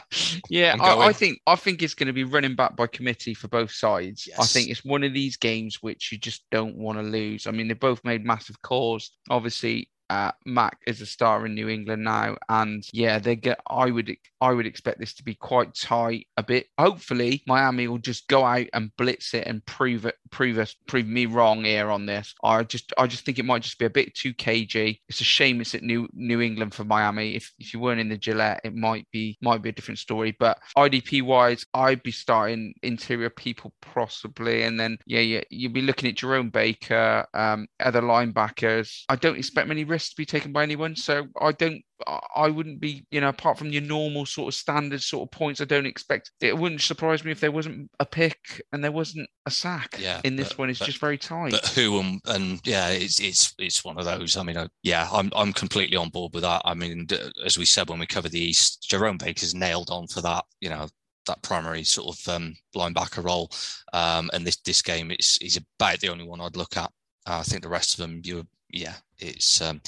yeah. 0.49 0.77
I, 0.81 1.09
I, 1.09 1.13
think 1.13 1.41
I 1.47 1.57
think 1.57 1.83
it's 1.83 1.95
going 1.95 2.07
to 2.07 2.13
be 2.13 2.23
running 2.23 2.55
back 2.55 2.77
by 2.77 2.87
committee 2.87 3.35
for 3.35 3.49
both 3.49 3.73
sides. 3.73 4.27
Yes. 4.29 4.39
I 4.39 4.45
think 4.45 4.71
it's 4.71 4.85
one 4.85 5.03
of 5.03 5.13
these 5.13 5.37
games 5.37 5.83
which 5.83 6.13
you 6.13 6.19
just 6.19 6.45
don't 6.53 6.77
want 6.77 6.99
to 6.99 7.03
lose. 7.03 7.49
I 7.49 7.51
mean, 7.51 7.67
they 7.67 7.75
both 7.75 8.05
made 8.05 8.25
massive 8.25 8.63
calls. 8.63 9.11
Obviously, 9.29 9.91
uh, 10.09 10.31
Mac 10.45 10.79
is 10.87 11.01
a 11.01 11.07
star 11.07 11.45
in 11.45 11.55
New 11.55 11.69
England 11.69 12.05
now, 12.05 12.37
and 12.49 12.87
yeah, 12.93 13.19
they 13.19 13.35
get. 13.35 13.59
I 13.69 13.91
would 13.91 14.17
I 14.41 14.53
would 14.53 14.67
expect 14.67 14.99
this 14.99 15.15
to 15.15 15.25
be 15.25 15.35
quite 15.35 15.75
tight 15.75 16.27
a 16.37 16.43
bit. 16.43 16.67
Hopefully, 16.79 17.43
Miami 17.47 17.89
will 17.89 17.99
just 17.99 18.29
go 18.29 18.45
out 18.45 18.67
and 18.73 18.95
blitz 18.97 19.35
it 19.35 19.47
and 19.47 19.65
prove 19.67 20.07
it, 20.07 20.17
prove 20.31 20.59
us, 20.59 20.75
prove 20.87 21.07
me 21.07 21.27
wrong 21.27 21.65
here 21.65 21.91
on 21.91 22.07
this. 22.07 22.35
I 22.43 22.63
just 22.65 22.93
I 22.99 23.07
just 23.07 23.25
think 23.25 23.39
it 23.39 23.45
might 23.45 23.63
just 23.63 23.79
be 23.79 23.87
a 23.87 23.91
bit 23.91 24.15
too 24.15 24.35
cagey. 24.35 25.03
It's 25.09 25.21
a 25.21 25.25
shame 25.25 25.61
it's 25.61 25.75
at 25.75 25.83
New 25.83 26.09
New 26.13 26.41
England 26.41 26.75
for 26.75 26.85
Miami. 26.85 27.35
If 27.35 27.53
if 27.59 27.73
you 27.73 27.81
weren't 27.81 28.01
in 28.01 28.09
the 28.09 28.19
Gillette, 28.19 28.61
it 28.65 28.75
might 28.75 29.07
be 29.13 29.39
might 29.41 29.63
be 29.63 29.71
a 29.71 29.73
different 29.73 29.99
story. 29.99 30.37
But 30.39 30.59
IDP 30.77 31.23
wise, 31.23 31.65
I'd 31.75 32.03
be 32.03 32.13
starting 32.13 32.75
interior 32.83 33.31
people 33.31 33.73
possibly, 33.81 34.63
and 34.63 34.79
then 34.79 34.99
yeah, 35.07 35.21
yeah, 35.21 35.43
you'd 35.51 35.73
be 35.73 35.83
looking 35.83 36.09
at 36.09 36.17
Jerome 36.17 36.51
Baker, 36.51 37.27
um, 37.35 37.67
other 37.81 38.03
linebackers. 38.03 39.05
I 39.09 39.17
don't 39.17 39.39
expect 39.39 39.69
many 39.69 39.85
risks 39.85 40.11
to 40.11 40.17
be 40.17 40.27
taken 40.27 40.53
by 40.53 40.63
anyone. 40.63 40.97
So 40.97 41.27
I 41.41 41.53
don't, 41.53 41.83
I 42.07 42.49
wouldn't 42.49 42.81
be, 42.81 43.07
you 43.11 43.21
know, 43.21 43.29
apart 43.29 43.59
from 43.59 43.71
your 43.71 43.83
normal 43.83 44.27
sort 44.27 44.49
of 44.49 44.55
standard 44.55 45.01
sort 45.01 45.27
of 45.27 45.31
points, 45.31 45.61
I 45.61 45.65
don't 45.65 45.87
expect 45.87 46.31
it. 46.41 46.57
Wouldn't 46.57 46.83
surprise 46.83 47.25
me 47.25 47.31
if 47.31 47.41
there 47.41 47.51
wasn't 47.51 47.91
a 48.01 48.05
pick 48.05 48.61
and 48.73 48.85
there 48.85 48.93
wasn't 48.93 49.29
a 49.47 49.51
sack. 49.51 49.97
Yeah, 49.99 50.21
in 50.25 50.37
this 50.37 50.51
but, 50.51 50.59
one, 50.59 50.71
it's 50.71 50.79
but, 50.79 50.87
just 50.87 50.99
very 50.99 51.17
tight. 51.17 51.53
But 51.53 51.67
who 51.69 51.99
and, 51.99 52.21
and 52.27 52.61
yeah, 52.65 52.89
it's 52.91 53.21
it's 53.21 53.55
it's 53.59 53.85
one 53.85 53.99
of 53.99 54.05
those. 54.05 54.37
I 54.37 54.43
mean, 54.43 54.59
I, 54.59 54.69
yeah, 54.83 55.09
I'm 55.11 55.31
I'm 55.35 55.53
completely 55.53 55.97
on 55.97 56.11
board 56.11 56.35
with 56.35 56.43
that. 56.43 56.63
I 56.65 56.75
mean, 56.75 57.07
as 57.45 57.57
we 57.57 57.65
said 57.65 57.89
when 57.89 57.99
we 57.99 58.07
covered 58.07 58.33
the 58.33 58.41
East, 58.41 58.87
Jerome 58.89 59.19
Baker's 59.19 59.55
nailed 59.55 59.91
on 59.91 60.07
for 60.07 60.21
that. 60.21 60.45
You 60.61 60.69
know, 60.69 60.89
that 61.27 61.43
primary 61.43 61.85
sort 61.85 62.17
of 62.17 62.35
um, 62.35 62.57
linebacker 62.75 63.25
role. 63.25 63.51
Um, 63.93 64.31
and 64.33 64.47
this 64.47 64.57
this 64.57 64.83
game, 64.83 65.11
it's 65.11 65.37
he's 65.39 65.59
about 65.79 66.01
the 66.01 66.09
only 66.09 66.25
one 66.25 66.41
I'd 66.41 66.57
look 66.57 66.77
at. 66.77 66.91
Uh, 67.27 67.39
I 67.39 67.43
think 67.43 67.63
the 67.63 67.69
rest 67.69 67.95
of 67.95 67.99
them, 67.99 68.21
you 68.25 68.47
yeah, 68.71 68.95
it's 69.19 69.61
um, 69.61 69.81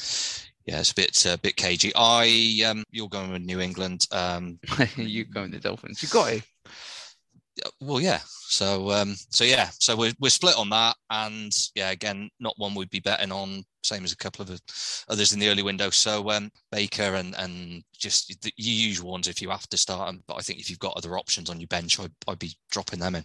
yeah, 0.69 0.81
it's 0.81 0.91
a 0.91 0.95
bit 0.95 1.25
a 1.25 1.33
uh, 1.33 1.37
bit 1.39 1.57
cagey. 1.57 1.93
I 1.97 2.63
um, 2.69 2.85
you're 2.91 3.09
going 3.09 3.33
with 3.33 3.41
New 3.41 3.59
England. 3.59 4.07
Um, 4.13 4.59
you 4.97 5.25
going 5.25 5.51
the 5.51 5.59
Dolphins? 5.59 6.03
You 6.03 6.11
got 6.11 6.31
it. 6.31 6.43
Well, 7.81 8.01
yeah. 8.01 8.21
So 8.25 8.91
um, 8.91 9.15
so 9.31 9.45
yeah. 9.45 9.71
So 9.79 9.97
we're 9.97 10.13
we're 10.21 10.31
split 10.31 10.57
on 10.57 10.71
that, 10.71 10.97
and 11.11 11.53
yeah, 11.75 11.91
again, 11.91 12.31
not 12.41 12.55
one 12.57 12.75
we'd 12.75 12.91
be 12.91 13.01
betting 13.01 13.33
on 13.33 13.65
same 13.89 14.05
as 14.05 14.13
a 14.13 14.17
couple 14.17 14.43
of 14.43 14.61
others 15.09 15.33
in 15.33 15.39
the 15.39 15.49
early 15.49 15.63
window. 15.63 15.91
So 15.91 16.31
um, 16.31 16.51
Baker 16.71 17.15
and 17.15 17.35
and 17.39 17.83
just 17.97 18.41
the, 18.43 18.53
usual 18.57 19.13
ones 19.13 19.29
if 19.29 19.41
you 19.41 19.49
have 19.51 19.67
to 19.69 19.77
start 19.77 20.09
them. 20.09 20.23
But 20.27 20.35
I 20.35 20.41
think 20.41 20.61
if 20.61 20.69
you've 20.69 20.79
got 20.79 20.97
other 20.97 21.19
options 21.19 21.51
on 21.51 21.61
your 21.61 21.69
bench, 21.69 21.99
I'd, 21.99 22.13
I'd 22.27 22.39
be 22.39 22.55
dropping 22.71 23.01
them 23.01 23.15
in. 23.15 23.25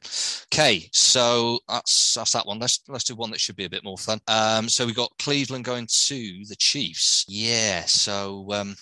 Okay, 0.54 0.90
so 0.92 1.60
that's 1.68 2.14
that's 2.16 2.32
that 2.32 2.48
one. 2.48 2.60
Let's 2.60 2.80
let's 2.88 3.04
do 3.04 3.16
one 3.16 3.32
that 3.32 3.42
should 3.42 3.56
be 3.56 3.66
a 3.66 3.70
bit 3.70 3.84
more 3.84 3.98
fun. 3.98 4.20
Um, 4.28 4.70
so 4.70 4.86
we 4.86 4.94
got 4.94 5.12
Cleveland 5.20 5.66
going 5.66 5.88
to 5.88 6.44
the 6.48 6.56
Chiefs. 6.58 7.26
Yeah. 7.28 7.84
So 7.86 8.48
um, 8.52 8.76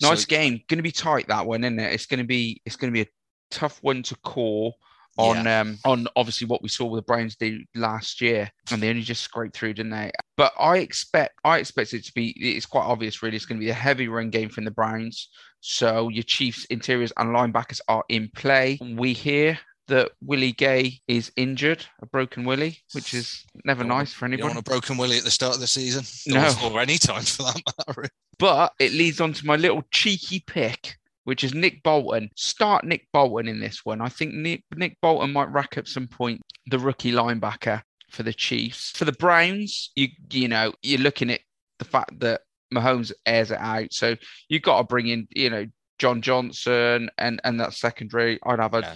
nice 0.00 0.22
so, 0.22 0.26
game. 0.26 0.60
Going 0.68 0.78
to 0.78 0.82
be 0.82 0.92
tight 0.92 1.28
that 1.28 1.46
one, 1.46 1.64
isn't 1.64 1.78
it? 1.78 1.92
It's 1.92 2.06
going 2.06 2.18
to 2.18 2.26
be 2.26 2.60
it's 2.64 2.76
going 2.76 2.92
to 2.92 2.96
be 2.96 3.02
a 3.02 3.12
tough 3.50 3.82
one 3.82 4.02
to 4.04 4.16
call 4.16 4.76
on 5.16 5.44
yeah. 5.44 5.60
um 5.60 5.78
on 5.84 6.06
obviously 6.16 6.46
what 6.46 6.62
we 6.62 6.68
saw 6.68 6.86
with 6.86 6.98
the 6.98 7.06
Browns 7.06 7.36
do 7.36 7.60
last 7.74 8.20
year, 8.20 8.50
and 8.70 8.82
they 8.82 8.90
only 8.90 9.02
just 9.02 9.22
scraped 9.22 9.56
through, 9.56 9.74
didn't 9.74 9.92
they? 9.92 10.10
But 10.36 10.52
I 10.58 10.78
expect 10.78 11.38
I 11.44 11.58
expect 11.58 11.92
it 11.94 12.04
to 12.04 12.12
be 12.14 12.34
it's 12.36 12.66
quite 12.66 12.84
obvious 12.84 13.22
really. 13.22 13.36
It's 13.36 13.46
going 13.46 13.60
to 13.60 13.64
be 13.64 13.70
a 13.70 13.74
heavy 13.74 14.08
run 14.08 14.30
game 14.30 14.48
from 14.48 14.64
the 14.64 14.70
Browns. 14.70 15.28
So 15.60 16.08
your 16.08 16.24
Chiefs 16.24 16.64
interiors 16.66 17.12
and 17.16 17.30
linebackers 17.30 17.80
are 17.88 18.04
in 18.08 18.30
play. 18.34 18.78
We 18.96 19.12
hear 19.12 19.58
that 19.88 20.10
Willie 20.22 20.52
Gay 20.52 21.00
is 21.08 21.30
injured, 21.36 21.84
a 22.02 22.06
broken 22.06 22.44
Willie, 22.44 22.78
which 22.92 23.14
is 23.14 23.44
never 23.64 23.84
nice 23.84 24.12
for 24.12 24.24
anybody. 24.24 24.42
You 24.42 24.54
want 24.54 24.58
a 24.58 24.70
broken 24.70 24.96
Willie 24.96 25.18
at 25.18 25.24
the 25.24 25.30
start 25.30 25.54
of 25.54 25.60
the 25.60 25.66
season? 25.66 26.04
No. 26.26 26.52
Or 26.64 26.80
any 26.80 26.98
time 26.98 27.22
for 27.22 27.44
that 27.44 27.60
matter. 27.88 28.08
But 28.38 28.72
it 28.78 28.92
leads 28.92 29.20
on 29.20 29.32
to 29.34 29.46
my 29.46 29.56
little 29.56 29.84
cheeky 29.90 30.42
pick 30.46 30.96
which 31.24 31.44
is 31.44 31.54
Nick 31.54 31.82
Bolton. 31.82 32.30
Start 32.36 32.84
Nick 32.84 33.08
Bolton 33.12 33.48
in 33.48 33.60
this 33.60 33.84
one. 33.84 34.00
I 34.00 34.08
think 34.08 34.34
Nick, 34.34 34.62
Nick 34.74 34.98
Bolton 35.00 35.32
might 35.32 35.50
rack 35.52 35.76
up 35.76 35.86
some 35.86 36.06
point, 36.06 36.40
the 36.66 36.78
rookie 36.78 37.12
linebacker 37.12 37.82
for 38.10 38.22
the 38.22 38.32
Chiefs. 38.32 38.92
For 38.92 39.04
the 39.04 39.12
Browns, 39.12 39.90
you 39.96 40.08
you 40.30 40.48
know, 40.48 40.72
you're 40.82 41.00
looking 41.00 41.30
at 41.30 41.40
the 41.78 41.84
fact 41.84 42.20
that 42.20 42.42
Mahomes 42.72 43.12
airs 43.26 43.50
it 43.50 43.58
out. 43.58 43.92
So 43.92 44.16
you've 44.48 44.62
got 44.62 44.78
to 44.78 44.84
bring 44.84 45.08
in, 45.08 45.28
you 45.34 45.50
know, 45.50 45.66
John 45.98 46.22
Johnson 46.22 47.10
and 47.18 47.40
and 47.44 47.60
that 47.60 47.74
secondary. 47.74 48.38
I'd 48.44 48.60
have 48.60 48.74
a 48.74 48.80
yeah. 48.80 48.94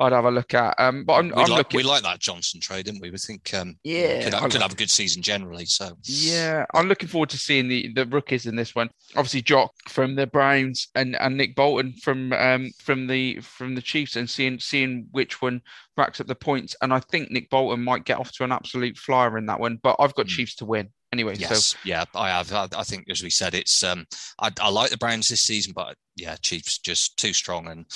I'd 0.00 0.12
have 0.12 0.24
a 0.24 0.30
look 0.30 0.54
at. 0.54 0.78
Um, 0.78 1.04
but 1.04 1.14
I'm, 1.14 1.26
we 1.28 1.32
I'm 1.32 1.50
like, 1.50 1.58
looking. 1.58 1.78
We 1.78 1.82
like 1.82 2.02
that 2.02 2.20
Johnson 2.20 2.60
trade, 2.60 2.84
didn't 2.84 3.00
we? 3.00 3.10
We 3.10 3.18
think 3.18 3.52
um, 3.54 3.76
yeah, 3.82 4.22
could, 4.22 4.34
have, 4.34 4.50
could 4.50 4.62
have 4.62 4.72
a 4.72 4.76
good 4.76 4.90
season 4.90 5.22
generally. 5.22 5.64
So 5.64 5.96
yeah, 6.04 6.66
I'm 6.74 6.86
looking 6.88 7.08
forward 7.08 7.30
to 7.30 7.38
seeing 7.38 7.68
the 7.68 7.92
the 7.92 8.06
rookies 8.06 8.46
in 8.46 8.54
this 8.54 8.74
one. 8.74 8.90
Obviously, 9.16 9.42
JOK 9.42 9.72
from 9.88 10.14
the 10.14 10.26
Browns 10.26 10.88
and, 10.94 11.16
and 11.16 11.36
Nick 11.36 11.56
Bolton 11.56 11.92
from 11.94 12.32
um 12.32 12.70
from 12.78 13.06
the 13.06 13.40
from 13.40 13.74
the 13.74 13.82
Chiefs, 13.82 14.16
and 14.16 14.30
seeing 14.30 14.60
seeing 14.60 15.08
which 15.10 15.42
one 15.42 15.60
racks 15.96 16.20
up 16.20 16.28
the 16.28 16.34
points. 16.34 16.76
And 16.80 16.92
I 16.92 17.00
think 17.00 17.30
Nick 17.30 17.50
Bolton 17.50 17.82
might 17.82 18.04
get 18.04 18.18
off 18.18 18.32
to 18.32 18.44
an 18.44 18.52
absolute 18.52 18.96
flyer 18.96 19.36
in 19.36 19.46
that 19.46 19.60
one. 19.60 19.80
But 19.82 19.96
I've 19.98 20.14
got 20.14 20.26
mm. 20.26 20.30
Chiefs 20.30 20.54
to 20.56 20.64
win 20.64 20.90
anyway. 21.12 21.36
Yes, 21.36 21.66
so 21.66 21.78
yeah, 21.84 22.04
I 22.14 22.30
have. 22.30 22.52
I, 22.52 22.68
I, 22.76 22.82
think, 22.82 23.06
as 23.10 23.22
we 23.22 23.30
said, 23.30 23.54
it's 23.54 23.82
um, 23.82 24.06
I, 24.40 24.50
I, 24.60 24.70
like 24.70 24.90
the 24.90 24.96
Browns 24.96 25.28
this 25.28 25.40
season, 25.40 25.72
but 25.74 25.96
yeah, 26.16 26.36
Chiefs 26.42 26.78
just 26.78 27.16
too 27.16 27.32
strong 27.32 27.68
and 27.68 27.86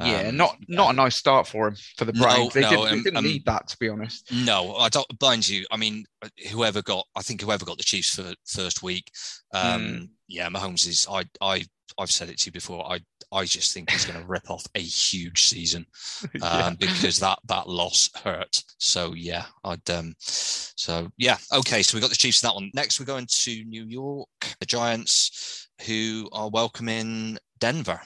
um, 0.00 0.06
yeah, 0.06 0.30
not 0.30 0.56
not 0.68 0.90
a 0.90 0.96
nice 0.96 1.16
start 1.16 1.46
for 1.46 1.68
him 1.68 1.76
for 1.96 2.04
the 2.04 2.12
Browns. 2.12 2.54
No, 2.54 2.60
they, 2.60 2.60
no, 2.62 2.70
didn't, 2.70 2.90
they 2.90 3.02
didn't 3.02 3.16
um, 3.16 3.24
need 3.24 3.44
that, 3.46 3.68
to 3.68 3.76
be 3.78 3.88
honest. 3.88 4.30
No, 4.32 4.74
I 4.76 4.88
don't 4.88 5.18
blind 5.18 5.48
you. 5.48 5.64
I 5.70 5.76
mean, 5.76 6.04
whoever 6.50 6.82
got, 6.82 7.06
I 7.16 7.22
think 7.22 7.40
whoever 7.40 7.64
got 7.64 7.78
the 7.78 7.84
Chiefs 7.84 8.14
for 8.14 8.34
first 8.46 8.82
week, 8.82 9.10
um, 9.54 9.82
mm. 9.82 10.08
yeah, 10.26 10.48
Mahomes 10.48 10.86
is. 10.86 11.06
I 11.10 11.24
I 11.40 11.64
I've 11.98 12.10
said 12.10 12.28
it 12.28 12.38
to 12.40 12.46
you 12.46 12.52
before. 12.52 12.90
I 12.90 13.00
I 13.32 13.44
just 13.44 13.72
think 13.72 13.90
he's 13.90 14.04
going 14.04 14.20
to 14.20 14.26
rip 14.26 14.50
off 14.50 14.66
a 14.74 14.80
huge 14.80 15.44
season 15.44 15.86
um, 16.22 16.30
yeah. 16.42 16.70
because 16.78 17.18
that 17.18 17.38
that 17.46 17.68
loss 17.68 18.10
hurt. 18.22 18.62
So 18.78 19.14
yeah, 19.14 19.44
I'd 19.64 19.88
um, 19.90 20.14
so 20.18 21.10
yeah, 21.16 21.36
okay. 21.52 21.82
So 21.82 21.96
we 21.96 22.00
got 22.00 22.10
the 22.10 22.16
Chiefs 22.16 22.42
in 22.42 22.48
that 22.48 22.54
one. 22.54 22.70
Next, 22.74 22.98
we're 22.98 23.06
going 23.06 23.26
to 23.28 23.64
New 23.64 23.84
York, 23.84 24.28
the 24.60 24.66
Giants, 24.66 25.68
who 25.86 26.28
are 26.32 26.50
welcoming 26.50 27.38
Denver 27.58 28.00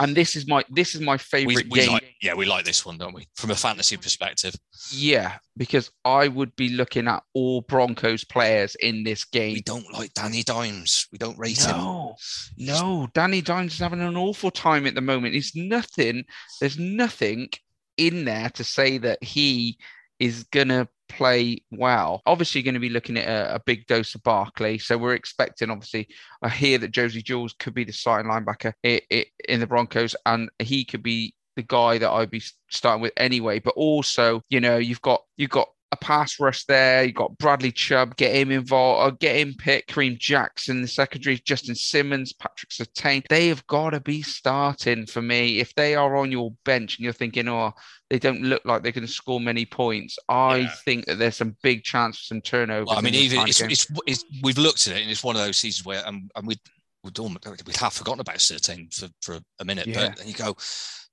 and 0.00 0.14
this 0.14 0.36
is 0.36 0.46
my 0.46 0.64
this 0.70 0.94
is 0.94 1.00
my 1.00 1.16
favorite 1.16 1.66
we, 1.70 1.70
we 1.70 1.80
game. 1.80 1.92
Like, 1.92 2.14
yeah, 2.22 2.34
we 2.34 2.46
like 2.46 2.64
this 2.64 2.86
one, 2.86 2.98
don't 2.98 3.14
we? 3.14 3.26
From 3.34 3.50
a 3.50 3.54
fantasy 3.54 3.96
perspective. 3.96 4.54
Yeah, 4.90 5.38
because 5.56 5.90
I 6.04 6.28
would 6.28 6.54
be 6.56 6.70
looking 6.70 7.08
at 7.08 7.22
all 7.34 7.62
Broncos 7.62 8.24
players 8.24 8.76
in 8.76 9.02
this 9.04 9.24
game. 9.24 9.54
We 9.54 9.62
don't 9.62 9.92
like 9.92 10.14
Danny 10.14 10.42
Dimes. 10.42 11.06
We 11.10 11.18
don't 11.18 11.38
rate 11.38 11.64
no, 11.66 12.16
him. 12.56 12.66
No, 12.66 13.08
Danny 13.14 13.40
Dimes 13.40 13.74
is 13.74 13.80
having 13.80 14.00
an 14.00 14.16
awful 14.16 14.50
time 14.50 14.86
at 14.86 14.94
the 14.94 15.00
moment. 15.00 15.34
It's 15.34 15.56
nothing. 15.56 16.24
There's 16.60 16.78
nothing 16.78 17.50
in 17.96 18.24
there 18.24 18.50
to 18.50 18.64
say 18.64 18.98
that 18.98 19.22
he 19.22 19.78
is 20.20 20.44
gonna 20.44 20.88
play 21.08 21.62
well. 21.70 22.22
Obviously, 22.26 22.62
going 22.62 22.74
to 22.74 22.80
be 22.80 22.88
looking 22.88 23.16
at 23.16 23.28
a, 23.28 23.56
a, 23.56 23.60
big 23.60 23.86
dose 23.86 24.14
of 24.14 24.22
Barkley. 24.22 24.78
So 24.78 24.96
we're 24.96 25.14
expecting, 25.14 25.70
obviously, 25.70 26.08
I 26.42 26.48
hear 26.48 26.78
that 26.78 26.92
Josey 26.92 27.22
Jewell 27.22 27.48
could 27.58 27.74
be 27.74 27.84
the 27.84 27.92
starting 27.92 28.30
linebacker 28.30 28.72
in 28.82 29.60
the 29.60 29.66
Broncos, 29.66 30.14
and 30.26 30.50
he 30.58 30.84
could 30.84 31.02
be 31.02 31.34
the 31.56 31.62
guy 31.62 31.98
that 31.98 32.10
I'd 32.10 32.30
be 32.30 32.42
starting 32.70 33.02
with 33.02 33.12
anyway. 33.16 33.58
But 33.58 33.74
also, 33.74 34.42
you 34.48 34.60
know, 34.60 34.76
you've 34.76 35.02
got 35.02 35.22
you've 35.36 35.50
got 35.50 35.68
pass 36.00 36.38
rush 36.40 36.64
there. 36.64 37.04
You 37.04 37.12
got 37.12 37.36
Bradley 37.38 37.72
Chubb, 37.72 38.16
get 38.16 38.34
him 38.34 38.50
involved, 38.50 39.12
or 39.12 39.16
get 39.16 39.36
him 39.36 39.54
picked. 39.58 39.90
Kareem 39.92 40.18
Jackson, 40.18 40.82
the 40.82 40.88
secondary, 40.88 41.38
Justin 41.38 41.74
Simmons, 41.74 42.32
Patrick 42.32 42.70
Surtain. 42.70 43.24
They 43.28 43.48
have 43.48 43.66
got 43.66 43.90
to 43.90 44.00
be 44.00 44.22
starting 44.22 45.06
for 45.06 45.22
me. 45.22 45.60
If 45.60 45.74
they 45.74 45.94
are 45.94 46.16
on 46.16 46.32
your 46.32 46.52
bench 46.64 46.96
and 46.96 47.04
you're 47.04 47.12
thinking, 47.12 47.48
oh, 47.48 47.72
they 48.10 48.18
don't 48.18 48.42
look 48.42 48.64
like 48.64 48.82
they're 48.82 48.92
going 48.92 49.06
to 49.06 49.12
score 49.12 49.40
many 49.40 49.66
points, 49.66 50.18
I 50.28 50.56
yeah. 50.58 50.72
think 50.84 51.06
that 51.06 51.18
there's 51.18 51.36
some 51.36 51.56
big 51.62 51.84
chance 51.84 52.18
for 52.18 52.24
some 52.24 52.40
turnover. 52.40 52.86
Well, 52.86 52.98
I 52.98 53.00
mean, 53.02 53.14
even 53.14 53.46
it's, 53.46 53.60
it's, 53.60 53.86
it's, 54.06 54.24
we've 54.42 54.58
looked 54.58 54.86
at 54.86 54.96
it, 54.96 55.02
and 55.02 55.10
it's 55.10 55.24
one 55.24 55.36
of 55.36 55.42
those 55.42 55.58
seasons 55.58 55.84
where, 55.84 56.02
and, 56.06 56.30
and 56.34 56.46
we 56.46 56.56
we'd, 57.04 57.18
we'd 57.18 57.76
have 57.76 57.92
forgotten 57.92 58.20
about 58.20 58.36
Surtain 58.36 58.92
for, 58.94 59.08
for 59.22 59.40
a 59.60 59.64
minute, 59.64 59.86
yeah. 59.86 60.14
but 60.16 60.26
you 60.26 60.34
go, 60.34 60.56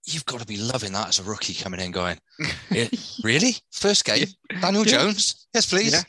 you've 0.06 0.26
got 0.26 0.39
to 0.39 0.45
be 0.45 0.58
loving 0.58 0.93
that 0.93 1.10
as 1.10 1.20
a 1.20 1.24
rookie 1.24 1.53
coming 1.53 1.80
in 1.80 1.91
going, 1.91 2.18
yeah, 2.72 2.88
really? 3.24 3.56
First 3.72 4.06
game, 4.06 4.28
Daniel 4.62 4.86
yeah. 4.86 4.97
Jones? 4.97 5.47
Yes, 5.53 5.70
please. 5.70 5.93
Yeah. 5.93 6.01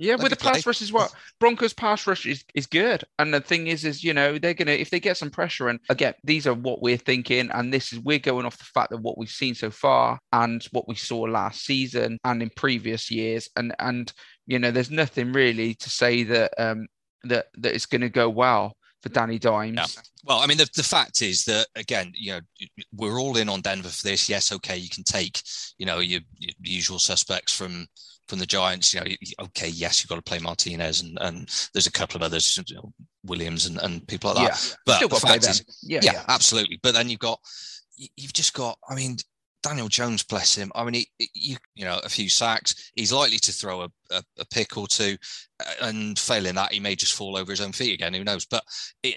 Yeah, 0.00 0.16
with 0.16 0.30
the 0.30 0.36
pass 0.36 0.66
rush 0.66 0.82
is 0.82 0.92
what 0.92 1.14
Broncos 1.38 1.72
pass 1.72 2.06
rush 2.06 2.26
is, 2.26 2.44
is 2.54 2.66
good. 2.66 3.04
And 3.18 3.32
the 3.32 3.40
thing 3.40 3.68
is, 3.68 3.84
is 3.84 4.02
you 4.02 4.12
know, 4.12 4.38
they're 4.38 4.54
gonna 4.54 4.72
if 4.72 4.90
they 4.90 4.98
get 4.98 5.16
some 5.16 5.30
pressure 5.30 5.68
and 5.68 5.78
again, 5.88 6.14
these 6.24 6.46
are 6.46 6.54
what 6.54 6.82
we're 6.82 6.96
thinking, 6.96 7.50
and 7.52 7.72
this 7.72 7.92
is 7.92 8.00
we're 8.00 8.18
going 8.18 8.44
off 8.44 8.58
the 8.58 8.64
fact 8.64 8.90
that 8.90 9.02
what 9.02 9.18
we've 9.18 9.28
seen 9.28 9.54
so 9.54 9.70
far 9.70 10.18
and 10.32 10.64
what 10.72 10.88
we 10.88 10.96
saw 10.96 11.20
last 11.20 11.64
season 11.64 12.18
and 12.24 12.42
in 12.42 12.50
previous 12.56 13.10
years. 13.10 13.48
And 13.56 13.74
and 13.78 14.12
you 14.46 14.58
know, 14.58 14.70
there's 14.70 14.90
nothing 14.90 15.32
really 15.32 15.74
to 15.74 15.90
say 15.90 16.24
that 16.24 16.52
um 16.58 16.88
that 17.22 17.46
that 17.58 17.74
it's 17.74 17.86
gonna 17.86 18.08
go 18.08 18.28
well 18.28 18.76
for 19.04 19.10
Danny 19.10 19.38
Dimes. 19.38 19.76
Yeah. 19.76 20.02
Well, 20.24 20.38
I 20.38 20.46
mean, 20.46 20.56
the, 20.56 20.66
the 20.74 20.82
fact 20.82 21.20
is 21.20 21.44
that 21.44 21.66
again, 21.76 22.10
you 22.14 22.32
know, 22.32 22.40
we're 22.96 23.20
all 23.20 23.36
in 23.36 23.50
on 23.50 23.60
Denver 23.60 23.90
for 23.90 24.02
this. 24.02 24.30
Yes, 24.30 24.50
okay, 24.50 24.78
you 24.78 24.88
can 24.88 25.04
take, 25.04 25.42
you 25.76 25.84
know, 25.84 25.98
your, 25.98 26.22
your 26.38 26.52
usual 26.62 26.98
suspects 26.98 27.54
from 27.54 27.86
from 28.26 28.38
the 28.38 28.46
Giants. 28.46 28.94
You 28.94 29.00
know, 29.00 29.06
okay, 29.42 29.68
yes, 29.68 30.02
you've 30.02 30.08
got 30.08 30.16
to 30.16 30.22
play 30.22 30.38
Martinez, 30.38 31.02
and, 31.02 31.18
and 31.20 31.68
there's 31.74 31.86
a 31.86 31.92
couple 31.92 32.16
of 32.16 32.22
others, 32.22 32.58
you 32.66 32.76
know, 32.76 32.94
Williams 33.26 33.66
and, 33.66 33.78
and 33.82 34.08
people 34.08 34.32
like 34.32 34.48
that. 34.48 34.76
Yeah. 34.86 34.98
But 35.00 35.10
the 35.10 35.16
fact 35.16 35.46
is, 35.46 35.62
yeah, 35.82 36.00
yeah, 36.02 36.12
yeah, 36.14 36.22
absolutely. 36.28 36.80
But 36.82 36.94
then 36.94 37.10
you've 37.10 37.20
got, 37.20 37.38
you've 38.16 38.32
just 38.32 38.54
got. 38.54 38.78
I 38.88 38.94
mean, 38.94 39.18
Daniel 39.64 39.88
Jones, 39.88 40.22
bless 40.22 40.54
him. 40.54 40.70
I 40.74 40.84
mean, 40.84 40.94
he, 40.94 41.30
you, 41.34 41.56
you 41.74 41.84
know, 41.86 41.98
a 42.04 42.08
few 42.08 42.28
sacks. 42.28 42.92
He's 42.94 43.12
likely 43.12 43.38
to 43.38 43.52
throw 43.52 43.82
a, 43.82 43.88
a, 44.10 44.22
a, 44.38 44.44
pick 44.52 44.76
or 44.76 44.86
two, 44.86 45.16
uh, 45.58 45.86
and 45.86 46.18
failing 46.18 46.56
that, 46.56 46.72
he 46.72 46.80
may 46.80 46.94
just 46.94 47.14
fall 47.14 47.36
over 47.36 47.50
his 47.50 47.62
own 47.62 47.72
feet 47.72 47.94
again. 47.94 48.12
Who 48.12 48.24
knows? 48.24 48.44
But 48.44 48.62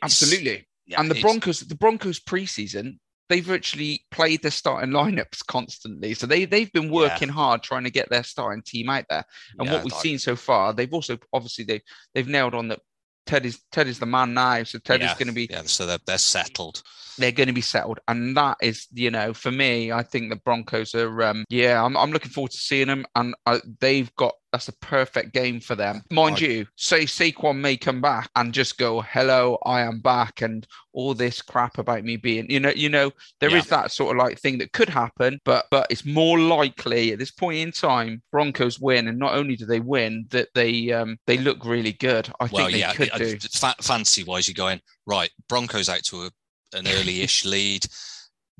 absolutely. 0.01 0.65
Yeah, 0.85 1.01
and 1.01 1.11
the 1.11 1.19
Broncos, 1.19 1.59
the 1.59 1.75
Broncos 1.75 2.21
preseason, 2.21 2.97
they've 3.27 3.43
virtually 3.43 4.05
played 4.09 4.41
their 4.41 4.51
starting 4.51 4.91
lineups 4.91 5.45
constantly. 5.45 6.13
So 6.13 6.25
they 6.25 6.45
they've 6.45 6.71
been 6.71 6.89
working 6.89 7.27
yeah. 7.27 7.33
hard 7.33 7.61
trying 7.61 7.83
to 7.83 7.91
get 7.91 8.09
their 8.09 8.23
starting 8.23 8.63
team 8.65 8.89
out 8.89 9.03
there. 9.09 9.25
And 9.59 9.67
yeah, 9.67 9.73
what 9.73 9.83
we've 9.83 9.91
like, 9.91 10.01
seen 10.01 10.17
so 10.17 10.37
far, 10.37 10.71
they've 10.71 10.93
also 10.93 11.17
obviously 11.33 11.65
they 11.65 11.81
they've 12.13 12.27
nailed 12.27 12.55
on 12.55 12.69
that 12.69 12.79
Ted 13.27 13.45
is 13.45 13.59
Ted 13.71 13.87
is 13.87 13.99
the 13.99 14.05
man 14.05 14.33
now. 14.33 14.63
So 14.63 14.79
Ted 14.79 15.01
yeah, 15.01 15.11
is 15.11 15.17
going 15.17 15.27
to 15.27 15.33
be 15.33 15.47
yeah. 15.49 15.63
So 15.63 15.85
they're 15.85 15.99
they're 16.05 16.17
settled 16.17 16.81
they're 17.17 17.31
going 17.31 17.47
to 17.47 17.53
be 17.53 17.61
settled. 17.61 17.99
And 18.07 18.37
that 18.37 18.57
is, 18.61 18.87
you 18.93 19.11
know, 19.11 19.33
for 19.33 19.51
me, 19.51 19.91
I 19.91 20.03
think 20.03 20.29
the 20.29 20.35
Broncos 20.35 20.93
are, 20.95 21.23
um, 21.23 21.45
yeah, 21.49 21.83
I'm, 21.83 21.97
I'm 21.97 22.11
looking 22.11 22.31
forward 22.31 22.51
to 22.51 22.57
seeing 22.57 22.87
them. 22.87 23.05
And 23.15 23.35
uh, 23.45 23.59
they've 23.79 24.13
got, 24.15 24.35
that's 24.57 24.69
a 24.69 24.85
perfect 24.85 25.33
game 25.33 25.59
for 25.59 25.75
them. 25.75 26.01
Mind 26.09 26.37
I, 26.37 26.45
you, 26.45 26.67
say 26.75 27.05
Saquon 27.05 27.59
may 27.59 27.77
come 27.77 28.01
back 28.01 28.31
and 28.35 28.51
just 28.51 28.79
go, 28.79 29.01
hello, 29.01 29.59
I 29.65 29.81
am 29.81 29.99
back. 29.99 30.41
And 30.41 30.65
all 30.93 31.13
this 31.13 31.43
crap 31.43 31.77
about 31.77 32.03
me 32.03 32.17
being, 32.17 32.49
you 32.49 32.59
know, 32.59 32.71
you 32.75 32.89
know, 32.89 33.11
there 33.39 33.51
yeah. 33.51 33.57
is 33.57 33.67
that 33.67 33.91
sort 33.91 34.15
of 34.15 34.17
like 34.17 34.39
thing 34.39 34.57
that 34.57 34.73
could 34.73 34.89
happen, 34.89 35.39
but, 35.45 35.67
but 35.69 35.85
it's 35.91 36.05
more 36.05 36.39
likely 36.39 37.11
at 37.11 37.19
this 37.19 37.29
point 37.29 37.59
in 37.59 37.71
time, 37.71 38.23
Broncos 38.31 38.79
win. 38.79 39.07
And 39.07 39.19
not 39.19 39.35
only 39.35 39.55
do 39.55 39.67
they 39.67 39.79
win, 39.79 40.25
that 40.31 40.49
they, 40.55 40.91
um, 40.91 41.19
they 41.27 41.37
look 41.37 41.63
really 41.63 41.93
good. 41.93 42.27
I 42.39 42.45
well, 42.45 42.65
think 42.65 42.71
they 42.71 42.79
yeah, 42.79 42.93
could 42.93 43.11
do. 43.15 43.37
Fancy 43.81 44.23
wise, 44.23 44.47
you're 44.47 44.55
going, 44.55 44.81
right, 45.05 45.29
Broncos 45.47 45.87
out 45.87 46.03
to 46.05 46.23
a 46.23 46.31
an 46.73 46.85
early-ish 46.85 47.45
lead. 47.45 47.85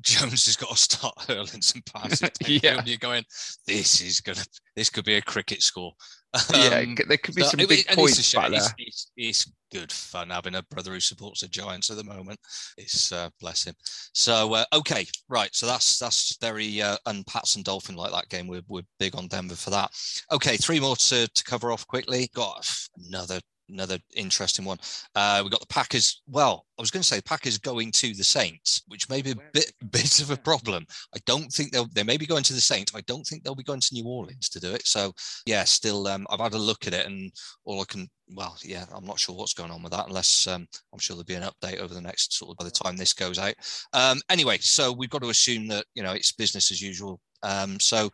Jones 0.02 0.46
has 0.46 0.56
got 0.56 0.70
to 0.70 0.76
start 0.76 1.14
hurling 1.28 1.62
some 1.62 1.82
passes. 1.82 2.30
yeah, 2.46 2.82
you're 2.84 2.98
going. 2.98 3.24
This 3.66 4.00
is 4.00 4.20
gonna. 4.20 4.44
This 4.76 4.90
could 4.90 5.04
be 5.04 5.16
a 5.16 5.22
cricket 5.22 5.62
score. 5.62 5.92
Um, 6.34 6.42
yeah, 6.54 6.84
there 7.08 7.16
could 7.16 7.34
be 7.34 7.42
some 7.42 7.66
big 7.66 7.86
points 7.88 8.34
back 8.34 8.50
there. 8.50 8.60
It's, 8.60 8.74
it's, 8.78 9.10
it's, 9.16 9.52
good 9.70 9.92
fun 9.92 10.30
having 10.30 10.54
a 10.54 10.62
brother 10.70 10.92
who 10.92 11.00
supports 11.00 11.42
the 11.42 11.48
Giants 11.48 11.90
at 11.90 11.96
the 11.98 12.04
moment. 12.04 12.38
It's 12.78 13.12
uh, 13.12 13.28
bless 13.40 13.64
him. 13.64 13.74
So 14.14 14.54
uh, 14.54 14.64
okay, 14.72 15.06
right. 15.28 15.54
So 15.54 15.66
that's 15.66 15.98
that's 15.98 16.36
very 16.40 16.80
uh, 16.80 16.96
and 17.06 17.26
Pats 17.26 17.56
and 17.56 17.64
Dolphin 17.64 17.96
like 17.96 18.12
that 18.12 18.28
game. 18.28 18.46
We're 18.46 18.62
we're 18.68 18.82
big 18.98 19.16
on 19.16 19.26
Denver 19.28 19.56
for 19.56 19.70
that. 19.70 19.90
Okay, 20.32 20.56
three 20.56 20.80
more 20.80 20.96
to 20.96 21.28
to 21.28 21.44
cover 21.44 21.72
off 21.72 21.86
quickly. 21.86 22.30
Got 22.34 22.70
another 23.08 23.40
another 23.68 23.98
interesting 24.14 24.64
one. 24.64 24.78
Uh, 25.14 25.40
we've 25.42 25.50
got 25.50 25.60
the 25.60 25.66
Packers. 25.66 26.22
Well, 26.26 26.64
I 26.78 26.82
was 26.82 26.90
going 26.90 27.02
to 27.02 27.08
say 27.08 27.20
Packers 27.20 27.58
going 27.58 27.92
to 27.92 28.14
the 28.14 28.24
Saints, 28.24 28.82
which 28.88 29.08
may 29.08 29.22
be 29.22 29.32
a 29.32 29.36
bit 29.52 29.72
bit 29.90 30.20
of 30.20 30.30
a 30.30 30.36
problem. 30.36 30.86
I 31.14 31.18
don't 31.26 31.52
think 31.52 31.72
they'll 31.72 31.88
they 31.94 32.02
may 32.02 32.16
be 32.16 32.26
going 32.26 32.44
to 32.44 32.54
the 32.54 32.60
Saints. 32.60 32.92
I 32.94 33.00
don't 33.02 33.26
think 33.26 33.42
they'll 33.42 33.54
be 33.54 33.62
going 33.62 33.80
to 33.80 33.94
New 33.94 34.06
Orleans 34.06 34.48
to 34.50 34.60
do 34.60 34.72
it. 34.72 34.86
So 34.86 35.12
yeah, 35.46 35.64
still 35.64 36.06
um, 36.08 36.26
I've 36.30 36.40
had 36.40 36.54
a 36.54 36.58
look 36.58 36.86
at 36.86 36.94
it 36.94 37.06
and 37.06 37.32
all 37.64 37.80
I 37.80 37.84
can 37.84 38.08
well, 38.34 38.56
yeah, 38.62 38.84
I'm 38.94 39.06
not 39.06 39.18
sure 39.18 39.34
what's 39.34 39.54
going 39.54 39.70
on 39.70 39.82
with 39.82 39.92
that 39.92 40.06
unless 40.08 40.46
um, 40.46 40.66
I'm 40.92 40.98
sure 40.98 41.16
there'll 41.16 41.24
be 41.24 41.34
an 41.34 41.42
update 41.50 41.80
over 41.80 41.94
the 41.94 42.00
next 42.00 42.34
sort 42.34 42.50
of 42.50 42.56
by 42.58 42.64
the 42.64 42.70
time 42.70 42.96
this 42.96 43.12
goes 43.12 43.38
out. 43.38 43.54
Um, 43.92 44.20
anyway, 44.28 44.58
so 44.60 44.92
we've 44.92 45.10
got 45.10 45.22
to 45.22 45.30
assume 45.30 45.66
that 45.68 45.86
you 45.94 46.02
know 46.02 46.12
it's 46.12 46.32
business 46.32 46.70
as 46.70 46.82
usual. 46.82 47.20
Um, 47.42 47.78
so, 47.78 48.10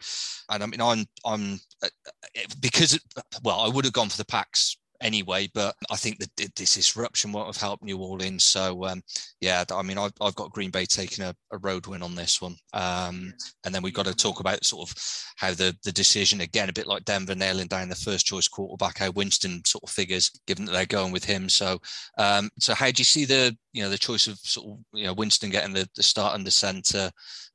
and 0.50 0.62
I 0.62 0.66
mean, 0.66 0.80
I'm 0.80 1.06
I'm 1.24 1.60
uh, 1.82 1.88
uh 2.04 2.40
because 2.60 2.94
it, 2.94 3.02
well, 3.42 3.60
I 3.60 3.68
would 3.68 3.84
have 3.84 3.94
gone 3.94 4.08
for 4.08 4.18
the 4.18 4.26
Packs 4.26 4.76
anyway. 5.04 5.48
But 5.54 5.76
I 5.90 5.96
think 5.96 6.18
that 6.18 6.54
this 6.56 6.74
disruption 6.74 7.30
won't 7.30 7.46
have 7.46 7.56
helped 7.56 7.84
New 7.84 7.98
Orleans. 7.98 8.42
So 8.42 8.84
um, 8.84 9.02
yeah, 9.40 9.62
I 9.70 9.82
mean, 9.82 9.98
I've, 9.98 10.12
I've, 10.20 10.34
got 10.34 10.50
Green 10.50 10.70
Bay 10.70 10.86
taking 10.86 11.24
a, 11.24 11.34
a 11.52 11.58
road 11.58 11.86
win 11.86 12.02
on 12.02 12.14
this 12.14 12.40
one, 12.40 12.56
um, 12.72 13.32
and 13.64 13.74
then 13.74 13.82
we've 13.82 13.94
got 13.94 14.06
to 14.06 14.14
talk 14.14 14.40
about 14.40 14.64
sort 14.64 14.90
of 14.90 14.96
how 15.36 15.52
the 15.52 15.76
the 15.84 15.92
decision 15.92 16.40
again, 16.40 16.68
a 16.68 16.72
bit 16.72 16.86
like 16.86 17.04
Denver 17.04 17.34
nailing 17.34 17.68
down 17.68 17.88
the 17.88 17.94
first 17.94 18.26
choice 18.26 18.48
quarterback, 18.48 18.98
how 18.98 19.10
Winston 19.10 19.62
sort 19.64 19.84
of 19.84 19.90
figures, 19.90 20.30
given 20.46 20.64
that 20.64 20.72
they're 20.72 20.86
going 20.86 21.12
with 21.12 21.24
him. 21.24 21.48
So 21.48 21.78
um, 22.18 22.50
so 22.58 22.74
how 22.74 22.86
do 22.86 22.98
you 22.98 23.04
see 23.04 23.26
the 23.26 23.56
you 23.72 23.82
know 23.82 23.90
the 23.90 23.98
choice 23.98 24.26
of 24.26 24.38
sort 24.38 24.66
of 24.66 24.78
you 24.98 25.06
know 25.06 25.12
Winston 25.12 25.50
getting 25.50 25.74
the, 25.74 25.88
the 25.94 26.02
start 26.02 26.34
and 26.34 26.46
the 26.46 26.50
centre? 26.50 27.10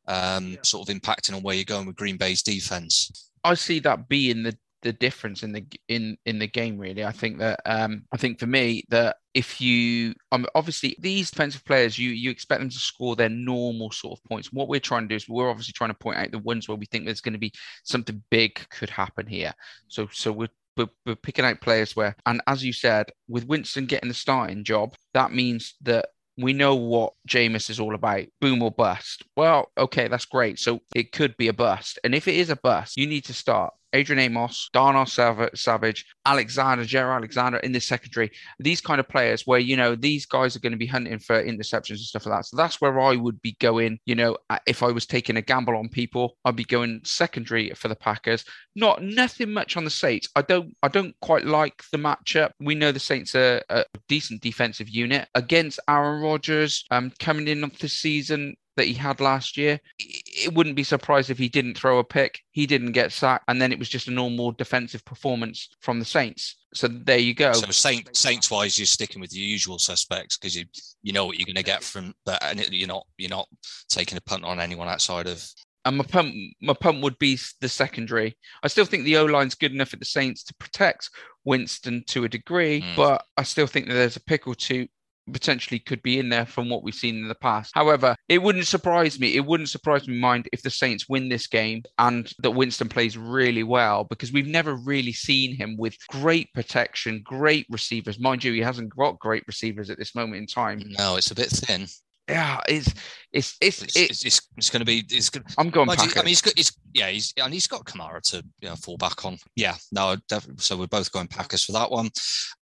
Um, 0.07 0.57
sort 0.63 0.89
of 0.89 0.95
impacting 0.95 1.35
on 1.35 1.43
where 1.43 1.53
you're 1.53 1.65
going 1.65 1.85
with 1.85 1.95
Green 1.95 2.17
Bay's 2.17 2.41
defense. 2.41 3.29
I 3.43 3.53
see 3.53 3.79
that 3.81 4.09
being 4.09 4.41
the 4.41 4.57
the 4.81 4.93
difference 4.93 5.43
in 5.43 5.51
the 5.51 5.65
in 5.87 6.17
in 6.25 6.39
the 6.39 6.47
game 6.47 6.77
really 6.77 7.03
i 7.03 7.11
think 7.11 7.37
that 7.37 7.59
um 7.65 8.03
i 8.11 8.17
think 8.17 8.39
for 8.39 8.47
me 8.47 8.83
that 8.89 9.17
if 9.33 9.61
you 9.61 10.13
um, 10.31 10.45
obviously 10.55 10.95
these 10.99 11.29
defensive 11.29 11.63
players 11.65 11.99
you 11.99 12.09
you 12.11 12.31
expect 12.31 12.61
them 12.61 12.69
to 12.69 12.77
score 12.77 13.15
their 13.15 13.29
normal 13.29 13.91
sort 13.91 14.17
of 14.17 14.23
points 14.25 14.51
what 14.51 14.67
we're 14.67 14.79
trying 14.79 15.03
to 15.03 15.09
do 15.09 15.15
is 15.15 15.29
we're 15.29 15.49
obviously 15.49 15.73
trying 15.73 15.91
to 15.91 15.97
point 15.97 16.17
out 16.17 16.31
the 16.31 16.39
ones 16.39 16.67
where 16.67 16.77
we 16.77 16.85
think 16.85 17.05
there's 17.05 17.21
going 17.21 17.33
to 17.33 17.39
be 17.39 17.51
something 17.83 18.23
big 18.31 18.59
could 18.69 18.89
happen 18.89 19.27
here 19.27 19.53
so 19.87 20.07
so 20.11 20.31
we're 20.31 20.49
we're, 20.77 20.89
we're 21.05 21.15
picking 21.15 21.45
out 21.45 21.61
players 21.61 21.95
where 21.95 22.15
and 22.25 22.41
as 22.47 22.63
you 22.63 22.71
said 22.71 23.11
with 23.27 23.45
winston 23.47 23.85
getting 23.85 24.07
the 24.09 24.15
starting 24.15 24.63
job 24.63 24.93
that 25.13 25.31
means 25.31 25.75
that 25.81 26.07
we 26.41 26.53
know 26.53 26.75
what 26.75 27.13
Jameis 27.27 27.69
is 27.69 27.79
all 27.79 27.95
about. 27.95 28.25
Boom 28.39 28.63
or 28.63 28.71
bust. 28.71 29.23
Well, 29.35 29.69
okay, 29.77 30.07
that's 30.07 30.25
great. 30.25 30.57
So 30.57 30.79
it 30.95 31.11
could 31.11 31.35
be 31.37 31.49
a 31.49 31.53
bust. 31.53 31.99
And 32.03 32.15
if 32.15 32.27
it 32.27 32.35
is 32.35 32.49
a 32.49 32.55
bust, 32.55 32.97
you 32.97 33.07
need 33.07 33.25
to 33.25 33.33
start 33.33 33.73
Adrian 33.93 34.19
Amos, 34.19 34.69
Darnell 34.73 35.05
Savage, 35.05 36.05
Alexander, 36.25 36.83
Jaire 36.83 37.15
Alexander 37.15 37.57
in 37.59 37.71
the 37.71 37.79
secondary. 37.79 38.31
These 38.59 38.81
kind 38.81 38.99
of 38.99 39.07
players 39.07 39.45
where, 39.45 39.59
you 39.59 39.75
know, 39.75 39.95
these 39.95 40.25
guys 40.25 40.55
are 40.55 40.59
going 40.59 40.71
to 40.71 40.77
be 40.77 40.85
hunting 40.85 41.19
for 41.19 41.43
interceptions 41.43 41.91
and 41.91 41.99
stuff 41.99 42.25
like 42.25 42.39
that. 42.39 42.45
So 42.45 42.57
that's 42.57 42.79
where 42.81 42.99
I 42.99 43.15
would 43.15 43.41
be 43.41 43.55
going, 43.59 43.99
you 44.05 44.15
know, 44.15 44.37
if 44.65 44.83
I 44.83 44.91
was 44.91 45.05
taking 45.05 45.37
a 45.37 45.41
gamble 45.41 45.75
on 45.75 45.89
people, 45.89 46.37
I'd 46.45 46.55
be 46.55 46.63
going 46.63 47.01
secondary 47.03 47.71
for 47.71 47.87
the 47.87 47.95
Packers. 47.95 48.45
Not 48.75 49.03
nothing 49.03 49.51
much 49.51 49.77
on 49.77 49.83
the 49.83 49.89
Saints. 49.89 50.29
I 50.35 50.41
don't 50.41 50.75
I 50.83 50.87
don't 50.87 51.15
quite 51.21 51.45
like 51.45 51.83
the 51.91 51.97
matchup. 51.97 52.51
We 52.59 52.75
know 52.75 52.91
the 52.91 52.99
Saints 52.99 53.35
are 53.35 53.61
a 53.69 53.85
decent 54.07 54.41
defensive 54.41 54.89
unit 54.89 55.27
against 55.35 55.79
Aaron 55.87 56.21
Rodgers 56.21 56.85
um, 56.91 57.11
coming 57.19 57.47
in 57.47 57.69
this 57.79 57.93
season 57.93 58.55
that 58.79 58.87
he 58.87 58.93
had 58.93 59.19
last 59.19 59.57
year, 59.57 59.79
it 59.99 60.53
wouldn't 60.53 60.77
be 60.77 60.83
surprised 60.83 61.29
if 61.29 61.37
he 61.37 61.49
didn't 61.49 61.75
throw 61.75 61.99
a 61.99 62.03
pick, 62.03 62.39
he 62.51 62.65
didn't 62.65 62.93
get 62.93 63.11
sacked, 63.11 63.43
and 63.49 63.61
then 63.61 63.73
it 63.73 63.79
was 63.79 63.89
just 63.89 64.07
a 64.07 64.11
normal 64.11 64.53
defensive 64.53 65.03
performance 65.03 65.67
from 65.81 65.99
the 65.99 66.05
Saints. 66.05 66.55
So 66.73 66.87
there 66.87 67.17
you 67.17 67.33
go. 67.33 67.51
So 67.51 67.69
Saint, 67.71 68.15
Saints 68.15 68.49
wise, 68.49 68.77
you're 68.77 68.85
sticking 68.85 69.19
with 69.19 69.31
the 69.31 69.39
usual 69.39 69.79
suspects 69.79 70.37
because 70.37 70.55
you 70.55 70.65
you 71.01 71.13
know 71.13 71.25
what 71.25 71.37
you're 71.37 71.45
going 71.45 71.55
to 71.55 71.63
get 71.63 71.83
from 71.83 72.13
that, 72.25 72.41
and 72.43 72.59
you're 72.71 72.87
not 72.87 73.05
you're 73.17 73.29
not 73.29 73.47
taking 73.89 74.17
a 74.17 74.21
punt 74.21 74.45
on 74.45 74.59
anyone 74.59 74.87
outside 74.87 75.27
of. 75.27 75.45
And 75.85 75.97
my 75.97 76.03
pump 76.03 76.33
my 76.61 76.73
pump 76.73 77.03
would 77.03 77.19
be 77.19 77.37
the 77.59 77.69
secondary. 77.69 78.37
I 78.63 78.67
still 78.69 78.85
think 78.85 79.03
the 79.03 79.17
O 79.17 79.25
line's 79.25 79.55
good 79.55 79.73
enough 79.73 79.93
at 79.93 79.99
the 79.99 80.05
Saints 80.05 80.43
to 80.45 80.53
protect 80.55 81.09
Winston 81.43 82.03
to 82.07 82.23
a 82.23 82.29
degree, 82.29 82.81
mm. 82.81 82.95
but 82.95 83.25
I 83.35 83.43
still 83.43 83.67
think 83.67 83.87
that 83.87 83.93
there's 83.93 84.17
a 84.17 84.23
pick 84.23 84.47
or 84.47 84.55
two 84.55 84.87
potentially 85.33 85.79
could 85.79 86.01
be 86.01 86.19
in 86.19 86.29
there 86.29 86.45
from 86.45 86.69
what 86.69 86.83
we've 86.83 86.93
seen 86.93 87.17
in 87.17 87.27
the 87.27 87.35
past. 87.35 87.71
However, 87.75 88.15
it 88.27 88.41
wouldn't 88.41 88.67
surprise 88.67 89.19
me. 89.19 89.35
It 89.35 89.45
wouldn't 89.45 89.69
surprise 89.69 90.07
me 90.07 90.17
mind 90.17 90.49
if 90.51 90.61
the 90.61 90.69
Saints 90.69 91.09
win 91.09 91.29
this 91.29 91.47
game 91.47 91.83
and 91.97 92.31
that 92.39 92.51
Winston 92.51 92.89
plays 92.89 93.17
really 93.17 93.63
well 93.63 94.03
because 94.03 94.31
we've 94.31 94.47
never 94.47 94.75
really 94.75 95.13
seen 95.13 95.55
him 95.55 95.75
with 95.77 95.95
great 96.07 96.53
protection, 96.53 97.21
great 97.23 97.65
receivers. 97.69 98.19
Mind 98.19 98.43
you, 98.43 98.53
he 98.53 98.59
hasn't 98.59 98.95
got 98.95 99.19
great 99.19 99.43
receivers 99.47 99.89
at 99.89 99.97
this 99.97 100.15
moment 100.15 100.37
in 100.37 100.47
time. 100.47 100.81
No, 100.97 101.15
it's 101.15 101.31
a 101.31 101.35
bit 101.35 101.49
thin. 101.49 101.87
Yeah, 102.29 102.59
it's 102.67 102.93
it's 103.33 103.57
it's 103.59 103.81
it's, 103.81 103.95
it's, 103.95 104.25
it's, 104.25 104.41
it's 104.55 104.69
going 104.69 104.81
to 104.81 104.85
be. 104.85 105.03
It's 105.09 105.31
good. 105.31 105.43
I'm 105.57 105.71
going. 105.71 105.89
I 105.89 105.95
mean, 105.95 106.27
he's 106.27 106.41
got. 106.41 106.55
He's 106.55 106.71
yeah. 106.93 107.09
He's 107.09 107.33
and 107.41 107.51
he's 107.51 107.65
got 107.65 107.85
Kamara 107.85 108.21
to 108.29 108.45
you 108.61 108.69
know, 108.69 108.75
fall 108.75 108.97
back 108.97 109.25
on. 109.25 109.39
Yeah, 109.55 109.75
no, 109.91 110.15
definitely. 110.27 110.61
So 110.61 110.77
we're 110.77 110.85
both 110.85 111.11
going 111.11 111.27
Packers 111.27 111.65
for 111.65 111.71
that 111.71 111.89
one. 111.89 112.11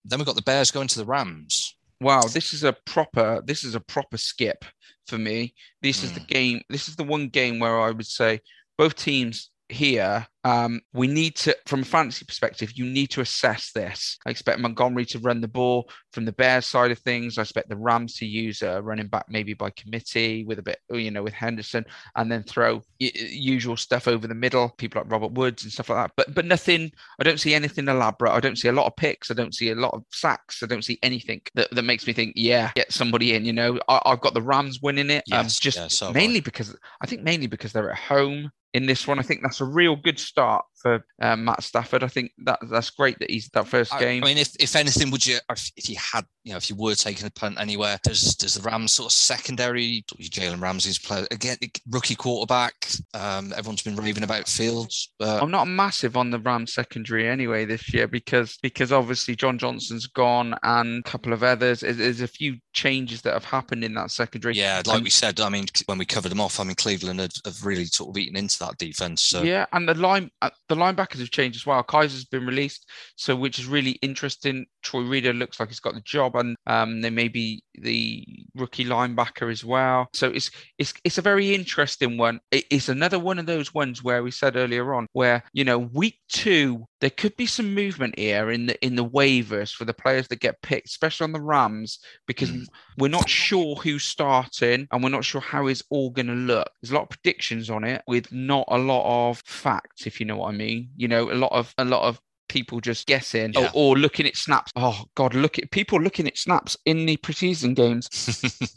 Then 0.04 0.20
we've 0.20 0.26
got 0.28 0.36
the 0.36 0.44
Bears 0.44 0.70
going 0.70 0.88
to 0.90 1.00
the 1.00 1.06
Rams 1.06 1.76
wow, 2.06 2.22
this 2.22 2.54
is 2.54 2.64
a 2.64 2.74
proper 2.86 3.42
this 3.46 3.64
is 3.64 3.74
a 3.74 3.80
proper 3.80 4.16
skip 4.16 4.64
for 5.08 5.18
me. 5.18 5.56
This 5.82 6.02
mm. 6.02 6.04
is 6.04 6.14
the 6.14 6.20
hmm. 6.20 6.26
game. 6.28 6.62
This 6.70 6.88
is 6.88 6.96
the 6.96 7.04
one 7.04 7.30
game 7.30 7.58
where 7.60 7.82
I 7.82 7.90
would 7.90 8.06
say 8.06 8.42
both 8.78 8.96
teams 8.96 9.50
here 9.70 10.28
um, 10.46 10.80
we 10.94 11.08
need 11.08 11.36
to, 11.38 11.58
from 11.66 11.82
a 11.82 11.86
fantasy 11.86 12.24
perspective, 12.24 12.74
you 12.76 12.86
need 12.86 13.08
to 13.08 13.22
assess 13.22 13.72
this. 13.72 14.20
I 14.28 14.30
expect 14.30 14.60
Montgomery 14.60 15.06
to 15.08 15.20
run 15.20 15.42
the 15.42 15.48
ball 15.48 15.90
from 16.14 16.24
the 16.26 16.34
Bears 16.34 16.68
side 16.68 16.92
of 16.92 17.00
things. 17.00 17.40
I 17.40 17.42
expect 17.42 17.68
the 17.68 17.76
Rams 17.76 18.14
to 18.18 18.28
use 18.28 18.62
a 18.62 18.80
running 18.80 19.08
back 19.08 19.26
maybe 19.28 19.56
by 19.56 19.72
committee 19.72 20.46
with 20.46 20.60
a 20.60 20.62
bit, 20.62 20.78
you 20.92 21.10
know, 21.10 21.24
with 21.24 21.34
Henderson, 21.34 21.84
and 22.16 22.32
then 22.32 22.44
throw 22.44 22.84
usual 23.00 23.76
stuff 23.76 24.08
over 24.08 24.28
the 24.28 24.36
middle, 24.36 24.70
people 24.78 25.02
like 25.02 25.12
Robert 25.12 25.32
Woods 25.32 25.64
and 25.64 25.74
stuff 25.74 25.90
like 25.90 25.98
that. 25.98 26.12
But 26.16 26.36
but 26.36 26.46
nothing. 26.46 26.92
I 27.20 27.24
don't 27.24 27.40
see 27.40 27.56
anything 27.56 27.88
elaborate. 27.88 28.32
I 28.32 28.40
don't 28.40 28.58
see 28.58 28.68
a 28.68 28.74
lot 28.74 28.86
of 28.86 28.96
picks. 28.96 29.32
I 29.32 29.34
don't 29.34 29.56
see 29.56 29.72
a 29.72 29.76
lot 29.76 29.96
of 29.96 30.04
sacks. 30.12 30.62
I 30.62 30.68
don't 30.68 30.86
see 30.86 31.00
anything 31.02 31.42
that, 31.56 31.72
that 31.72 31.82
makes 31.82 32.06
me 32.06 32.14
think, 32.14 32.34
yeah, 32.36 32.72
get 32.76 32.94
somebody 32.94 33.34
in. 33.34 33.46
You 33.46 33.54
know, 33.54 33.80
I, 33.90 34.00
have 34.06 34.22
got 34.22 34.36
the 34.36 34.44
Rams 34.44 34.80
winning 34.80 35.10
it. 35.10 35.24
Um, 35.32 35.46
yes, 35.46 35.58
um, 35.58 35.60
just 35.60 35.78
yeah, 35.78 35.88
so 35.88 36.14
mainly 36.14 36.40
because 36.40 36.76
I 37.02 37.08
think 37.08 37.24
mainly 37.24 37.48
because 37.48 37.74
they're 37.74 37.92
at 37.92 37.98
home 37.98 38.52
in 38.76 38.86
this 38.86 39.08
one. 39.08 39.20
I 39.20 39.22
think 39.22 39.42
that's 39.42 39.62
a 39.62 39.66
real 39.66 39.96
good 39.96 40.20
start 40.36 40.75
for 40.86 41.04
um, 41.20 41.46
Matt 41.46 41.64
Stafford. 41.64 42.04
I 42.04 42.08
think 42.08 42.32
that 42.44 42.60
that's 42.70 42.92
great 42.92 43.18
that 43.18 43.32
he's 43.32 43.50
that 43.50 43.68
first 43.68 43.92
game. 43.98 44.24
I, 44.24 44.28
I 44.28 44.30
mean, 44.30 44.38
if, 44.38 44.56
if 44.60 44.76
anything, 44.76 45.10
would 45.10 45.26
you 45.26 45.40
if 45.50 45.90
you 45.90 45.96
had 45.98 46.26
you 46.44 46.52
know 46.52 46.58
if 46.58 46.70
you 46.70 46.76
were 46.76 46.94
taking 46.94 47.26
a 47.26 47.32
punt 47.32 47.60
anywhere, 47.60 47.98
does 48.04 48.36
does 48.36 48.54
the 48.54 48.62
Rams 48.62 48.92
sort 48.92 49.08
of 49.08 49.12
secondary 49.14 50.06
Jalen 50.22 50.62
Ramsey's 50.62 51.00
player 51.00 51.26
again 51.32 51.58
rookie 51.90 52.16
quarterback? 52.16 52.76
Um, 53.16 53.52
everyone's 53.58 53.82
been 53.82 53.96
raving 53.96 54.24
about 54.24 54.48
Fields. 54.48 55.12
But... 55.18 55.42
I'm 55.42 55.50
not 55.50 55.68
massive 55.68 56.16
on 56.16 56.30
the 56.30 56.40
Rams 56.40 56.74
secondary 56.74 57.28
anyway 57.28 57.66
this 57.66 57.92
year 57.92 58.08
because 58.08 58.58
because 58.62 58.92
obviously 58.92 59.36
John 59.36 59.58
Johnson's 59.58 60.06
gone 60.06 60.56
and 60.62 61.00
a 61.00 61.10
couple 61.10 61.34
of 61.34 61.42
others. 61.42 61.80
There's 61.80 62.22
a 62.22 62.28
few 62.28 62.58
changes 62.74 63.24
that 63.24 63.34
have 63.34 63.46
happened 63.46 63.84
in 63.84 63.96
that 63.96 64.12
secondary. 64.12 64.54
Yeah, 64.54 64.84
like 64.86 64.98
and, 64.98 65.04
we 65.04 65.10
said, 65.10 65.40
I 65.40 65.50
mean 65.50 65.66
when 65.88 65.98
we 65.98 66.06
covered 66.06 66.30
them 66.30 66.42
off, 66.42 66.60
I 66.60 66.64
mean 66.64 66.76
Cleveland 66.76 67.22
have, 67.22 67.32
have 67.44 67.66
really 67.66 67.86
sort 67.86 68.12
of 68.12 68.18
eaten 68.20 68.38
into 68.38 68.60
that 68.60 68.78
defense. 68.78 69.24
So. 69.24 69.42
Yeah, 69.42 69.66
and 69.74 69.90
the 69.90 69.96
line 69.96 70.30
uh, 70.44 70.52
the 70.76 70.82
linebackers 70.82 71.20
have 71.20 71.32
changed 71.32 71.58
as 71.58 71.66
well. 71.66 71.84
Kiser's 71.84 72.26
been 72.26 72.46
released, 72.46 72.90
so 73.16 73.36
which 73.36 73.60
is 73.60 73.68
really 73.68 73.92
interesting. 74.02 74.66
Troy 74.84 75.02
Reeder 75.02 75.34
looks 75.34 75.60
like 75.60 75.70
he's 75.70 75.80
got 75.80 75.94
the 75.94 76.02
job, 76.02 76.36
and 76.36 76.56
um, 76.68 77.02
there 77.02 77.12
may 77.12 77.28
be 77.28 77.64
the 77.76 78.26
rookie 78.56 78.86
linebacker 78.86 79.52
as 79.52 79.64
well. 79.64 80.08
So 80.14 80.30
it's 80.30 80.52
it's 80.78 80.94
it's 81.04 81.18
a 81.18 81.22
very 81.22 81.54
interesting 81.54 82.18
one. 82.18 82.40
it's 82.52 82.90
another 82.90 83.20
one 83.20 83.40
of 83.40 83.46
those 83.46 83.74
ones 83.74 84.04
where 84.04 84.24
we 84.24 84.32
said 84.32 84.56
earlier 84.56 84.94
on, 84.94 85.08
where 85.14 85.44
you 85.54 85.64
know 85.64 85.80
week 85.80 86.20
two 86.30 86.86
there 87.02 87.10
could 87.10 87.36
be 87.36 87.46
some 87.46 87.74
movement 87.74 88.18
here 88.18 88.50
in 88.50 88.66
the 88.66 88.86
in 88.86 88.96
the 88.96 89.06
waivers 89.06 89.72
for 89.72 89.86
the 89.86 89.94
players 89.94 90.28
that 90.30 90.40
get 90.40 90.62
picked, 90.62 90.88
especially 90.88 91.26
on 91.26 91.34
the 91.34 91.42
Rams, 91.42 92.00
because 92.26 92.50
mm. 92.50 92.66
we're 92.98 93.10
not 93.10 93.30
sure 93.30 93.76
who's 93.76 94.04
starting 94.04 94.88
and 94.92 95.04
we're 95.04 95.10
not 95.10 95.26
sure 95.26 95.42
how 95.42 95.68
it's 95.68 95.84
all 95.90 96.10
going 96.10 96.28
to 96.28 96.34
look. 96.34 96.70
There's 96.82 96.92
a 96.92 96.96
lot 96.96 97.04
of 97.04 97.10
predictions 97.10 97.70
on 97.70 97.84
it 97.84 98.02
with 98.08 98.32
not 98.32 98.66
a 98.70 98.78
lot 98.78 99.30
of 99.30 99.40
facts, 99.46 100.08
if 100.08 100.20
you 100.20 100.26
know 100.26 100.38
what 100.38 100.50
I 100.50 100.58
mean. 100.58 100.65
You 100.96 101.08
know, 101.08 101.32
a 101.32 101.36
lot 101.36 101.52
of 101.52 101.74
a 101.78 101.86
lot 101.86 102.04
of 102.04 102.20
people 102.48 102.80
just 102.80 103.08
guessing 103.08 103.54
yeah. 103.54 103.70
or, 103.74 103.96
or, 103.96 103.98
looking 103.98 104.26
at 104.26 104.36
snaps. 104.36 104.72
Oh 104.76 105.06
God, 105.16 105.34
look 105.34 105.58
at 105.58 105.72
people 105.72 106.00
looking 106.00 106.28
at 106.28 106.38
snaps 106.38 106.78
in 106.86 107.06
the 107.06 107.18
preseason 107.18 107.76
games. 107.76 108.08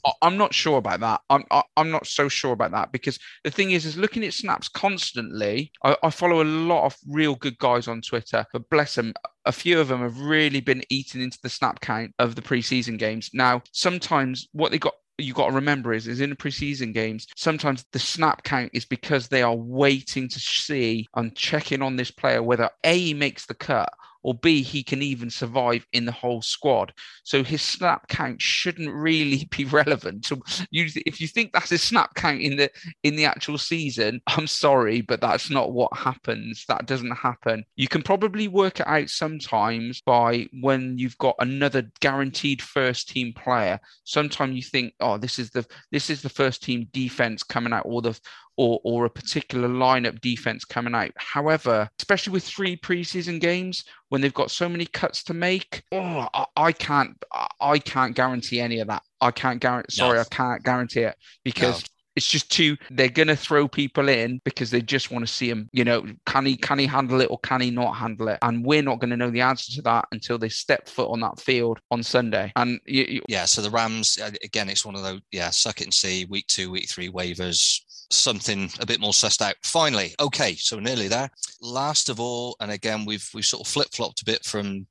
I'm 0.23 0.37
not 0.37 0.55
sure 0.55 0.79
about 0.79 1.01
that. 1.01 1.21
I'm 1.31 1.45
I, 1.51 1.59
am 1.59 1.63
i 1.77 1.81
am 1.83 1.91
not 1.91 2.07
so 2.07 2.29
sure 2.29 2.53
about 2.53 2.73
that 2.73 2.93
because 2.93 3.19
the 3.45 3.51
thing 3.51 3.73
is, 3.73 3.85
is 3.85 3.97
looking 3.97 4.25
at 4.25 4.35
snaps 4.35 4.69
constantly. 4.69 5.71
I, 5.85 5.97
I 6.03 6.11
follow 6.11 6.43
a 6.43 6.45
lot 6.45 6.87
of 6.87 6.97
real 7.09 7.35
good 7.35 7.59
guys 7.59 7.89
on 7.89 8.01
Twitter, 8.01 8.45
but 8.53 8.69
bless 8.71 8.95
them, 8.95 9.13
a 9.45 9.53
few 9.53 9.81
of 9.81 9.89
them 9.89 10.01
have 10.01 10.19
really 10.19 10.61
been 10.61 10.83
eaten 10.91 11.21
into 11.21 11.39
the 11.43 11.49
snap 11.49 11.81
count 11.81 12.13
of 12.19 12.35
the 12.35 12.43
preseason 12.43 12.99
games. 12.99 13.31
Now, 13.33 13.63
sometimes 13.73 14.49
what 14.53 14.73
they 14.73 14.79
got 14.79 14.95
you 15.19 15.35
got 15.35 15.49
to 15.49 15.55
remember 15.55 15.93
is, 15.93 16.07
is 16.07 16.21
in 16.21 16.31
the 16.31 16.37
preseason 16.37 16.95
games, 16.95 17.27
sometimes 17.37 17.85
the 17.93 17.99
snap 17.99 18.45
count 18.45 18.71
is 18.73 18.85
because 18.85 19.29
they 19.29 19.43
are 19.43 19.55
waiting 19.55 20.29
to 20.29 20.41
see 20.41 21.07
and 21.15 21.35
checking 21.35 21.83
on 21.83 21.97
this 21.97 22.11
player 22.11 22.43
whether 22.43 22.71
A 22.85 23.15
makes 23.15 23.47
the 23.47 23.55
cut 23.55 23.93
or 24.23 24.35
B, 24.35 24.63
he 24.63 24.83
can 24.83 25.03
even 25.03 25.31
survive 25.31 25.87
in 25.93 26.05
the 26.05 26.13
whole 26.13 26.43
squad. 26.43 26.93
So 27.25 27.43
his 27.45 27.63
snap 27.63 28.09
count 28.09 28.41
shouldn't 28.41 28.93
really 28.93 29.49
be 29.57 29.65
relevant. 29.65 30.27
So 30.27 30.41
you, 30.71 30.89
if 31.07 31.21
you 31.21 31.29
think 31.29 31.53
that's 31.53 31.71
his 31.71 31.83
snap 31.83 32.15
count 32.15 32.41
in 32.41 32.57
the 32.57 32.71
in 33.03 33.17
the 33.17 33.25
actual 33.25 33.59
season, 33.59 34.21
I'm 34.27 34.47
sorry, 34.47 35.01
but 35.01 35.21
that's 35.21 35.51
not 35.51 35.73
what 35.73 35.97
happens. 35.97 36.65
That 36.69 36.87
doesn't 36.87 37.17
happen. 37.17 37.65
You 37.77 37.89
can 37.89 38.03
probably 38.03 38.49
work 38.49 38.81
it 38.81 38.87
out 38.87 39.09
sometimes 39.09 40.01
by 40.01 40.47
when 40.61 40.99
you've 40.99 41.19
got 41.19 41.37
another 41.39 41.91
guaranteed 42.01 42.63
first 42.63 43.09
team 43.09 43.33
player. 43.33 43.81
Sometimes 44.05 44.57
you 44.57 44.63
think, 44.63 44.95
oh, 45.01 45.19
this 45.19 45.39
is 45.39 45.51
the 45.51 45.67
this 45.93 46.11
is 46.11 46.23
the 46.23 46.29
first 46.29 46.63
team 46.63 46.89
defense 46.93 47.43
coming 47.43 47.73
out, 47.73 47.85
or 47.87 48.03
the 48.03 48.19
or, 48.59 48.81
or 48.83 49.05
a 49.07 49.11
particular 49.11 49.69
lineup 49.69 50.21
defense 50.21 50.65
coming 50.65 50.95
out. 50.95 51.13
However, 51.17 51.89
especially 51.99 52.33
with 52.33 52.45
three 52.45 52.77
preseason 52.77 53.41
games, 53.41 53.85
when 54.11 54.21
they've 54.21 54.35
got 54.35 54.51
so 54.51 54.69
many 54.69 54.85
cuts 54.85 55.23
to 55.25 55.35
make, 55.35 55.85
oh, 55.93 56.29
I, 56.35 56.45
I 56.57 56.73
can't, 56.73 57.17
I 57.61 57.79
can't 57.79 58.15
guarantee 58.15 58.61
any 58.61 58.81
of 58.81 58.89
that. 58.89 59.03
I 59.21 59.31
can't 59.31 59.61
guarantee. 59.61 59.97
Sorry, 59.97 60.17
no. 60.17 60.21
I 60.21 60.25
can't 60.25 60.63
guarantee 60.63 61.03
it 61.03 61.17
because. 61.45 61.85
It's 62.17 62.29
just 62.29 62.51
too. 62.51 62.77
They're 62.91 63.09
gonna 63.09 63.37
throw 63.37 63.69
people 63.69 64.09
in 64.09 64.41
because 64.45 64.71
they 64.71 64.83
just 64.83 65.11
want 65.11 65.27
to 65.27 65.33
see 65.33 65.49
him. 65.49 65.69
You 65.73 65.85
know, 65.85 66.05
can 66.27 66.47
he 66.47 66.57
can 66.57 66.79
he 66.79 66.87
handle 66.87 67.21
it 67.21 67.31
or 67.31 67.39
can 67.41 67.61
he 67.61 67.71
not 67.71 67.93
handle 67.97 68.29
it? 68.29 68.39
And 68.43 68.65
we're 68.65 68.83
not 68.83 68.99
going 68.99 69.11
to 69.11 69.17
know 69.17 69.31
the 69.31 69.41
answer 69.41 69.73
to 69.77 69.83
that 69.83 70.07
until 70.13 70.39
they 70.39 70.49
step 70.49 70.89
foot 70.89 71.11
on 71.11 71.21
that 71.21 71.39
field 71.39 71.79
on 71.91 72.03
Sunday. 72.03 72.53
And 72.57 72.81
you, 72.87 73.05
you... 73.09 73.23
yeah, 73.29 73.45
so 73.45 73.63
the 73.63 73.71
Rams 73.71 74.19
uh, 74.23 74.31
again, 74.43 74.69
it's 74.69 74.85
one 74.85 74.97
of 74.97 75.03
those. 75.03 75.21
Yeah, 75.31 75.51
suck 75.51 75.81
it 75.81 75.85
and 75.85 75.95
see. 75.95 76.25
Week 76.25 76.47
two, 76.47 76.71
week 76.71 76.89
three 76.89 77.11
waivers 77.11 77.81
something 78.11 78.71
a 78.81 78.87
bit 78.87 79.01
more 79.01 79.13
sussed 79.13 79.43
out. 79.43 79.57
Finally, 79.63 80.15
okay, 80.21 80.55
so 80.55 80.79
nearly 80.79 81.09
there. 81.09 81.31
Last 81.61 82.09
of 82.09 82.21
all, 82.21 82.57
and 82.61 82.71
again, 82.71 83.05
we've 83.05 83.29
we've 83.35 83.45
sort 83.45 83.67
of 83.67 83.73
flip 83.73 83.89
flopped 83.93 84.23
a 84.23 84.25
bit 84.25 84.45
from 84.45 84.87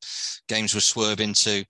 games 0.47 0.73
we're 0.73 0.81
swerving 0.81 1.33
to 1.33 1.63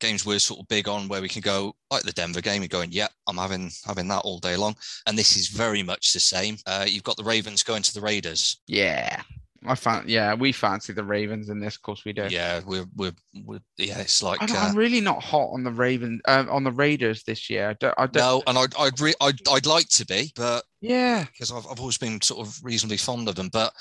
games 0.00 0.26
we're 0.26 0.38
sort 0.38 0.60
of 0.60 0.68
big 0.68 0.88
on 0.88 1.08
where 1.08 1.22
we 1.22 1.28
can 1.28 1.42
go 1.42 1.74
like 1.90 2.02
the 2.02 2.12
Denver 2.12 2.40
game 2.40 2.62
and 2.62 2.70
going, 2.70 2.92
yeah, 2.92 3.08
I'm 3.26 3.36
having 3.36 3.70
having 3.84 4.08
that 4.08 4.20
all 4.20 4.38
day 4.38 4.56
long. 4.56 4.76
And 5.06 5.18
this 5.18 5.36
is 5.36 5.48
very 5.48 5.82
much 5.82 6.12
the 6.12 6.20
same. 6.20 6.56
Uh, 6.66 6.84
you've 6.86 7.04
got 7.04 7.16
the 7.16 7.24
Ravens 7.24 7.62
going 7.62 7.82
to 7.82 7.94
the 7.94 8.00
Raiders. 8.00 8.60
Yeah. 8.66 9.22
I 9.68 9.74
found, 9.74 10.08
yeah, 10.08 10.34
we 10.34 10.52
fancy 10.52 10.92
the 10.92 11.02
Ravens 11.02 11.48
in 11.48 11.58
this. 11.58 11.76
Of 11.76 11.82
course, 11.82 12.04
we 12.04 12.12
do. 12.12 12.26
Yeah, 12.28 12.60
we're 12.64 12.86
we're, 12.94 13.14
we're 13.44 13.60
yeah. 13.78 13.98
It's 13.98 14.22
like 14.22 14.40
I, 14.40 14.54
uh, 14.54 14.68
am 14.68 14.76
really 14.76 15.00
not 15.00 15.22
hot 15.22 15.50
on 15.52 15.64
the 15.64 15.72
Ravens, 15.72 16.20
um, 16.28 16.48
on 16.50 16.62
the 16.62 16.70
Raiders 16.70 17.24
this 17.24 17.50
year. 17.50 17.70
I 17.70 17.72
don't, 17.74 17.94
I 17.98 18.06
don't, 18.06 18.22
no, 18.22 18.42
and 18.46 18.58
I'd 18.58 18.76
I'd, 18.78 19.00
re- 19.00 19.14
I'd 19.20 19.40
I'd 19.48 19.66
like 19.66 19.88
to 19.88 20.06
be, 20.06 20.32
but 20.36 20.64
yeah, 20.80 21.24
because 21.24 21.50
I've 21.50 21.66
I've 21.66 21.80
always 21.80 21.98
been 21.98 22.20
sort 22.20 22.46
of 22.46 22.58
reasonably 22.62 22.98
fond 22.98 23.28
of 23.28 23.34
them, 23.34 23.48
but 23.52 23.72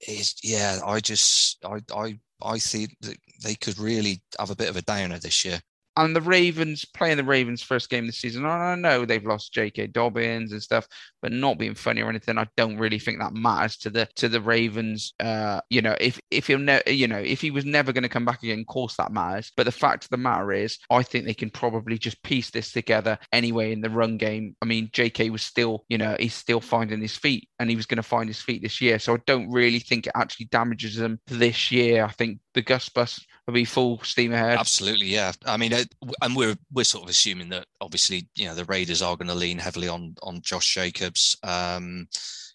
it's 0.00 0.36
yeah, 0.44 0.78
I 0.86 1.00
just 1.00 1.64
I 1.64 1.80
I 1.92 2.18
I 2.44 2.58
see 2.58 2.88
that 3.00 3.16
they 3.42 3.54
could 3.54 3.78
really 3.78 4.22
have 4.38 4.50
a 4.50 4.56
bit 4.56 4.68
of 4.68 4.76
a 4.76 4.82
downer 4.82 5.18
this 5.18 5.44
year. 5.44 5.60
And 5.96 6.16
the 6.16 6.20
Ravens 6.20 6.84
playing 6.84 7.18
the 7.18 7.24
Ravens 7.24 7.62
first 7.62 7.90
game 7.90 8.06
this 8.06 8.18
season. 8.18 8.46
I 8.46 8.74
know 8.74 9.04
they've 9.04 9.24
lost 9.24 9.52
J.K. 9.52 9.88
Dobbins 9.88 10.52
and 10.52 10.62
stuff, 10.62 10.86
but 11.20 11.32
not 11.32 11.58
being 11.58 11.74
funny 11.74 12.02
or 12.02 12.08
anything. 12.08 12.38
I 12.38 12.48
don't 12.56 12.78
really 12.78 12.98
think 12.98 13.18
that 13.18 13.34
matters 13.34 13.76
to 13.78 13.90
the 13.90 14.08
to 14.16 14.28
the 14.28 14.40
Ravens. 14.40 15.12
Uh, 15.20 15.60
you 15.70 15.82
know, 15.82 15.94
if 16.00 16.20
if 16.30 16.46
he'll 16.46 16.58
ne- 16.58 16.82
you 16.86 17.08
know 17.08 17.18
if 17.18 17.40
he 17.40 17.50
was 17.50 17.64
never 17.64 17.92
going 17.92 18.02
to 18.02 18.08
come 18.08 18.24
back 18.24 18.42
again, 18.42 18.60
of 18.60 18.66
course 18.66 18.96
that 18.96 19.12
matters. 19.12 19.52
But 19.56 19.64
the 19.64 19.72
fact 19.72 20.04
of 20.04 20.10
the 20.10 20.16
matter 20.16 20.52
is, 20.52 20.78
I 20.90 21.02
think 21.02 21.26
they 21.26 21.34
can 21.34 21.50
probably 21.50 21.98
just 21.98 22.22
piece 22.22 22.50
this 22.50 22.72
together 22.72 23.18
anyway 23.32 23.72
in 23.72 23.80
the 23.80 23.90
run 23.90 24.16
game. 24.16 24.56
I 24.62 24.64
mean, 24.64 24.90
J.K. 24.92 25.30
was 25.30 25.42
still, 25.42 25.84
you 25.88 25.98
know, 25.98 26.16
he's 26.18 26.34
still 26.34 26.60
finding 26.60 27.00
his 27.00 27.16
feet, 27.16 27.48
and 27.58 27.68
he 27.68 27.76
was 27.76 27.86
going 27.86 27.96
to 27.96 28.02
find 28.02 28.28
his 28.28 28.40
feet 28.40 28.62
this 28.62 28.80
year. 28.80 28.98
So 28.98 29.14
I 29.14 29.18
don't 29.26 29.50
really 29.50 29.80
think 29.80 30.06
it 30.06 30.12
actually 30.14 30.46
damages 30.46 30.96
them 30.96 31.20
this 31.26 31.70
year. 31.70 32.04
I 32.04 32.10
think 32.12 32.38
the 32.54 32.62
Gus 32.62 32.88
bus 32.88 33.20
be 33.50 33.64
full 33.64 33.98
steam 34.04 34.32
ahead. 34.32 34.58
Absolutely, 34.58 35.06
yeah. 35.06 35.32
I 35.46 35.56
mean, 35.56 35.72
it, 35.72 35.92
and 36.20 36.36
we're 36.36 36.56
we're 36.72 36.84
sort 36.84 37.04
of 37.04 37.10
assuming 37.10 37.48
that 37.48 37.66
obviously, 37.80 38.28
you 38.36 38.46
know, 38.46 38.54
the 38.54 38.64
Raiders 38.66 39.02
are 39.02 39.16
going 39.16 39.28
to 39.28 39.34
lean 39.34 39.58
heavily 39.58 39.88
on 39.88 40.14
on 40.22 40.40
Josh 40.42 40.74
Jacobs. 40.74 41.36
Um, 41.42 42.08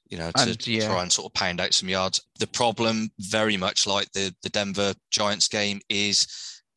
you 0.10 0.18
know, 0.18 0.32
to 0.32 0.44
And, 0.44 0.68
yeah. 0.68 0.88
try 0.88 1.02
and 1.02 1.12
sort 1.12 1.26
of 1.26 1.34
pound 1.34 1.60
out 1.60 1.74
some 1.74 1.90
yards. 1.90 2.22
The 2.40 2.48
problem, 2.48 3.10
very 3.20 3.58
much 3.58 3.86
like 3.86 4.12
the 4.14 4.34
the 4.44 4.50
Denver 4.50 4.94
Giants 5.12 5.50
game, 5.50 5.82
is 5.90 6.28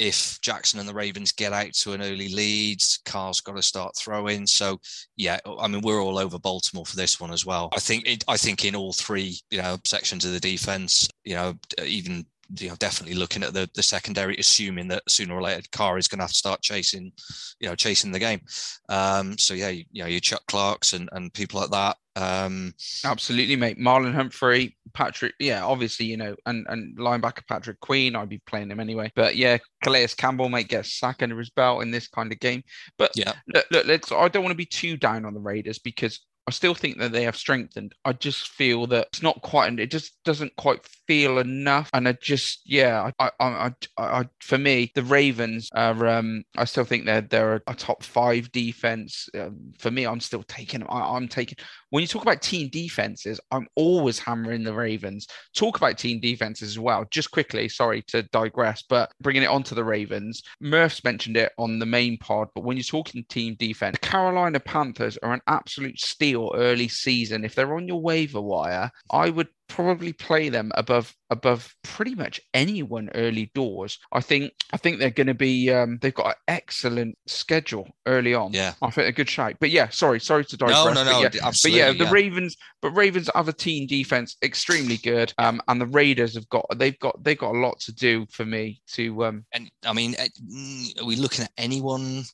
if 0.01 0.41
Jackson 0.41 0.81
and 0.81 0.89
the 0.89 0.95
Ravens 0.95 1.31
get 1.31 1.53
out 1.53 1.73
to 1.75 1.93
an 1.93 2.01
early 2.01 2.31
lead, 2.31 2.83
Carr's 3.05 3.41
got 3.41 3.57
to 3.57 3.63
start 3.63 3.95
throwing. 3.97 4.47
So, 4.47 4.81
yeah, 5.17 5.39
I 5.61 5.69
mean, 5.69 5.83
we're 5.83 6.03
all 6.03 6.19
over 6.19 6.39
Baltimore 6.39 6.87
for 6.87 6.97
this 6.97 7.21
one 7.21 7.31
as 7.31 7.45
well. 7.45 7.69
I 7.77 7.81
think 7.81 8.09
it, 8.09 8.25
I 8.27 8.39
think 8.39 8.65
in 8.65 8.75
all 8.75 8.95
three, 8.95 9.39
you 9.51 9.61
know, 9.61 9.77
sections 9.85 10.25
of 10.25 10.33
the 10.33 10.41
defense, 10.41 11.07
you 11.25 11.35
know, 11.35 11.55
even 11.85 12.25
you 12.59 12.69
know, 12.69 12.77
definitely 12.77 13.17
looking 13.17 13.43
at 13.43 13.53
the 13.53 13.69
the 13.75 13.83
secondary, 13.83 14.37
assuming 14.37 14.89
that 14.89 15.09
sooner 15.09 15.35
or 15.35 15.43
later 15.43 15.63
Carr 15.73 15.99
is 15.99 16.09
going 16.09 16.19
to 16.19 16.25
have 16.25 16.33
to 16.33 16.37
start 16.37 16.63
chasing, 16.63 17.13
you 17.61 17.69
know, 17.69 17.75
chasing 17.75 18.13
the 18.13 18.19
game. 18.19 18.41
Um, 18.89 19.39
so 19.39 19.55
yeah, 19.55 19.69
you, 19.69 19.85
you 19.93 20.03
know, 20.03 20.09
you 20.09 20.21
Chuck 20.21 20.43
Clarks 20.49 20.93
and 20.93 21.09
and 21.13 21.33
people 21.33 21.61
like 21.61 21.71
that. 21.71 21.97
Um, 22.17 22.75
Absolutely, 23.05 23.57
mate. 23.57 23.79
Marlon 23.79 24.15
Humphrey, 24.15 24.77
Patrick, 24.93 25.35
yeah, 25.39 25.65
obviously, 25.65 26.07
you 26.07 26.17
know, 26.17 26.35
and 26.47 26.67
and 26.69 26.97
linebacker 26.99 27.47
Patrick 27.47 27.81
Queen, 27.81 28.17
I'd 28.17 28.29
be 28.29 28.43
playing 28.47 28.71
him 28.71 28.81
anyway. 28.81 29.13
But 29.15 29.37
yeah, 29.37 29.59
Calais 29.83 30.09
Campbell 30.17 30.49
might 30.49 30.69
get 30.69 30.87
a 30.87 30.89
sack 30.89 31.23
under 31.23 31.39
his 31.39 31.51
belt 31.51 31.83
in 31.83 31.91
this 31.91 32.09
kind 32.09 32.33
of 32.33 32.41
game. 32.41 32.63
But 32.99 33.13
yeah, 33.15 33.35
look, 33.55 33.67
look, 33.71 33.87
let's. 33.87 34.13
I 34.13 34.29
don't 34.29 34.43
want 34.43 34.53
to 34.53 34.57
be 34.57 34.67
too 34.67 34.97
down 34.97 35.25
on 35.25 35.35
the 35.35 35.41
Raiders 35.41 35.79
because 35.79 36.21
I 36.51 36.53
still 36.53 36.75
think 36.75 36.99
that 36.99 37.13
they 37.13 37.23
have 37.23 37.37
strengthened. 37.37 37.95
I 38.05 38.13
just 38.13 38.49
feel 38.49 38.89
that 38.89 39.07
it's 39.13 39.23
not 39.23 39.41
quite. 39.41 39.79
It 39.79 39.89
just 39.89 40.17
doesn't 40.25 40.57
quite 40.57 40.85
feel 41.07 41.39
enough. 41.39 41.89
And 41.93 42.09
I 42.09 42.15
just, 42.15 42.63
yeah, 42.65 43.13
I, 43.21 43.31
I, 43.39 43.47
I, 43.47 43.73
I 43.97 44.29
for 44.41 44.59
me, 44.59 44.91
the 44.97 45.05
Ravens 45.05 45.69
are. 45.77 46.09
Um, 46.09 46.43
I 46.57 46.65
still 46.65 46.85
think 46.85 47.05
they're 47.05 47.21
they're 47.21 47.63
a, 47.69 47.75
top 47.77 48.03
five 48.03 48.51
defense. 48.51 49.29
Um, 49.39 49.75
for 49.79 49.93
me, 49.93 50.09
I'm 50.09 50.19
still 50.19 50.43
taking. 50.43 50.83
I, 50.89 51.15
I'm 51.15 51.29
taking. 51.29 51.57
When 51.91 52.03
you 52.03 52.07
talk 52.07 52.23
about 52.23 52.41
team 52.41 52.69
defenses, 52.69 53.41
I'm 53.51 53.67
always 53.75 54.19
hammering 54.19 54.63
the 54.63 54.73
Ravens. 54.73 55.27
Talk 55.57 55.77
about 55.77 55.99
team 55.99 56.21
defenses 56.21 56.71
as 56.71 56.79
well. 56.79 57.05
Just 57.11 57.33
quickly, 57.33 57.69
sorry 57.69 58.03
to 58.09 58.23
digress, 58.23 58.83
but 58.89 59.11
bringing 59.21 59.43
it 59.43 59.49
onto 59.49 59.75
the 59.75 59.85
Ravens, 59.85 60.43
Murph's 60.61 61.03
mentioned 61.03 61.37
it 61.37 61.53
on 61.59 61.81
the 61.81 61.87
main 61.87 62.17
pod. 62.19 62.49
But 62.55 62.63
when 62.63 62.77
you're 62.77 62.85
talking 62.85 63.25
team 63.29 63.57
defense, 63.59 63.99
the 64.01 64.07
Carolina 64.07 64.61
Panthers 64.61 65.19
are 65.19 65.33
an 65.33 65.43
absolute 65.49 65.99
steal 65.99 66.53
early 66.55 66.87
season. 66.87 67.45
If 67.45 67.57
they're 67.57 67.75
on 67.75 67.89
your 67.89 68.01
waiver 68.01 68.41
wire, 68.41 68.91
I 69.11 69.31
would 69.31 69.49
probably 69.71 70.13
play 70.13 70.49
them 70.49 70.73
above 70.75 71.15
above 71.31 71.75
pretty 71.83 72.15
much 72.15 72.41
anyone 72.53 73.09
early 73.15 73.51
doors. 73.55 73.99
I 74.13 74.21
think 74.21 74.53
I 74.73 74.77
think 74.77 74.99
they're 74.99 75.11
going 75.11 75.29
to 75.29 75.35
be 75.35 75.73
um, 75.73 75.99
they've 76.03 76.13
got 76.13 76.27
an 76.27 76.35
excellent 76.49 77.17
schedule 77.27 77.89
early 78.07 78.35
on. 78.35 78.53
Yeah, 78.53 78.75
I 78.83 78.91
think 78.91 79.09
a 79.09 79.13
good 79.13 79.31
shape. 79.31 79.57
But 79.61 79.71
yeah, 79.71 79.89
sorry, 79.89 80.21
sorry 80.21 80.45
to 80.45 80.57
digress. 80.57 80.85
No, 80.85 80.93
no, 80.93 81.05
no, 81.05 81.23
but 81.23 81.35
yeah, 81.35 81.47
absolutely. 81.47 81.81
But 81.81 81.87
yeah, 81.87 81.93
the 81.93 82.05
yeah. 82.05 82.11
Ravens, 82.13 82.57
but 82.83 82.91
Ravens 82.91 83.31
have 83.35 83.49
a 83.49 83.53
team 83.53 83.87
defense 83.87 84.37
extremely 84.43 84.97
good. 84.99 85.33
Um, 85.39 85.63
and 85.69 85.81
the 85.81 85.87
Raiders 85.87 86.35
have 86.35 86.49
got 86.49 86.67
they've 86.77 86.99
got 86.99 87.23
they've 87.23 87.39
got 87.39 87.55
a 87.55 87.59
lot 87.59 87.81
to 87.81 87.95
do 87.95 88.27
for 88.31 88.45
me 88.45 88.83
to 88.95 89.25
um. 89.25 89.45
And 89.53 89.71
I 89.87 89.93
mean, 89.93 90.17
are 90.19 91.05
we 91.05 91.17
looking 91.17 91.45
at 91.45 91.53
anyone 91.57 92.25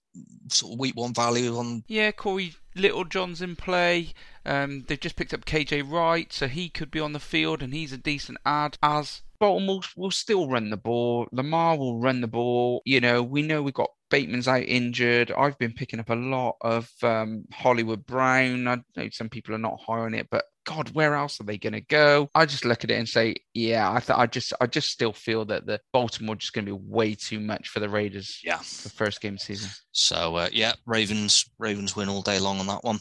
sort 0.49 0.75
of 0.75 0.79
week 0.79 0.97
one 0.97 1.15
value 1.15 1.57
on? 1.57 1.85
Yeah, 1.89 2.11
Cory 2.13 2.55
Littleton's 2.75 3.43
in 3.43 3.57
play. 3.57 4.13
Um, 4.45 4.85
they've 4.87 5.01
just 5.01 5.17
picked 5.17 5.35
up 5.35 5.45
KJ 5.45 5.91
Wright, 5.91 6.33
so 6.33 6.47
he 6.47 6.69
could 6.69 6.91
be 6.91 7.01
on 7.01 7.13
the 7.13 7.21
field, 7.21 7.63
and 7.63 7.75
he's 7.75 7.93
a 7.93 7.99
decent 7.99 8.39
ad. 8.45 8.79
As 8.83 9.23
Baltimore 9.39 9.83
will 9.97 10.11
still 10.11 10.49
run 10.49 10.71
the 10.71 10.77
ball, 10.77 11.27
Lamar 11.33 11.77
will 11.77 11.99
run 11.99 12.21
the 12.21 12.29
ball. 12.29 12.83
You 12.85 13.01
know, 13.01 13.23
we 13.23 13.43
know 13.43 13.63
we've 13.63 13.75
got 13.75 13.91
Bateman's 14.11 14.49
out 14.49 14.63
injured. 14.63 15.33
I've 15.33 15.59
been 15.59 15.73
picking 15.73 16.01
up 16.01 16.11
a 16.11 16.15
lot 16.15 16.57
of 16.61 16.91
um, 17.03 17.45
Hollywood 17.53 18.07
Brown. 18.07 18.69
I 18.69 18.79
know 18.97 19.09
some 19.11 19.29
people 19.29 19.55
are 19.55 19.59
not 19.59 19.81
high 19.87 20.01
on 20.01 20.15
it, 20.15 20.29
but 20.31 20.45
God, 20.65 20.91
where 20.91 21.15
else 21.15 21.41
are 21.41 21.45
they 21.45 21.59
going 21.59 21.73
to 21.75 21.81
go? 21.81 22.29
I 22.35 22.45
just 22.45 22.65
look 22.65 22.83
at 22.83 22.91
it 22.91 22.95
and 22.99 23.09
say, 23.09 23.37
yeah, 23.55 23.91
I 23.91 24.01
th- 24.01 24.19
I 24.19 24.27
just, 24.27 24.53
I 24.61 24.67
just 24.67 24.91
still 24.91 25.13
feel 25.13 25.45
that 25.47 25.67
the 25.67 25.81
Baltimore 25.93 26.35
just 26.35 26.53
going 26.53 26.67
to 26.67 26.77
be 26.77 26.85
way 26.85 27.15
too 27.15 27.41
much 27.41 27.69
for 27.69 27.81
the 27.81 27.89
Raiders. 27.89 28.41
Yeah, 28.45 28.59
the 28.59 28.91
first 28.91 29.21
game 29.21 29.35
of 29.35 29.39
the 29.41 29.45
season. 29.45 29.71
So 29.93 30.37
uh, 30.37 30.49
yeah, 30.53 30.73
Ravens, 30.87 31.49
Ravens 31.59 31.95
win 31.95 32.09
all 32.09 32.23
day 32.23 32.41
long 32.41 32.59
on 32.59 32.67
that 32.67 32.83
one, 32.83 32.99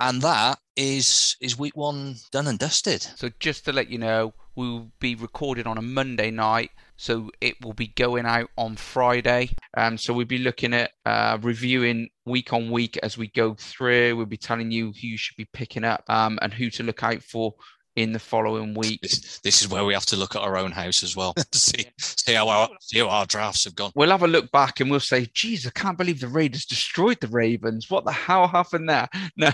and 0.00 0.22
that 0.22 0.58
is 0.76 1.36
is 1.40 1.58
week 1.58 1.76
one 1.76 2.16
done 2.30 2.46
and 2.46 2.58
dusted. 2.58 3.02
So 3.16 3.30
just 3.40 3.64
to 3.64 3.72
let 3.72 3.88
you 3.90 3.98
know, 3.98 4.34
we 4.54 4.68
will 4.68 4.90
be 5.00 5.14
recorded 5.14 5.66
on 5.66 5.78
a 5.78 5.82
Monday 5.82 6.30
night. 6.30 6.70
So 6.96 7.30
it 7.40 7.56
will 7.62 7.74
be 7.74 7.88
going 7.88 8.26
out 8.26 8.50
on 8.56 8.76
Friday. 8.76 9.50
Um, 9.76 9.98
so 9.98 10.12
we'll 10.14 10.26
be 10.26 10.38
looking 10.38 10.74
at 10.74 10.92
uh, 11.04 11.38
reviewing 11.40 12.08
week 12.24 12.52
on 12.52 12.70
week 12.70 12.98
as 13.02 13.18
we 13.18 13.28
go 13.28 13.54
through. 13.54 14.16
We'll 14.16 14.26
be 14.26 14.36
telling 14.36 14.70
you 14.70 14.86
who 14.86 15.06
you 15.06 15.18
should 15.18 15.36
be 15.36 15.48
picking 15.52 15.84
up 15.84 16.04
um, 16.08 16.38
and 16.42 16.52
who 16.52 16.70
to 16.70 16.82
look 16.82 17.02
out 17.02 17.22
for 17.22 17.54
in 17.96 18.12
the 18.12 18.18
following 18.18 18.74
week. 18.74 19.00
This, 19.00 19.40
this, 19.40 19.62
is 19.62 19.68
where 19.68 19.84
we 19.84 19.94
have 19.94 20.06
to 20.06 20.16
look 20.16 20.36
at 20.36 20.42
our 20.42 20.56
own 20.56 20.70
house 20.70 21.02
as 21.02 21.16
well 21.16 21.32
to 21.50 21.58
see 21.58 21.86
see 21.98 22.34
how 22.34 22.48
our 22.48 22.68
see 22.80 22.98
how 22.98 23.08
our 23.08 23.26
drafts 23.26 23.64
have 23.64 23.74
gone. 23.74 23.90
We'll 23.94 24.10
have 24.10 24.22
a 24.22 24.28
look 24.28 24.50
back 24.52 24.80
and 24.80 24.90
we'll 24.90 25.00
say, 25.00 25.28
"Geez, 25.32 25.66
I 25.66 25.70
can't 25.70 25.98
believe 25.98 26.20
the 26.20 26.28
Raiders 26.28 26.66
destroyed 26.66 27.18
the 27.20 27.28
Ravens. 27.28 27.90
What 27.90 28.04
the 28.04 28.12
hell 28.12 28.46
happened 28.46 28.88
there?" 28.88 29.08
No. 29.38 29.50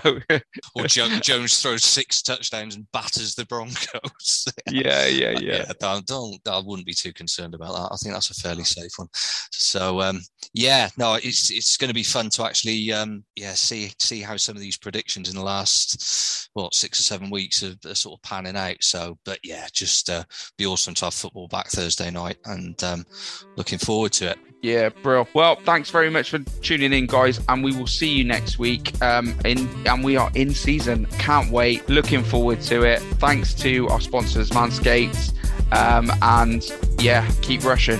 or 0.75 0.87
jo- 0.87 1.19
Jones 1.19 1.61
throws 1.61 1.83
six 1.83 2.21
touchdowns 2.21 2.75
and 2.75 2.89
batters 2.91 3.35
the 3.35 3.45
Broncos. 3.45 4.47
yeah, 4.71 5.07
yeah, 5.07 5.31
yeah. 5.31 5.37
yeah 5.39 5.71
don't, 5.79 6.05
don't, 6.05 6.39
I 6.47 6.61
wouldn't 6.63 6.85
be 6.85 6.93
too 6.93 7.11
concerned 7.11 7.53
about 7.53 7.73
that. 7.73 7.89
I 7.91 7.97
think 7.97 8.13
that's 8.13 8.29
a 8.29 8.33
fairly 8.33 8.63
safe 8.63 8.91
one. 8.95 9.09
So 9.13 10.01
um, 10.01 10.21
yeah, 10.53 10.89
no, 10.97 11.15
it's 11.15 11.49
it's 11.49 11.77
going 11.77 11.89
to 11.89 11.93
be 11.93 12.03
fun 12.03 12.29
to 12.31 12.45
actually 12.45 12.91
um, 12.91 13.23
yeah 13.35 13.53
see 13.53 13.91
see 13.99 14.21
how 14.21 14.37
some 14.37 14.55
of 14.55 14.61
these 14.61 14.77
predictions 14.77 15.29
in 15.29 15.35
the 15.35 15.43
last 15.43 16.49
what 16.53 16.73
six 16.73 16.99
or 16.99 17.03
seven 17.03 17.29
weeks 17.29 17.63
are, 17.63 17.75
are 17.89 17.95
sort 17.95 18.19
of 18.19 18.21
panning 18.33 18.57
out. 18.57 18.77
So, 18.81 19.17
but 19.25 19.39
yeah, 19.43 19.67
just 19.71 20.09
uh, 20.09 20.23
be 20.57 20.65
awesome 20.65 20.93
to 20.95 21.05
have 21.05 21.13
football 21.13 21.47
back 21.47 21.67
Thursday 21.67 22.09
night, 22.09 22.37
and 22.45 22.81
um, 22.83 23.05
looking 23.55 23.77
forward 23.77 24.11
to 24.13 24.31
it. 24.31 24.39
Yeah, 24.61 24.89
bro. 24.89 25.27
Well, 25.33 25.57
thanks 25.65 25.89
very 25.89 26.09
much 26.09 26.29
for 26.29 26.39
tuning 26.39 26.93
in, 26.93 27.05
guys, 27.05 27.39
and 27.49 27.63
we 27.63 27.75
will 27.75 27.87
see 27.87 28.07
you 28.07 28.23
next 28.23 28.57
week. 28.57 28.99
Um, 29.01 29.35
in 29.45 29.69
and 29.85 30.03
we 30.03 30.15
are 30.15 30.31
in 30.35 30.51
season. 30.51 31.05
Can't 31.19 31.51
wait. 31.51 31.87
Looking 31.89 32.23
forward 32.23 32.61
to 32.61 32.83
it. 32.83 32.99
Thanks 33.19 33.53
to 33.55 33.87
our 33.89 34.01
sponsors, 34.01 34.49
Manscaped, 34.49 35.33
um, 35.73 36.11
and 36.21 36.63
yeah, 36.99 37.29
keep 37.41 37.63
rushing. 37.63 37.99